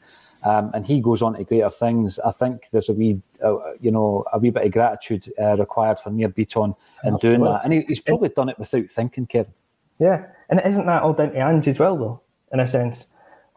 um, 0.44 0.72
and 0.74 0.86
he 0.86 1.00
goes 1.00 1.22
on 1.22 1.36
to 1.36 1.44
greater 1.46 1.70
things, 1.70 2.20
I 2.20 2.32
think 2.32 2.66
there's 2.72 2.90
a 2.90 2.94
wee, 2.94 3.22
uh, 3.42 3.56
you 3.80 3.92
know, 3.92 4.26
a 4.34 4.40
wee 4.40 4.50
bit 4.50 4.66
of 4.66 4.72
gratitude 4.74 5.32
uh, 5.42 5.56
required 5.56 6.00
for 6.00 6.10
Nir 6.10 6.28
Bitton 6.28 6.76
in 7.06 7.14
Absolutely. 7.14 7.30
doing 7.30 7.44
that. 7.44 7.62
And 7.64 7.72
he, 7.72 7.82
he's 7.88 8.02
probably 8.02 8.28
done 8.30 8.50
it 8.50 8.60
without 8.60 8.90
thinking, 8.90 9.26
Kevin. 9.26 9.54
Yeah, 10.00 10.26
and 10.50 10.62
isn't 10.66 10.86
that 10.86 11.04
all 11.04 11.14
down 11.14 11.32
to 11.32 11.40
Ange 11.40 11.70
as 11.70 11.80
well, 11.80 11.96
though, 11.96 12.22
in 12.52 12.60
a 12.60 12.68
sense? 12.68 13.06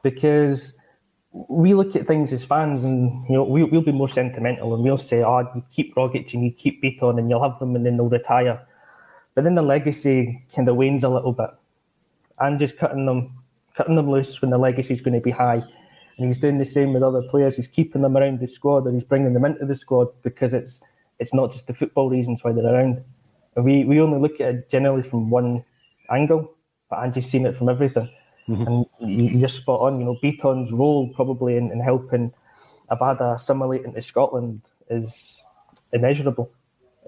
Because 0.05 0.75
we 1.49 1.75
look 1.75 1.95
at 1.97 2.07
things 2.07 2.33
as 2.33 2.45
fans, 2.45 2.83
and 2.83 3.29
you 3.29 3.35
know, 3.37 3.45
we, 3.45 3.65
we'll 3.65 3.83
be 3.83 3.93
more 3.93 4.09
sentimental, 4.09 4.75
and 4.75 4.83
we'll 4.83 4.99
say, 4.99 5.23
"Oh, 5.23 5.41
you 5.55 5.63
keep 5.71 5.95
Rogic 5.95 6.33
and 6.33 6.45
you 6.45 6.51
keep 6.51 6.83
Bitton, 6.83 7.19
and 7.19 7.29
you'll 7.29 7.43
have 7.43 7.59
them, 7.59 7.77
and 7.77 7.85
then 7.85 7.97
they'll 7.97 8.09
retire." 8.09 8.61
But 9.35 9.45
then 9.45 9.55
the 9.55 9.63
legacy 9.63 10.43
kind 10.55 10.69
of 10.69 10.77
wanes 10.77 11.05
a 11.05 11.09
little 11.09 11.33
bit, 11.33 11.51
and 12.39 12.59
just 12.59 12.79
cutting 12.79 13.07
them, 13.07 13.33
cutting 13.75 13.97
them 13.97 14.11
loose 14.11 14.41
when 14.41 14.51
the 14.51 14.59
legacy 14.59 14.95
is 14.95 15.01
going 15.01 15.15
to 15.15 15.21
be 15.21 15.31
high. 15.31 15.63
And 16.19 16.27
he's 16.27 16.39
doing 16.39 16.57
the 16.57 16.65
same 16.65 16.95
with 16.95 17.03
other 17.03 17.23
players. 17.23 17.57
He's 17.57 17.69
keeping 17.69 18.01
them 18.01 18.17
around 18.17 18.41
the 18.41 18.49
squad, 18.49 18.87
or 18.87 18.93
he's 18.93 19.05
bringing 19.05 19.35
them 19.35 19.45
into 19.45 19.67
the 19.67 19.77
squad 19.77 20.09
because 20.23 20.55
it's 20.55 20.81
it's 21.19 21.35
not 21.35 21.53
just 21.53 21.67
the 21.67 21.75
football 21.75 22.09
reasons 22.09 22.43
why 22.43 22.53
they're 22.53 22.65
around. 22.65 23.05
And 23.57 23.65
we 23.65 23.85
we 23.85 24.01
only 24.01 24.19
look 24.19 24.41
at 24.41 24.55
it 24.55 24.71
generally 24.71 25.03
from 25.03 25.29
one 25.29 25.65
angle, 26.11 26.55
but 26.89 27.01
Angie's 27.01 27.29
seen 27.29 27.45
it 27.45 27.57
from 27.57 27.69
everything. 27.69 28.09
Mm-hmm. 28.49 29.05
And 29.05 29.41
you're 29.41 29.49
spot 29.49 29.81
on. 29.81 29.99
You 29.99 30.07
know, 30.07 30.19
Bitton's 30.23 30.73
role 30.73 31.13
probably 31.15 31.57
in, 31.57 31.71
in 31.73 31.81
helping 31.81 32.33
Abada 32.91 33.35
assimilate 33.35 33.85
into 33.85 34.01
Scotland 34.03 34.63
is 34.89 35.43
immeasurable. 35.93 36.51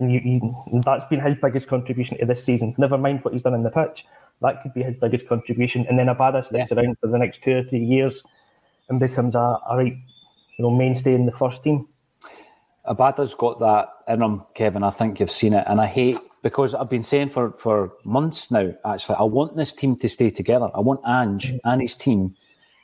And 0.01 0.12
you, 0.12 0.20
you, 0.20 0.81
that's 0.85 1.05
been 1.07 1.20
his 1.20 1.37
biggest 1.40 1.68
contribution 1.68 2.18
to 2.18 2.27
this 2.27 2.42
season. 2.42 2.74
Never 2.79 2.98
mind 2.98 3.24
what 3.24 3.35
he's 3.35 3.42
done 3.42 3.55
in 3.55 3.62
the 3.62 3.70
pitch. 3.70 4.05
That 4.40 4.62
could 4.62 4.74
be 4.74 4.83
his 4.83 4.96
biggest 4.96 5.29
contribution. 5.29 5.87
And 5.88 5.98
then 5.98 6.07
Abada 6.07 6.44
sticks 6.44 6.70
yeah. 6.70 6.79
around 6.79 6.98
for 7.01 7.09
the 7.09 7.18
next 7.18 7.42
two 7.42 7.57
or 7.57 7.64
three 7.64 7.85
years 7.85 8.22
and 8.88 9.01
becomes 9.01 9.35
a, 9.35 9.59
a 9.68 9.77
right, 9.77 9.96
you 10.57 10.62
know, 10.62 10.70
mainstay 10.70 11.14
in 11.14 11.27
the 11.27 11.33
first 11.33 11.64
team. 11.64 11.88
Abada's 12.87 13.35
got 13.35 13.59
that 13.59 13.88
in 14.07 14.22
him, 14.22 14.42
Kevin. 14.55 14.83
I 14.83 14.90
think 14.90 15.20
you've 15.20 15.31
seen 15.31 15.53
it. 15.53 15.64
And 15.66 15.81
I 15.81 15.87
hate 15.87 16.18
because 16.42 16.74
I've 16.74 16.90
been 16.90 17.03
saying 17.03 17.31
for, 17.31 17.53
for 17.59 17.92
months 18.05 18.51
now, 18.51 18.72
actually, 18.85 19.16
I 19.16 19.24
want 19.24 19.57
this 19.57 19.72
team 19.72 19.96
to 19.96 20.09
stay 20.09 20.31
together. 20.31 20.70
I 20.74 20.81
want 20.81 21.01
Ange 21.07 21.53
mm. 21.53 21.61
and 21.64 21.81
his 21.81 21.96
team 21.96 22.37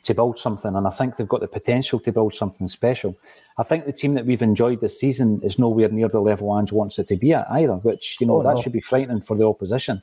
to 0.04 0.14
build 0.14 0.38
something, 0.38 0.74
and 0.74 0.86
I 0.86 0.90
think 0.90 1.16
they've 1.16 1.28
got 1.28 1.40
the 1.40 1.48
potential 1.48 1.98
to 2.00 2.12
build 2.12 2.34
something 2.34 2.68
special. 2.68 3.16
I 3.56 3.62
think 3.62 3.86
the 3.86 3.92
team 3.92 4.14
that 4.14 4.26
we've 4.26 4.42
enjoyed 4.42 4.80
this 4.80 4.98
season 4.98 5.40
is 5.42 5.58
nowhere 5.58 5.88
near 5.88 6.08
the 6.08 6.20
level 6.20 6.56
Ange 6.58 6.72
wants 6.72 6.98
it 6.98 7.08
to 7.08 7.16
be 7.16 7.32
at 7.32 7.50
either, 7.50 7.74
which, 7.76 8.18
you 8.20 8.26
know, 8.26 8.40
oh, 8.40 8.42
that 8.42 8.56
no. 8.56 8.60
should 8.60 8.72
be 8.72 8.80
frightening 8.80 9.22
for 9.22 9.36
the 9.36 9.46
opposition. 9.46 10.02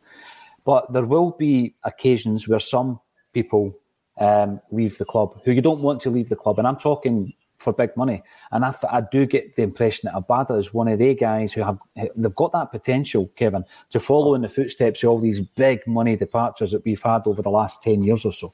But 0.64 0.92
there 0.94 1.06
will 1.06 1.32
be 1.32 1.76
occasions 1.84 2.48
where 2.48 2.60
some 2.60 3.00
people 3.34 3.76
um, 4.20 4.62
leave 4.72 4.98
the 4.98 5.06
club 5.06 5.40
who 5.44 5.52
you 5.52 5.62
don't 5.62 5.82
want 5.82 6.02
to 6.02 6.10
leave 6.10 6.30
the 6.30 6.36
club. 6.36 6.60
And 6.60 6.68
I'm 6.68 6.78
talking 6.78 7.34
for 7.62 7.71
big 7.71 7.95
money. 7.95 8.24
And 8.52 8.65
I, 8.65 8.71
th- 8.71 8.91
I 8.91 9.02
do 9.12 9.26
get 9.26 9.56
the 9.56 9.63
impression 9.63 10.10
that 10.12 10.21
Abada 10.21 10.58
is 10.58 10.74
one 10.74 10.88
of 10.88 11.00
the 11.00 11.13
guys 11.13 11.54
who 11.54 11.62
have 11.62 11.78
they've 12.15 12.36
got 12.36 12.52
that 12.54 12.71
potential, 12.71 13.30
Kevin, 13.36 13.63
to 13.91 14.00
follow 14.00 14.34
in 14.36 14.41
the 14.41 14.50
footsteps 14.50 15.04
of 15.04 15.10
all 15.10 15.19
these 15.19 15.39
big 15.39 15.86
money 15.86 16.15
departures 16.15 16.71
that 16.71 16.84
we've 16.84 17.02
had 17.02 17.21
over 17.26 17.41
the 17.41 17.50
last 17.50 17.84
ten 17.84 18.02
years 18.02 18.26
or 18.26 18.32
so. 18.32 18.54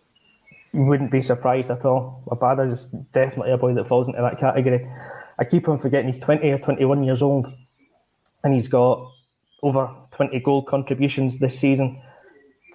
Wouldn't 0.74 1.12
be 1.12 1.22
surprised 1.22 1.72
at 1.72 1.86
all. 1.86 2.22
Abada 2.28 2.70
is 2.70 2.86
definitely 3.14 3.54
a 3.54 3.58
boy 3.58 3.74
that 3.74 3.88
falls 3.88 4.08
into 4.08 4.22
that 4.22 4.40
category. 4.40 4.88
I 5.40 5.46
keep 5.46 5.70
on 5.70 5.80
forgetting 5.80 6.12
he's 6.12 6.22
twenty 6.22 6.52
or 6.52 6.60
twenty-one 6.60 7.04
years 7.04 7.22
old, 7.22 7.48
and 8.44 8.54
he's 8.54 8.68
got 8.68 9.10
over 9.64 9.90
twenty 10.12 10.40
goal 10.40 10.64
contributions 10.64 11.40
this 11.40 11.58
season. 11.58 12.02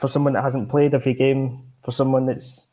For 0.00 0.08
someone 0.08 0.32
that 0.32 0.42
hasn't 0.42 0.70
played 0.70 0.94
every 0.94 1.14
game, 1.14 1.62
for 1.84 1.92
someone 1.92 2.26
that's 2.26 2.66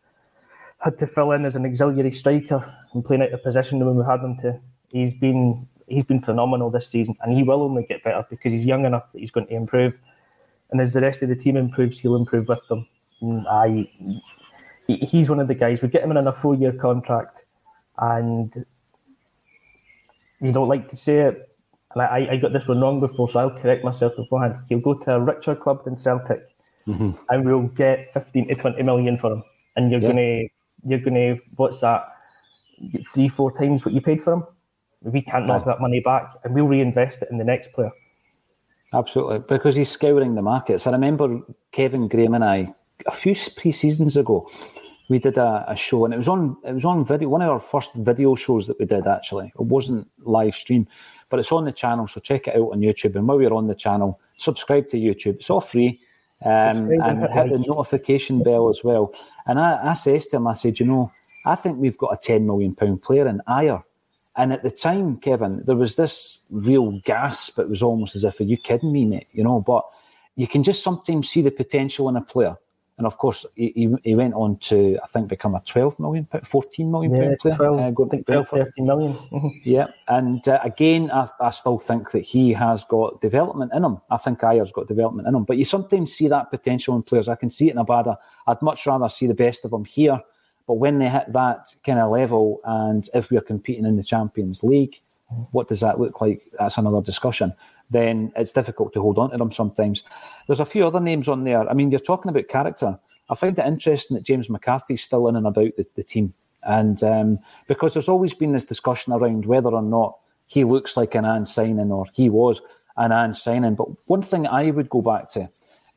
had 0.80 0.98
to 0.98 1.06
fill 1.06 1.34
in 1.34 1.44
as 1.44 1.58
an 1.58 1.66
auxiliary 1.66 2.12
striker 2.14 2.74
and 2.94 3.06
playing 3.06 3.22
out 3.22 3.34
of 3.34 3.44
position 3.44 3.86
when 3.86 3.96
we 3.96 4.06
had 4.06 4.20
him 4.20 4.38
to. 4.42 4.60
He's 4.90 5.14
been 5.14 5.68
he's 5.88 6.04
been 6.04 6.22
phenomenal 6.22 6.70
this 6.70 6.88
season, 6.88 7.16
and 7.22 7.34
he 7.34 7.44
will 7.44 7.62
only 7.62 7.84
get 7.84 8.04
better 8.04 8.26
because 8.30 8.52
he's 8.54 8.66
young 8.66 8.86
enough 8.86 9.12
that 9.12 9.20
he's 9.20 9.32
going 9.32 9.48
to 9.48 9.54
improve. 9.54 10.00
And 10.72 10.80
as 10.82 10.94
the 10.94 11.02
rest 11.02 11.22
of 11.24 11.30
the 11.30 11.36
team 11.36 11.58
improves, 11.58 12.00
he'll 12.00 12.16
improve 12.16 12.48
with 12.48 12.66
them. 12.68 12.88
And 13.22 13.46
I, 13.48 13.90
he's 14.88 15.30
one 15.30 15.40
of 15.40 15.48
the 15.48 15.56
guys. 15.56 15.82
We 15.82 15.88
get 15.88 16.04
him 16.04 16.12
in 16.12 16.28
a 16.28 16.32
four-year 16.32 16.74
contract, 16.74 17.44
and 17.98 18.66
you 20.40 20.52
don't 20.52 20.70
like 20.70 20.90
to 20.92 20.96
say 20.96 21.20
it. 21.20 21.50
And 21.94 22.04
I, 22.04 22.28
I 22.32 22.38
got 22.38 22.54
this 22.54 22.68
one 22.68 22.80
wrong 22.82 23.00
before, 23.00 23.30
so 23.30 23.40
I'll 23.40 23.60
correct 23.60 23.84
myself 23.84 24.16
beforehand. 24.16 24.58
He'll 24.70 24.80
go 24.80 24.94
to 24.94 25.16
a 25.16 25.20
richer 25.20 25.56
club 25.56 25.86
than 25.86 25.98
Celtic, 25.98 26.48
mm-hmm. 26.88 27.12
and 27.30 27.46
we'll 27.46 27.64
get 27.70 28.14
fifteen 28.14 28.48
to 28.48 28.56
twenty 28.56 28.84
million 28.84 29.18
for 29.18 29.34
him. 29.34 29.44
And 29.76 29.90
you're 29.90 30.02
yeah. 30.02 30.12
going 30.12 30.18
to 30.18 30.88
you're 30.88 31.00
going 31.00 31.16
to 31.16 31.42
what's 31.56 31.80
that 31.82 32.08
three 33.12 33.28
four 33.28 33.58
times 33.58 33.86
what 33.86 33.94
you 33.94 34.02
paid 34.02 34.22
for 34.22 34.34
him. 34.34 34.44
We 35.02 35.22
can't 35.22 35.46
knock 35.46 35.66
that 35.66 35.80
money 35.80 36.02
back 36.02 36.34
and 36.44 36.54
we'll 36.54 36.68
reinvest 36.68 37.22
it 37.22 37.30
in 37.32 37.38
the 37.38 37.44
next 37.44 37.72
player. 37.72 37.92
Absolutely 38.94 39.40
because 39.40 39.76
he's 39.76 39.90
scouring 39.90 40.36
the 40.36 40.42
markets. 40.42 40.88
I 40.88 40.92
remember 40.92 41.40
kevin 41.72 42.08
graham 42.08 42.34
and 42.34 42.44
i 42.44 42.74
a 43.06 43.12
few 43.12 43.36
pre-seasons 43.56 44.18
ago 44.18 44.50
we 45.10 45.20
did 45.20 45.38
a, 45.38 45.64
a, 45.68 45.76
show 45.76 46.06
and 46.06 46.14
it 46.14 46.18
was 46.18 46.28
on 46.28 46.58
it 46.66 46.74
was 46.74 46.86
on 46.86 47.06
video 47.06 47.30
one 47.30 47.42
of 47.42 47.50
our 47.50 47.60
first 47.60 47.94
video 47.94 48.36
shows 48.36 48.68
that 48.68 48.80
we 48.80 48.86
did 48.86 49.08
actually. 49.08 49.52
It 49.60 49.66
wasn't 49.66 50.08
live 50.20 50.56
stream 50.56 50.88
but 51.30 51.40
it's 51.40 51.52
on 51.52 51.66
the 51.66 51.72
channel 51.72 52.08
so 52.08 52.20
check 52.20 52.48
it 52.48 52.56
out 52.56 52.72
on 52.74 52.80
youtube. 52.82 53.16
And 53.16 53.28
while 53.28 53.42
you're 53.42 53.54
on 53.54 53.68
the 53.68 53.76
channel 53.76 54.20
subscribe 54.38 54.88
to 54.90 54.98
youtube. 54.98 55.36
It's 55.36 55.50
all 55.50 55.62
free 55.62 56.02
um, 56.46 56.92
and 57.04 57.22
hit 57.34 57.50
the 57.50 57.64
notification 57.68 58.44
bell 58.44 58.70
as 58.70 58.84
well. 58.84 59.14
And 59.46 59.60
I, 59.60 59.92
I 59.92 59.94
says 59.94 60.28
to 60.28 60.38
him, 60.38 60.48
I 60.48 60.54
said, 60.54 60.80
you 60.80 60.86
know, 60.86 61.12
I 61.46 61.56
think 61.56 61.78
we've 61.78 61.98
got 61.98 62.14
a 62.14 62.18
ten 62.18 62.46
million 62.46 62.76
pound 62.76 63.02
player 63.02 63.28
in 63.28 63.42
Ajer. 63.48 63.84
And 64.36 64.54
at 64.54 64.64
the 64.64 64.72
time, 64.72 65.18
Kevin, 65.18 65.64
there 65.66 65.76
was 65.76 65.96
this 65.96 66.40
real 66.50 66.92
gasp. 67.04 67.60
It 67.60 67.68
was 67.68 67.84
almost 67.84 68.16
as 68.16 68.24
if, 68.24 68.40
are 68.40 68.44
you 68.44 68.58
kidding 68.58 68.92
me, 68.92 69.04
mate? 69.04 69.28
You 69.34 69.44
know, 69.44 69.60
but 69.60 69.84
you 70.36 70.48
can 70.48 70.64
just 70.64 70.84
sometimes 70.84 71.30
see 71.30 71.42
the 71.42 71.52
potential 71.52 72.08
in 72.08 72.16
a 72.16 72.22
player. 72.22 72.56
And 73.00 73.08
of 73.08 73.18
course, 73.18 73.46
he, 73.56 73.96
he 74.04 74.14
went 74.14 74.34
on 74.34 74.58
to, 74.58 75.00
I 75.02 75.08
think, 75.08 75.30
become 75.30 75.56
a 75.56 75.62
12 75.66 76.00
million, 76.02 76.28
14 76.44 76.92
million 76.92 77.16
yeah, 77.16 77.22
pound 77.22 77.40
player. 77.40 77.56
12, 77.56 77.80
uh, 77.80 77.92
going 77.92 78.24
12 78.26 78.50
13 78.50 78.86
million. 78.86 79.14
Mm-hmm. 79.14 79.48
yeah. 79.64 79.88
And 80.10 80.46
uh, 80.48 80.60
again, 80.64 81.10
I, 81.10 81.30
I, 81.40 81.50
still 81.50 81.80
think 81.80 82.12
that 82.12 82.26
he 82.26 82.52
has 82.52 82.84
got 82.84 83.22
development 83.22 83.72
in 83.74 83.86
him. 83.86 84.02
I 84.12 84.18
think 84.18 84.40
Ajer's 84.40 84.74
got 84.74 84.88
development 84.90 85.30
in 85.30 85.36
him. 85.36 85.46
But 85.46 85.58
you 85.58 85.64
sometimes 85.64 86.14
see 86.14 86.28
that 86.28 86.52
potential 86.52 86.94
in 86.98 87.04
players. 87.04 87.30
I 87.30 87.36
can 87.36 87.50
see 87.50 87.70
it 87.70 87.76
in 87.76 87.78
Abada. 87.78 88.18
I'd 88.48 88.62
much 88.62 88.86
rather 88.86 89.08
see 89.08 89.28
the 89.28 89.34
best 89.34 89.64
of 89.64 89.72
them 89.72 89.86
here. 89.86 90.20
But 90.70 90.76
when 90.76 91.00
they 91.00 91.10
hit 91.10 91.34
that 91.34 91.76
kind 91.86 92.00
of 92.00 92.12
level, 92.12 92.62
and 92.64 93.10
if 93.14 93.30
we're 93.30 93.42
competing 93.42 93.86
in 93.86 93.98
the 93.98 94.04
Champions 94.04 94.64
League, 94.64 95.02
what 95.52 95.68
does 95.68 95.82
that 95.82 96.00
look 96.00 96.22
like? 96.22 96.44
That's 96.58 96.78
another 96.78 97.02
discussion 97.02 97.54
then 97.90 98.32
it's 98.36 98.52
difficult 98.52 98.94
to 98.94 99.02
hold 99.02 99.18
on 99.18 99.32
to 99.32 99.38
them 99.38 99.52
sometimes. 99.52 100.04
There's 100.48 100.60
a 100.60 100.66
few 100.66 100.86
other 100.86 101.00
names 101.00 101.28
on 101.28 101.44
there. 101.44 101.68
I 101.70 101.74
mean, 101.74 101.92
you're 101.92 102.00
talking 102.00 102.30
about 102.30 102.48
character. 102.48 103.00
I 103.30 103.36
find 103.36 103.58
it 103.58 103.66
interesting 103.66 104.16
that 104.16 104.26
James 104.26 104.50
McCarthy's 104.50 105.04
still 105.04 105.28
in 105.28 105.36
and 105.36 105.48
about 105.48 105.76
the, 105.78 105.86
the 105.96 106.04
team. 106.04 106.34
And 106.64 107.02
um, 107.04 107.40
because 107.68 107.94
there's 107.94 108.10
always 108.10 108.34
been 108.34 108.52
this 108.52 108.66
discussion 108.66 109.14
around 109.14 109.46
whether 109.46 109.70
or 109.70 109.82
not 109.82 110.18
he 110.48 110.64
looks 110.64 110.98
like 110.98 111.16
an 111.16 111.26
Ange 111.26 111.48
signing 111.48 111.92
or 111.92 112.06
he 112.14 112.30
was 112.30 112.62
an 112.98 113.12
Ange 113.12 113.38
signing. 113.38 113.76
But 113.76 113.88
one 114.08 114.22
thing 114.22 114.46
I 114.46 114.72
would 114.72 114.90
go 114.90 115.02
back 115.02 115.30
to 115.32 115.50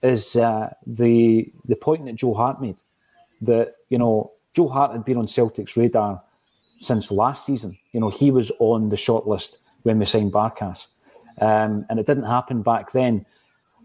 is 0.02 0.36
uh, 0.36 0.72
the 0.86 1.52
the 1.64 1.76
point 1.76 2.04
that 2.06 2.16
Joe 2.16 2.34
Hart 2.34 2.60
made 2.60 2.76
that 3.40 3.74
you 3.88 3.98
know 3.98 4.32
Joe 4.52 4.68
Hart 4.68 4.92
had 4.92 5.04
been 5.04 5.16
on 5.16 5.28
Celtic's 5.28 5.76
radar 5.76 6.22
since 6.78 7.10
last 7.10 7.46
season. 7.46 7.78
You 7.92 8.00
know 8.00 8.10
he 8.10 8.30
was 8.30 8.50
on 8.58 8.88
the 8.88 8.96
shortlist 8.96 9.56
when 9.82 9.98
we 9.98 10.04
signed 10.04 10.32
Barkas. 10.32 10.88
Um, 11.40 11.86
and 11.88 11.98
it 11.98 12.06
didn't 12.06 12.24
happen 12.24 12.62
back 12.62 12.92
then. 12.92 13.24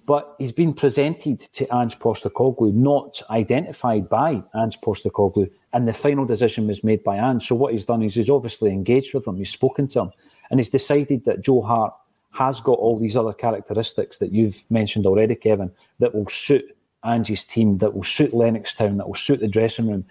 But 0.06 0.36
he's 0.40 0.54
been 0.54 0.74
presented 0.74 1.40
to 1.40 1.76
Ange 1.76 2.00
Postecoglou, 2.00 2.74
not 2.74 3.22
identified 3.30 4.08
by 4.08 4.42
Ange 4.56 4.80
Postecoglou, 4.80 5.52
and 5.74 5.86
the 5.86 5.94
final 5.94 6.26
decision 6.26 6.66
was 6.68 6.82
made 6.82 7.04
by 7.04 7.18
Ange. 7.18 7.46
So 7.46 7.56
what 7.56 7.74
he's 7.74 7.84
done 7.84 8.02
is 8.04 8.16
he's 8.16 8.30
obviously 8.30 8.72
engaged 8.72 9.14
with 9.14 9.28
him, 9.28 9.36
he's 9.36 9.52
spoken 9.52 9.88
to 9.90 10.04
him, 10.04 10.12
and 10.50 10.62
he's 10.62 10.70
decided 10.70 11.26
that 11.26 11.42
Joe 11.42 11.62
Hart 11.62 11.94
has 12.32 12.62
got 12.62 12.80
all 12.80 12.98
these 12.98 13.18
other 13.18 13.34
characteristics 13.34 14.20
that 14.20 14.32
you've 14.32 14.64
mentioned 14.70 15.06
already, 15.06 15.36
Kevin, 15.36 15.72
that 16.00 16.16
will 16.16 16.28
suit 16.28 16.78
Ange's 17.04 17.44
team, 17.44 17.80
that 17.80 17.94
will 17.94 18.04
suit 18.04 18.32
Lennoxtown, 18.32 18.98
that 18.98 19.08
will 19.08 19.16
suit 19.16 19.42
the 19.42 19.48
dressing 19.48 19.90
room. 19.90 20.06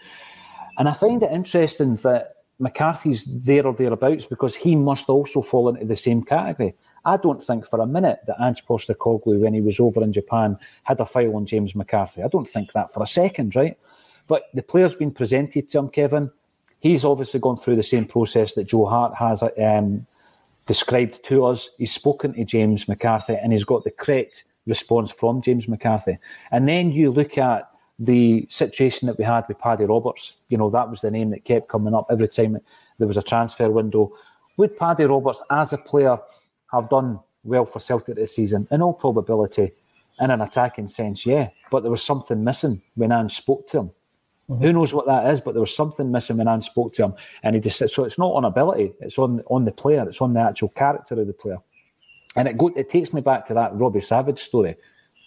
And 0.78 0.88
I 0.88 0.92
find 0.92 1.22
it 1.22 1.32
interesting 1.32 1.96
that 1.96 2.32
McCarthy's 2.58 3.24
there 3.24 3.66
or 3.66 3.74
thereabouts 3.74 4.26
because 4.26 4.54
he 4.54 4.76
must 4.76 5.08
also 5.08 5.42
fall 5.42 5.68
into 5.68 5.84
the 5.84 5.96
same 5.96 6.22
category. 6.22 6.74
I 7.04 7.16
don't 7.16 7.42
think 7.42 7.66
for 7.66 7.80
a 7.80 7.86
minute 7.86 8.20
that 8.26 8.36
Ange 8.40 8.64
Postecoglou, 8.66 9.40
when 9.40 9.54
he 9.54 9.60
was 9.60 9.78
over 9.78 10.02
in 10.02 10.12
Japan, 10.12 10.58
had 10.82 11.00
a 11.00 11.06
file 11.06 11.36
on 11.36 11.46
James 11.46 11.74
McCarthy. 11.74 12.22
I 12.22 12.28
don't 12.28 12.48
think 12.48 12.72
that 12.72 12.92
for 12.92 13.02
a 13.02 13.06
second, 13.06 13.54
right? 13.54 13.78
But 14.26 14.44
the 14.54 14.62
player's 14.62 14.94
been 14.94 15.12
presented 15.12 15.68
to 15.68 15.78
him, 15.78 15.88
Kevin. 15.88 16.30
He's 16.80 17.04
obviously 17.04 17.40
gone 17.40 17.58
through 17.58 17.76
the 17.76 17.82
same 17.82 18.06
process 18.06 18.54
that 18.54 18.64
Joe 18.64 18.86
Hart 18.86 19.14
has 19.14 19.42
um, 19.42 20.06
described 20.66 21.24
to 21.24 21.44
us. 21.46 21.70
He's 21.78 21.92
spoken 21.92 22.34
to 22.34 22.44
James 22.44 22.88
McCarthy 22.88 23.34
and 23.34 23.52
he's 23.52 23.64
got 23.64 23.84
the 23.84 23.90
correct 23.90 24.44
response 24.66 25.12
from 25.12 25.42
James 25.42 25.68
McCarthy. 25.68 26.18
And 26.50 26.68
then 26.68 26.90
you 26.90 27.10
look 27.10 27.38
at 27.38 27.70
the 27.98 28.46
situation 28.50 29.06
that 29.06 29.18
we 29.18 29.24
had 29.24 29.44
with 29.48 29.58
Paddy 29.58 29.84
Roberts. 29.84 30.36
You 30.48 30.58
know, 30.58 30.70
that 30.70 30.90
was 30.90 31.00
the 31.00 31.10
name 31.10 31.30
that 31.30 31.44
kept 31.44 31.68
coming 31.68 31.94
up 31.94 32.06
every 32.10 32.28
time 32.28 32.58
there 32.98 33.08
was 33.08 33.16
a 33.16 33.22
transfer 33.22 33.70
window. 33.70 34.12
Would 34.56 34.76
Paddy 34.76 35.04
Roberts, 35.04 35.42
as 35.50 35.72
a 35.72 35.78
player, 35.78 36.18
have 36.72 36.88
done 36.88 37.20
well 37.44 37.64
for 37.64 37.80
Celtic 37.80 38.16
this 38.16 38.34
season? 38.34 38.66
In 38.70 38.82
all 38.82 38.92
probability, 38.92 39.72
in 40.20 40.30
an 40.30 40.40
attacking 40.40 40.88
sense, 40.88 41.24
yeah. 41.26 41.50
But 41.70 41.82
there 41.82 41.90
was 41.90 42.02
something 42.02 42.42
missing 42.42 42.82
when 42.94 43.12
Ange 43.12 43.34
spoke 43.34 43.66
to 43.68 43.78
him. 43.78 43.90
Mm-hmm. 44.48 44.62
Who 44.62 44.72
knows 44.74 44.92
what 44.92 45.06
that 45.06 45.26
is? 45.32 45.40
But 45.40 45.52
there 45.52 45.60
was 45.60 45.74
something 45.74 46.10
missing 46.10 46.36
when 46.36 46.48
Ange 46.48 46.64
spoke 46.64 46.92
to 46.94 47.04
him, 47.04 47.14
and 47.42 47.54
he 47.54 47.60
just 47.60 47.88
so 47.88 48.04
it's 48.04 48.18
not 48.18 48.32
on 48.32 48.44
ability; 48.44 48.92
it's 49.00 49.18
on 49.18 49.42
on 49.48 49.64
the 49.64 49.72
player, 49.72 50.08
it's 50.08 50.20
on 50.20 50.34
the 50.34 50.40
actual 50.40 50.68
character 50.68 51.20
of 51.20 51.26
the 51.26 51.32
player. 51.32 51.58
And 52.36 52.46
it 52.46 52.56
go, 52.56 52.68
it 52.76 52.88
takes 52.88 53.12
me 53.12 53.22
back 53.22 53.46
to 53.46 53.54
that 53.54 53.74
Robbie 53.74 54.00
Savage 54.00 54.38
story 54.38 54.76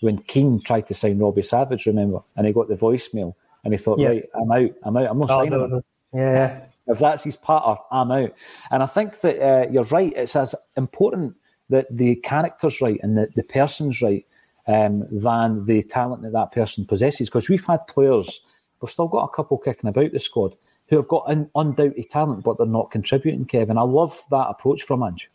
when 0.01 0.19
Keane 0.19 0.61
tried 0.61 0.87
to 0.87 0.93
sign 0.93 1.19
Robbie 1.19 1.41
Savage, 1.41 1.85
remember, 1.85 2.19
and 2.35 2.47
he 2.47 2.53
got 2.53 2.67
the 2.67 2.75
voicemail, 2.75 3.35
and 3.63 3.73
he 3.73 3.77
thought, 3.77 3.99
yeah. 3.99 4.07
right, 4.07 4.29
I'm 4.35 4.51
out, 4.51 4.71
I'm 4.83 4.97
out, 4.97 5.09
I'm 5.09 5.19
not 5.19 5.31
oh, 5.31 5.37
signing 5.39 5.51
no, 5.51 5.65
him. 5.65 5.83
Yeah, 6.13 6.65
if 6.87 6.99
that's 6.99 7.23
his 7.23 7.37
patter, 7.37 7.75
I'm 7.91 8.11
out. 8.11 8.33
And 8.71 8.81
I 8.81 8.85
think 8.85 9.19
that 9.21 9.39
uh, 9.39 9.69
you're 9.69 9.83
right. 9.83 10.13
It's 10.15 10.35
as 10.35 10.55
important 10.75 11.35
that 11.69 11.85
the 11.91 12.15
character's 12.15 12.81
right 12.81 12.99
and 13.03 13.17
the, 13.17 13.29
the 13.35 13.43
person's 13.43 14.01
right 14.01 14.25
um, 14.67 15.05
than 15.11 15.65
the 15.65 15.83
talent 15.83 16.23
that 16.23 16.33
that 16.33 16.51
person 16.51 16.85
possesses. 16.85 17.29
Because 17.29 17.47
we've 17.47 17.65
had 17.65 17.85
players, 17.87 18.41
we've 18.81 18.89
still 18.89 19.07
got 19.07 19.25
a 19.25 19.35
couple 19.35 19.57
kicking 19.59 19.89
about 19.89 20.11
the 20.11 20.19
squad 20.19 20.55
who 20.87 20.95
have 20.95 21.07
got 21.07 21.29
an 21.29 21.49
undoubted 21.53 22.09
talent, 22.09 22.43
but 22.43 22.57
they're 22.57 22.65
not 22.65 22.89
contributing, 22.89 23.45
Kevin. 23.45 23.77
I 23.77 23.83
love 23.83 24.23
that 24.31 24.47
approach 24.49 24.81
from 24.81 25.03
Ange. 25.03 25.29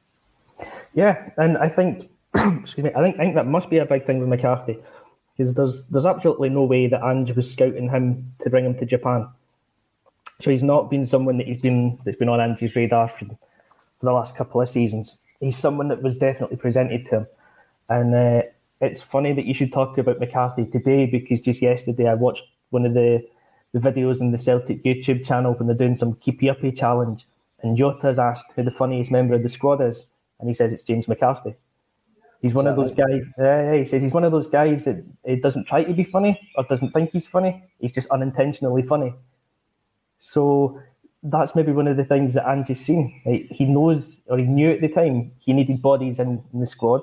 Yeah, 0.94 1.30
and 1.36 1.56
I 1.58 1.68
think, 1.68 2.10
excuse 2.62 2.84
me, 2.84 2.90
I 2.94 3.00
think, 3.00 3.16
I 3.16 3.18
think 3.20 3.34
that 3.36 3.46
must 3.46 3.70
be 3.70 3.78
a 3.78 3.86
big 3.86 4.06
thing 4.06 4.18
with 4.18 4.28
McCarthy 4.28 4.78
because 5.36 5.54
there's 5.54 5.84
there's 5.84 6.06
absolutely 6.06 6.48
no 6.48 6.64
way 6.64 6.86
that 6.86 7.02
Ange 7.02 7.32
was 7.32 7.50
scouting 7.50 7.88
him 7.88 8.32
to 8.40 8.50
bring 8.50 8.64
him 8.64 8.76
to 8.78 8.86
Japan. 8.86 9.28
So 10.40 10.50
he's 10.50 10.62
not 10.62 10.90
been 10.90 11.06
someone 11.06 11.38
that 11.38 11.46
he's 11.46 11.60
been 11.60 11.98
that's 12.04 12.16
been 12.16 12.28
on 12.28 12.40
Ange's 12.40 12.76
radar 12.76 13.08
for, 13.08 13.26
for 13.26 13.36
the 14.02 14.12
last 14.12 14.36
couple 14.36 14.60
of 14.60 14.68
seasons. 14.68 15.16
He's 15.40 15.56
someone 15.56 15.88
that 15.88 16.02
was 16.02 16.16
definitely 16.16 16.56
presented 16.56 17.06
to 17.06 17.16
him, 17.18 17.26
and 17.88 18.14
uh, 18.14 18.42
it's 18.80 19.02
funny 19.02 19.32
that 19.32 19.44
you 19.44 19.54
should 19.54 19.72
talk 19.72 19.98
about 19.98 20.20
McCarthy 20.20 20.66
today 20.66 21.06
because 21.06 21.40
just 21.40 21.62
yesterday 21.62 22.08
I 22.08 22.14
watched 22.14 22.44
one 22.70 22.84
of 22.86 22.94
the 22.94 23.24
the 23.72 23.80
videos 23.80 24.20
in 24.20 24.30
the 24.30 24.38
Celtic 24.38 24.84
YouTube 24.84 25.26
channel 25.26 25.54
when 25.54 25.66
they're 25.66 25.76
doing 25.76 25.96
some 25.96 26.14
keepy 26.14 26.48
uppy 26.48 26.72
challenge, 26.72 27.26
and 27.62 27.76
Jota's 27.76 28.18
asked 28.18 28.52
who 28.54 28.62
the 28.62 28.70
funniest 28.70 29.10
member 29.10 29.34
of 29.34 29.42
the 29.42 29.48
squad 29.48 29.80
is, 29.80 30.06
and 30.40 30.48
he 30.48 30.54
says 30.54 30.72
it's 30.72 30.82
James 30.82 31.08
McCarthy. 31.08 31.54
He's 32.44 32.52
one 32.52 32.66
of 32.66 32.76
those 32.76 32.92
guys. 32.92 33.22
He 33.72 33.86
says 33.86 34.02
he's 34.02 34.12
one 34.12 34.22
of 34.22 34.30
those 34.30 34.48
guys 34.48 34.84
that 34.84 35.02
he 35.24 35.36
doesn't 35.36 35.64
try 35.64 35.82
to 35.82 35.94
be 35.94 36.04
funny 36.04 36.38
or 36.56 36.64
doesn't 36.64 36.90
think 36.90 37.12
he's 37.12 37.26
funny. 37.26 37.64
He's 37.80 37.90
just 37.90 38.06
unintentionally 38.10 38.82
funny. 38.82 39.14
So 40.18 40.78
that's 41.22 41.54
maybe 41.54 41.72
one 41.72 41.88
of 41.88 41.96
the 41.96 42.04
things 42.04 42.34
that 42.34 42.46
Ange's 42.46 42.84
seen. 42.84 43.22
Like, 43.24 43.46
he 43.50 43.64
knows, 43.64 44.18
or 44.26 44.36
he 44.36 44.44
knew 44.44 44.70
at 44.72 44.82
the 44.82 44.88
time, 44.88 45.32
he 45.38 45.54
needed 45.54 45.80
bodies 45.80 46.20
in, 46.20 46.44
in 46.52 46.60
the 46.60 46.66
squad, 46.66 47.00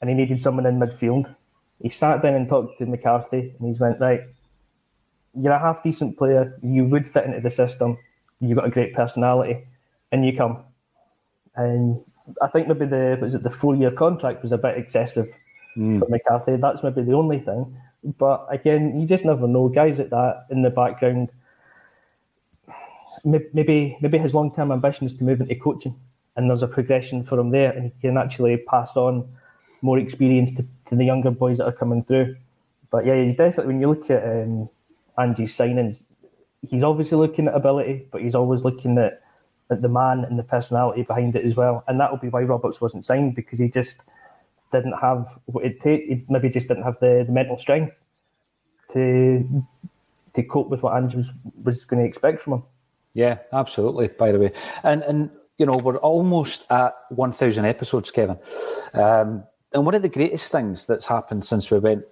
and 0.00 0.08
he 0.08 0.16
needed 0.16 0.40
someone 0.40 0.64
in 0.64 0.78
midfield. 0.78 1.34
He 1.82 1.90
sat 1.90 2.22
down 2.22 2.32
and 2.32 2.48
talked 2.48 2.78
to 2.78 2.86
McCarthy, 2.86 3.54
and 3.58 3.68
he's 3.68 3.78
went 3.78 4.00
right. 4.00 4.22
You're 5.38 5.52
a 5.52 5.58
half 5.58 5.82
decent 5.82 6.16
player. 6.16 6.58
You 6.62 6.86
would 6.86 7.06
fit 7.06 7.26
into 7.26 7.42
the 7.42 7.50
system. 7.50 7.98
You've 8.40 8.56
got 8.56 8.66
a 8.66 8.70
great 8.70 8.94
personality, 8.94 9.66
and 10.10 10.24
you 10.24 10.34
come. 10.34 10.64
And 11.54 12.00
I 12.40 12.48
think 12.48 12.68
maybe 12.68 12.86
the 12.86 13.18
was 13.20 13.34
it 13.34 13.42
the 13.42 13.50
four 13.50 13.74
year 13.74 13.90
contract 13.90 14.42
was 14.42 14.52
a 14.52 14.58
bit 14.58 14.78
excessive 14.78 15.28
mm. 15.76 15.98
for 15.98 16.08
McCarthy. 16.08 16.56
That's 16.56 16.82
maybe 16.82 17.02
the 17.02 17.12
only 17.12 17.38
thing. 17.38 17.76
But 18.18 18.46
again, 18.50 19.00
you 19.00 19.06
just 19.06 19.24
never 19.24 19.46
know. 19.46 19.68
Guys 19.68 19.98
like 19.98 20.10
that 20.10 20.46
in 20.50 20.62
the 20.62 20.70
background, 20.70 21.30
maybe 23.24 23.96
maybe 24.00 24.18
his 24.18 24.34
long 24.34 24.54
term 24.54 24.72
ambition 24.72 25.06
is 25.06 25.14
to 25.16 25.24
move 25.24 25.40
into 25.40 25.54
coaching, 25.56 25.96
and 26.36 26.48
there's 26.48 26.62
a 26.62 26.68
progression 26.68 27.24
for 27.24 27.38
him 27.38 27.50
there, 27.50 27.72
and 27.72 27.84
he 27.84 27.92
can 28.00 28.18
actually 28.18 28.56
pass 28.68 28.96
on 28.96 29.28
more 29.82 29.98
experience 29.98 30.50
to, 30.52 30.66
to 30.88 30.96
the 30.96 31.04
younger 31.04 31.30
boys 31.30 31.58
that 31.58 31.66
are 31.66 31.72
coming 31.72 32.02
through. 32.04 32.36
But 32.90 33.06
yeah, 33.06 33.14
you 33.14 33.32
definitely 33.32 33.66
when 33.66 33.80
you 33.80 33.88
look 33.88 34.10
at 34.10 34.22
um, 34.24 34.68
Ange's 35.18 35.52
signings, 35.52 36.04
he's 36.62 36.82
obviously 36.82 37.18
looking 37.18 37.48
at 37.48 37.54
ability, 37.54 38.06
but 38.10 38.22
he's 38.22 38.34
always 38.34 38.62
looking 38.62 38.98
at, 38.98 39.04
at 39.04 39.22
the 39.68 39.88
man 39.88 40.24
and 40.24 40.38
the 40.38 40.42
personality 40.42 41.02
behind 41.02 41.36
it 41.36 41.44
as 41.44 41.56
well. 41.56 41.84
And 41.88 41.98
that 42.00 42.10
will 42.10 42.18
be 42.18 42.28
why 42.28 42.42
Roberts 42.42 42.80
wasn't 42.80 43.04
signed 43.04 43.34
because 43.34 43.58
he 43.58 43.68
just 43.68 43.98
didn't 44.72 44.94
have 45.00 45.38
what 45.46 45.64
it 45.64 45.80
take. 45.80 46.04
He 46.04 46.24
maybe 46.28 46.50
just 46.50 46.68
didn't 46.68 46.84
have 46.84 46.98
the, 47.00 47.24
the 47.26 47.32
mental 47.32 47.58
strength 47.58 48.02
to 48.92 49.64
to 50.34 50.42
cope 50.42 50.68
with 50.68 50.82
what 50.82 50.96
Ange 50.96 51.14
was, 51.14 51.30
was 51.62 51.84
going 51.84 52.02
to 52.02 52.08
expect 52.08 52.42
from 52.42 52.54
him. 52.54 52.62
Yeah, 53.14 53.38
absolutely. 53.52 54.08
By 54.08 54.32
the 54.32 54.38
way, 54.38 54.52
and 54.82 55.02
and 55.02 55.30
you 55.58 55.66
know 55.66 55.76
we're 55.76 55.96
almost 55.98 56.70
at 56.70 56.94
one 57.10 57.32
thousand 57.32 57.64
episodes, 57.64 58.10
Kevin. 58.10 58.38
Um, 58.92 59.44
and 59.72 59.84
one 59.84 59.94
of 59.94 60.02
the 60.02 60.08
greatest 60.08 60.52
things 60.52 60.86
that's 60.86 61.06
happened 61.06 61.44
since 61.44 61.70
we 61.70 61.78
went 61.78 62.04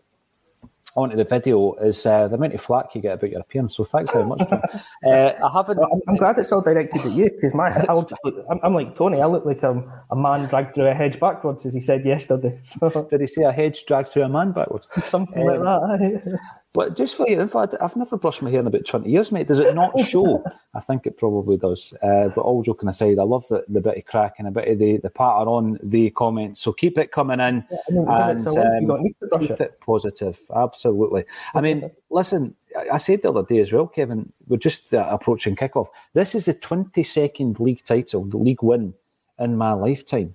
onto 0.94 1.16
the 1.16 1.24
video 1.24 1.74
is 1.74 2.04
uh, 2.06 2.28
the 2.28 2.34
amount 2.34 2.54
of 2.54 2.60
flack 2.60 2.94
you 2.94 3.00
get 3.00 3.14
about 3.14 3.30
your 3.30 3.40
appearance. 3.40 3.76
So 3.76 3.84
thanks 3.84 4.12
very 4.12 4.26
much. 4.26 4.40
uh, 4.42 4.56
I 5.04 5.50
haven't. 5.52 5.78
Well, 5.78 5.88
I'm, 5.92 6.00
I'm, 6.08 6.16
glad 6.16 6.38
it's 6.38 6.52
all 6.52 6.60
directed 6.60 7.00
at 7.00 7.12
you 7.12 7.30
because 7.30 7.54
my 7.54 7.68
I 7.88 7.94
look, 7.94 8.10
I'm, 8.50 8.60
I'm, 8.62 8.74
like 8.74 8.96
Tony. 8.96 9.20
I 9.20 9.26
look 9.26 9.44
like 9.44 9.62
a, 9.62 9.82
a 10.10 10.16
man 10.16 10.48
dragged 10.48 10.74
through 10.74 10.88
a 10.88 10.94
hedge 10.94 11.18
backwards, 11.18 11.66
as 11.66 11.74
he 11.74 11.80
said 11.80 12.04
yesterday. 12.04 12.58
So. 12.72 13.06
Did 13.10 13.20
he 13.20 13.26
say 13.26 13.42
a 13.42 13.52
hedge 13.52 13.84
dragged 13.86 14.08
through 14.08 14.22
a 14.22 14.28
man 14.28 14.52
backwards? 14.52 14.88
Something 15.02 15.42
um, 15.42 15.46
like 15.46 15.60
that. 15.60 16.38
But 16.74 16.96
just 16.96 17.16
for 17.16 17.28
your 17.28 17.42
info, 17.42 17.68
I've 17.82 17.96
never 17.96 18.16
brushed 18.16 18.40
my 18.40 18.48
hair 18.48 18.60
in 18.60 18.66
about 18.66 18.86
20 18.86 19.10
years, 19.10 19.30
mate. 19.30 19.46
Does 19.46 19.58
it 19.58 19.74
not 19.74 19.98
show? 20.00 20.42
I 20.74 20.80
think 20.80 21.06
it 21.06 21.18
probably 21.18 21.58
does. 21.58 21.92
Uh, 22.02 22.28
but 22.28 22.40
all 22.40 22.62
joking 22.62 22.88
aside, 22.88 23.18
I 23.18 23.24
love 23.24 23.46
the, 23.48 23.62
the 23.68 23.82
bit 23.82 23.98
of 23.98 24.06
crack 24.06 24.36
and 24.38 24.48
a 24.48 24.50
bit 24.50 24.68
of 24.68 24.78
the, 24.78 24.96
the 24.96 25.10
patter 25.10 25.50
on 25.50 25.78
the 25.82 26.08
comments. 26.10 26.60
So 26.60 26.72
keep 26.72 26.96
it 26.96 27.12
coming 27.12 27.40
in 27.40 27.62
yeah, 27.70 27.78
I 27.86 27.92
mean, 27.92 28.08
and 28.08 28.90
um, 28.90 29.02
keep 29.02 29.50
it, 29.50 29.60
it 29.60 29.80
positive. 29.80 30.40
Absolutely. 30.54 31.24
I 31.54 31.60
mean, 31.60 31.90
listen, 32.08 32.56
I 32.90 32.96
said 32.96 33.20
the 33.20 33.28
other 33.28 33.42
day 33.42 33.58
as 33.58 33.70
well, 33.70 33.86
Kevin, 33.86 34.32
we're 34.46 34.56
just 34.56 34.94
uh, 34.94 35.06
approaching 35.10 35.56
kickoff. 35.56 35.88
This 36.14 36.34
is 36.34 36.46
the 36.46 36.54
22nd 36.54 37.60
league 37.60 37.84
title, 37.84 38.24
the 38.24 38.38
league 38.38 38.62
win 38.62 38.94
in 39.38 39.58
my 39.58 39.74
lifetime. 39.74 40.34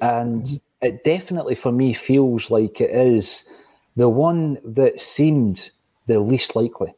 And 0.00 0.60
it 0.80 1.04
definitely 1.04 1.54
for 1.54 1.70
me 1.70 1.92
feels 1.92 2.50
like 2.50 2.80
it 2.80 2.90
is– 2.90 3.48
the 3.96 4.08
one 4.08 4.58
that 4.64 5.00
seemed 5.00 5.70
the 6.06 6.20
least 6.20 6.56
likely 6.56 6.94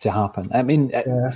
to 0.00 0.10
happen. 0.10 0.44
I 0.52 0.62
mean, 0.62 0.90
yeah. 0.90 1.30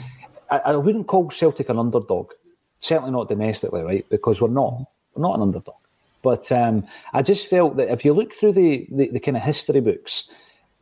I, 0.50 0.58
I, 0.58 0.76
wouldn't 0.76 1.06
call 1.06 1.30
Celtic 1.30 1.68
an 1.68 1.78
underdog, 1.78 2.32
certainly 2.80 3.12
not 3.12 3.28
domestically, 3.28 3.82
right? 3.82 4.06
Because 4.08 4.40
we're 4.40 4.48
not, 4.48 4.84
we're 5.14 5.22
not 5.22 5.36
an 5.36 5.42
underdog. 5.42 5.76
But 6.22 6.50
um, 6.50 6.86
I 7.12 7.22
just 7.22 7.46
felt 7.46 7.76
that 7.76 7.90
if 7.90 8.04
you 8.04 8.12
look 8.12 8.34
through 8.34 8.52
the, 8.52 8.86
the, 8.90 9.08
the 9.10 9.20
kind 9.20 9.36
of 9.36 9.42
history 9.42 9.80
books, 9.80 10.28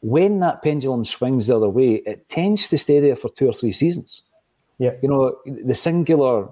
when 0.01 0.41
that 0.41 0.63
pendulum 0.63 1.05
swings 1.05 1.47
the 1.47 1.57
other 1.57 1.69
way, 1.69 1.97
it 2.07 2.29
tends 2.29 2.69
to 2.69 2.79
stay 2.79 3.01
there 3.01 3.17
for 3.17 3.29
two 3.31 3.49
or 3.49 3.53
three 3.53 3.73
seasons. 3.73 4.23
Yeah, 4.79 4.93
you 5.03 5.09
know, 5.09 5.37
the 5.47 5.75
singular 5.75 6.49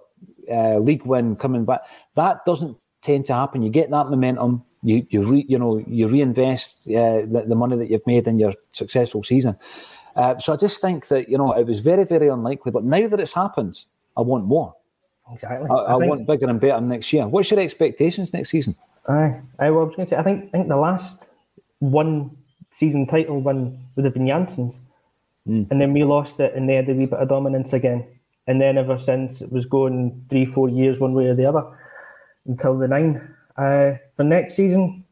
uh, 0.51 0.79
league 0.79 1.05
win 1.05 1.37
coming 1.37 1.65
back 1.65 1.81
that 2.15 2.45
doesn't 2.45 2.77
tend 3.03 3.27
to 3.27 3.35
happen. 3.35 3.63
You 3.63 3.71
get 3.71 3.91
that 3.91 4.09
momentum, 4.09 4.65
you 4.85 5.07
you 5.09 5.23
re, 5.23 5.45
you 5.49 5.59
know 5.59 5.83
you 5.87 6.07
reinvest 6.07 6.89
uh, 6.89 7.25
the, 7.27 7.45
the, 7.49 7.55
money 7.55 7.77
that 7.77 7.91
you've 7.91 8.07
made 8.07 8.29
in 8.29 8.39
your 8.39 8.55
successful 8.73 9.25
season. 9.25 9.57
Uh, 10.15 10.39
so 10.39 10.53
I 10.53 10.57
just 10.57 10.81
think 10.81 11.09
that 11.09 11.29
you 11.29 11.39
know 11.39 11.53
it 11.53 11.67
was 11.67 11.81
very 11.81 12.05
very 12.05 12.29
unlikely, 12.29 12.71
but 12.71 12.85
now 12.85 13.09
that 13.09 13.19
it's 13.19 13.33
happened, 13.33 13.83
I 14.17 14.21
want 14.21 14.45
more. 14.45 14.75
Exactly. 15.33 15.69
I, 15.71 15.75
I, 15.75 15.97
I 15.97 15.99
think, 15.99 16.11
want 16.11 16.27
bigger 16.27 16.49
and 16.49 16.61
better 16.61 16.81
next 16.81 17.13
year. 17.13 17.27
What's 17.27 17.51
your 17.51 17.61
expectations 17.61 18.33
next 18.33 18.51
season? 18.51 18.77
I 19.09 19.41
I 19.59 19.71
was 19.71 19.95
going 19.97 20.07
to 20.07 20.11
say 20.11 20.17
I 20.17 20.23
think 20.23 20.49
I 20.49 20.59
think 20.59 20.69
the 20.69 20.77
last 20.77 21.27
one 21.79 22.31
season 22.71 23.07
title 23.07 23.41
win 23.41 23.81
would 23.97 24.05
have 24.05 24.15
been 24.15 24.27
Jansen's, 24.27 24.81
mm. 25.49 25.67
and 25.71 25.81
then 25.81 25.95
we 25.95 26.05
lost 26.05 26.41
it, 26.41 26.55
and 26.55 26.69
they 26.69 26.75
had 26.75 26.89
a 26.91 26.95
wee 26.95 27.07
bit 27.07 27.19
of 27.19 27.29
dominance 27.29 27.73
again, 27.73 28.07
and 28.47 28.61
then 28.61 28.77
ever 28.77 28.99
since 28.99 29.41
it 29.41 29.51
was 29.51 29.65
going 29.65 30.27
three 30.29 30.45
four 30.45 30.69
years 30.69 31.01
one 31.01 31.15
way 31.15 31.27
or 31.27 31.35
the 31.35 31.47
other 31.47 31.65
until 32.47 32.77
the 32.77 32.87
nine. 32.87 33.34
Uh, 33.57 33.93
for 34.17 34.25
next 34.25 34.55
season, 34.55 35.05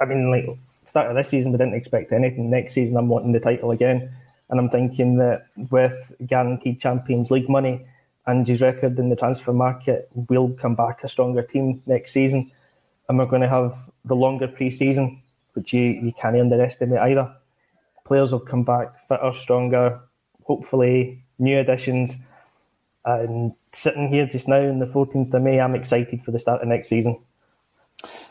I 0.00 0.04
mean, 0.04 0.30
like 0.30 0.46
start 0.84 1.08
of 1.08 1.16
this 1.16 1.28
season, 1.28 1.52
we 1.52 1.58
didn't 1.58 1.74
expect 1.74 2.12
anything. 2.12 2.50
Next 2.50 2.74
season, 2.74 2.96
I'm 2.96 3.08
wanting 3.08 3.32
the 3.32 3.40
title 3.40 3.70
again, 3.70 4.12
and 4.48 4.58
I'm 4.58 4.70
thinking 4.70 5.16
that 5.18 5.46
with 5.70 6.12
guaranteed 6.26 6.80
Champions 6.80 7.30
League 7.30 7.48
money 7.48 7.84
and 8.26 8.46
his 8.46 8.60
record 8.60 8.98
in 8.98 9.08
the 9.08 9.16
transfer 9.16 9.52
market, 9.52 10.08
we'll 10.28 10.50
come 10.50 10.74
back 10.74 11.04
a 11.04 11.08
stronger 11.08 11.42
team 11.42 11.82
next 11.86 12.12
season, 12.12 12.50
and 13.08 13.18
we're 13.18 13.26
going 13.26 13.42
to 13.42 13.48
have 13.48 13.76
the 14.04 14.16
longer 14.16 14.48
pre-season, 14.48 15.22
which 15.54 15.72
you 15.72 15.82
you 15.82 16.12
can't 16.20 16.36
underestimate 16.36 17.00
either. 17.00 17.32
Players 18.04 18.32
will 18.32 18.40
come 18.40 18.64
back 18.64 19.06
fitter, 19.06 19.32
stronger, 19.34 20.00
hopefully 20.44 21.22
new 21.38 21.58
additions. 21.60 22.16
And 23.04 23.52
sitting 23.72 24.08
here 24.08 24.26
just 24.26 24.48
now 24.48 24.60
on 24.68 24.78
the 24.78 24.86
14th 24.86 25.32
of 25.32 25.42
May, 25.42 25.60
I'm 25.60 25.74
excited 25.74 26.22
for 26.22 26.32
the 26.32 26.38
start 26.38 26.60
of 26.60 26.68
next 26.68 26.88
season. 26.88 27.18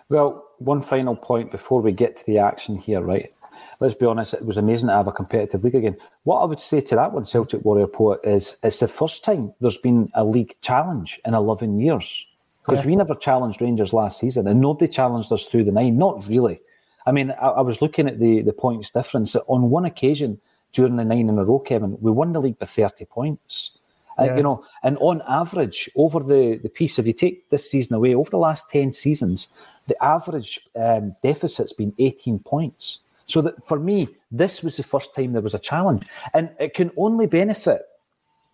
Well, 0.09 0.47
one 0.57 0.81
final 0.81 1.15
point 1.15 1.51
before 1.51 1.81
we 1.81 1.91
get 1.91 2.17
to 2.17 2.25
the 2.25 2.39
action 2.39 2.77
here, 2.77 3.01
right? 3.01 3.31
Let's 3.79 3.95
be 3.95 4.05
honest, 4.05 4.33
it 4.33 4.45
was 4.45 4.57
amazing 4.57 4.87
to 4.87 4.95
have 4.95 5.07
a 5.07 5.11
competitive 5.11 5.63
league 5.63 5.75
again. 5.75 5.97
What 6.23 6.39
I 6.41 6.45
would 6.45 6.59
say 6.59 6.81
to 6.81 6.95
that 6.95 7.13
one, 7.13 7.25
Celtic 7.25 7.63
Warrior 7.63 7.87
Poet, 7.87 8.19
is 8.23 8.55
it's 8.63 8.79
the 8.79 8.87
first 8.87 9.23
time 9.23 9.53
there's 9.61 9.77
been 9.77 10.09
a 10.15 10.25
league 10.25 10.55
challenge 10.61 11.19
in 11.25 11.33
11 11.33 11.79
years. 11.79 12.25
Because 12.65 12.83
yeah. 12.83 12.89
we 12.89 12.95
never 12.95 13.15
challenged 13.15 13.61
Rangers 13.61 13.93
last 13.93 14.19
season 14.19 14.47
and 14.47 14.59
nobody 14.59 14.91
challenged 14.91 15.31
us 15.31 15.45
through 15.45 15.63
the 15.63 15.71
nine. 15.71 15.97
Not 15.97 16.27
really. 16.27 16.59
I 17.05 17.11
mean, 17.11 17.31
I, 17.31 17.47
I 17.47 17.61
was 17.61 17.81
looking 17.81 18.07
at 18.07 18.19
the, 18.19 18.41
the 18.41 18.53
points 18.53 18.91
difference. 18.91 19.35
On 19.35 19.69
one 19.69 19.85
occasion 19.85 20.39
during 20.73 20.95
the 20.95 21.05
nine 21.05 21.29
in 21.29 21.39
a 21.39 21.45
row, 21.45 21.59
Kevin, 21.59 21.97
we 22.01 22.11
won 22.11 22.33
the 22.33 22.41
league 22.41 22.59
by 22.59 22.65
30 22.65 23.05
points. 23.05 23.78
Uh, 24.19 24.25
yeah. 24.25 24.33
Uh, 24.33 24.37
you 24.37 24.43
know, 24.43 24.65
and 24.83 24.97
on 24.99 25.21
average, 25.27 25.89
over 25.95 26.19
the, 26.19 26.59
the 26.61 26.69
piece, 26.69 26.99
if 26.99 27.07
you 27.07 27.13
take 27.13 27.49
this 27.49 27.69
season 27.69 27.95
away, 27.95 28.13
over 28.13 28.29
the 28.29 28.37
last 28.37 28.69
10 28.69 28.91
seasons, 28.91 29.49
the 29.87 30.01
average 30.03 30.59
um, 30.75 31.15
deficit's 31.23 31.73
been 31.73 31.93
18 31.97 32.39
points. 32.39 32.99
So 33.25 33.41
that 33.41 33.63
for 33.65 33.79
me, 33.79 34.07
this 34.31 34.63
was 34.63 34.77
the 34.77 34.83
first 34.83 35.15
time 35.15 35.33
there 35.33 35.41
was 35.41 35.53
a 35.53 35.59
challenge. 35.59 36.05
And 36.33 36.49
it 36.59 36.73
can 36.73 36.91
only 36.97 37.27
benefit 37.27 37.83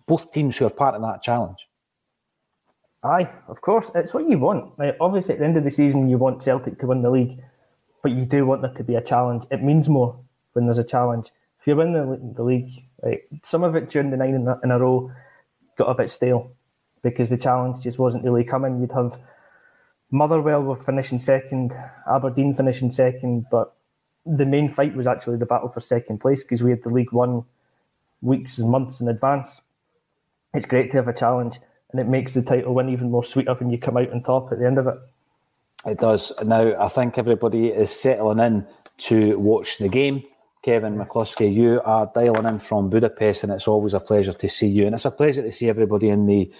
both 0.05 0.31
teams 0.31 0.57
who 0.57 0.65
are 0.65 0.69
part 0.69 0.95
of 0.95 1.01
that 1.01 1.23
challenge. 1.23 1.67
Aye, 3.03 3.29
of 3.47 3.61
course. 3.61 3.91
It's 3.95 4.13
what 4.13 4.27
you 4.27 4.39
want. 4.39 4.77
Like, 4.79 4.97
obviously, 4.99 5.35
at 5.35 5.39
the 5.39 5.45
end 5.45 5.57
of 5.57 5.63
the 5.63 5.71
season, 5.71 6.09
you 6.09 6.17
want 6.17 6.41
Celtic 6.41 6.79
to 6.79 6.87
win 6.87 7.03
the 7.03 7.09
league, 7.09 7.39
but 8.01 8.11
you 8.11 8.25
do 8.25 8.45
want 8.45 8.61
there 8.61 8.73
to 8.73 8.83
be 8.83 8.95
a 8.95 9.01
challenge. 9.01 9.43
It 9.51 9.63
means 9.63 9.87
more 9.87 10.19
when 10.53 10.65
there's 10.65 10.77
a 10.77 10.83
challenge. 10.83 11.27
If 11.61 11.67
you 11.67 11.75
win 11.75 11.93
the, 11.93 12.19
the 12.35 12.43
league, 12.43 12.71
like, 13.01 13.27
some 13.43 13.63
of 13.63 13.75
it 13.75 13.89
during 13.89 14.09
the 14.09 14.17
nine 14.17 14.33
in 14.33 14.47
a, 14.47 14.59
in 14.63 14.71
a 14.71 14.79
row 14.79 15.11
got 15.75 15.89
a 15.89 15.93
bit 15.93 16.09
stale 16.09 16.51
because 17.01 17.29
the 17.29 17.37
challenge 17.37 17.83
just 17.83 17.99
wasn't 17.99 18.23
really 18.23 18.43
coming. 18.43 18.79
You'd 18.79 18.91
have 18.91 19.19
Motherwell 20.11 20.61
were 20.61 20.75
finishing 20.75 21.19
second, 21.19 21.77
Aberdeen 22.09 22.53
finishing 22.53 22.91
second, 22.91 23.45
but 23.51 23.75
the 24.25 24.45
main 24.45 24.71
fight 24.71 24.95
was 24.95 25.07
actually 25.07 25.37
the 25.37 25.45
battle 25.45 25.69
for 25.69 25.81
second 25.81 26.19
place 26.19 26.41
because 26.41 26.63
we 26.63 26.71
had 26.71 26.83
the 26.83 26.89
League 26.89 27.11
won 27.11 27.43
weeks 28.21 28.57
and 28.57 28.69
months 28.69 28.99
in 28.99 29.07
advance. 29.07 29.61
It's 30.53 30.65
great 30.65 30.91
to 30.91 30.97
have 30.97 31.07
a 31.07 31.13
challenge, 31.13 31.59
and 31.91 31.99
it 31.99 32.07
makes 32.07 32.33
the 32.33 32.41
title 32.41 32.73
win 32.73 32.89
even 32.89 33.11
more 33.11 33.23
sweeter 33.23 33.53
when 33.55 33.69
you 33.69 33.77
come 33.77 33.97
out 33.97 34.11
on 34.11 34.23
top 34.23 34.51
at 34.51 34.59
the 34.59 34.65
end 34.65 34.77
of 34.77 34.87
it. 34.87 34.95
It 35.85 35.99
does. 35.99 36.31
Now, 36.43 36.79
I 36.79 36.87
think 36.87 37.17
everybody 37.17 37.67
is 37.67 37.91
settling 37.91 38.39
in 38.39 38.65
to 38.97 39.37
watch 39.37 39.77
the 39.77 39.89
game. 39.89 40.23
Kevin 40.65 40.97
McCluskie, 40.97 41.53
you 41.53 41.79
are 41.85 42.09
dialing 42.15 42.47
in 42.47 42.57
from 42.57 42.89
Budapest, 42.89 43.43
and 43.43 43.51
it's 43.51 43.67
always 43.67 43.93
a 43.93 43.99
pleasure 43.99 44.33
to 44.33 44.49
see 44.49 44.65
you. 44.65 44.87
And 44.87 44.95
it's 44.95 45.05
a 45.05 45.11
pleasure 45.11 45.43
to 45.43 45.51
see 45.51 45.69
everybody 45.69 46.09
in 46.09 46.25
the 46.25 46.51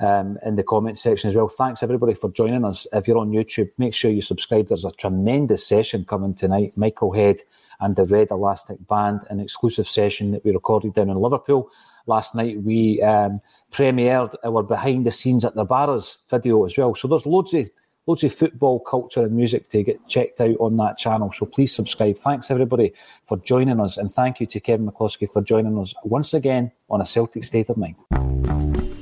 um, 0.00 0.36
in 0.44 0.56
the 0.56 0.64
comment 0.64 0.98
section 0.98 1.30
as 1.30 1.36
well. 1.36 1.46
Thanks 1.46 1.80
everybody 1.80 2.14
for 2.14 2.28
joining 2.32 2.64
us. 2.64 2.88
If 2.92 3.06
you're 3.06 3.18
on 3.18 3.30
YouTube, 3.30 3.70
make 3.78 3.94
sure 3.94 4.10
you 4.10 4.20
subscribe. 4.20 4.66
There's 4.66 4.84
a 4.84 4.90
tremendous 4.90 5.64
session 5.64 6.04
coming 6.04 6.34
tonight. 6.34 6.72
Michael 6.74 7.12
Head 7.12 7.36
and 7.78 7.94
the 7.94 8.04
Red 8.04 8.32
Elastic 8.32 8.84
Band, 8.88 9.20
an 9.30 9.38
exclusive 9.38 9.86
session 9.86 10.32
that 10.32 10.44
we 10.44 10.50
recorded 10.50 10.94
down 10.94 11.08
in 11.08 11.16
Liverpool. 11.16 11.70
last 12.06 12.34
night 12.34 12.60
we 12.62 13.00
um, 13.02 13.40
premiered 13.70 14.34
our 14.44 14.64
behind 14.64 15.06
the 15.06 15.12
scenes 15.12 15.44
at 15.44 15.54
the 15.54 15.64
Barras 15.64 16.18
video 16.28 16.64
as 16.64 16.76
well. 16.76 16.96
So 16.96 17.06
there's 17.06 17.26
loads 17.26 17.54
of 17.54 17.70
loads 18.06 18.24
of 18.24 18.34
football 18.34 18.80
culture 18.80 19.22
and 19.22 19.32
music 19.32 19.68
to 19.70 19.82
get 19.82 20.06
checked 20.08 20.40
out 20.40 20.56
on 20.58 20.76
that 20.76 20.98
channel. 20.98 21.30
So 21.32 21.46
please 21.46 21.74
subscribe. 21.74 22.16
Thanks 22.16 22.50
everybody 22.50 22.92
for 23.26 23.36
joining 23.38 23.80
us, 23.80 23.96
and 23.96 24.12
thank 24.12 24.40
you 24.40 24.46
to 24.46 24.60
Kevin 24.60 24.86
McCluskie 24.86 25.32
for 25.32 25.42
joining 25.42 25.78
us 25.78 25.94
once 26.04 26.34
again 26.34 26.72
on 26.90 27.00
a 27.00 27.06
Celtic 27.06 27.44
State 27.44 27.68
of 27.68 27.76
Mind. 27.76 29.01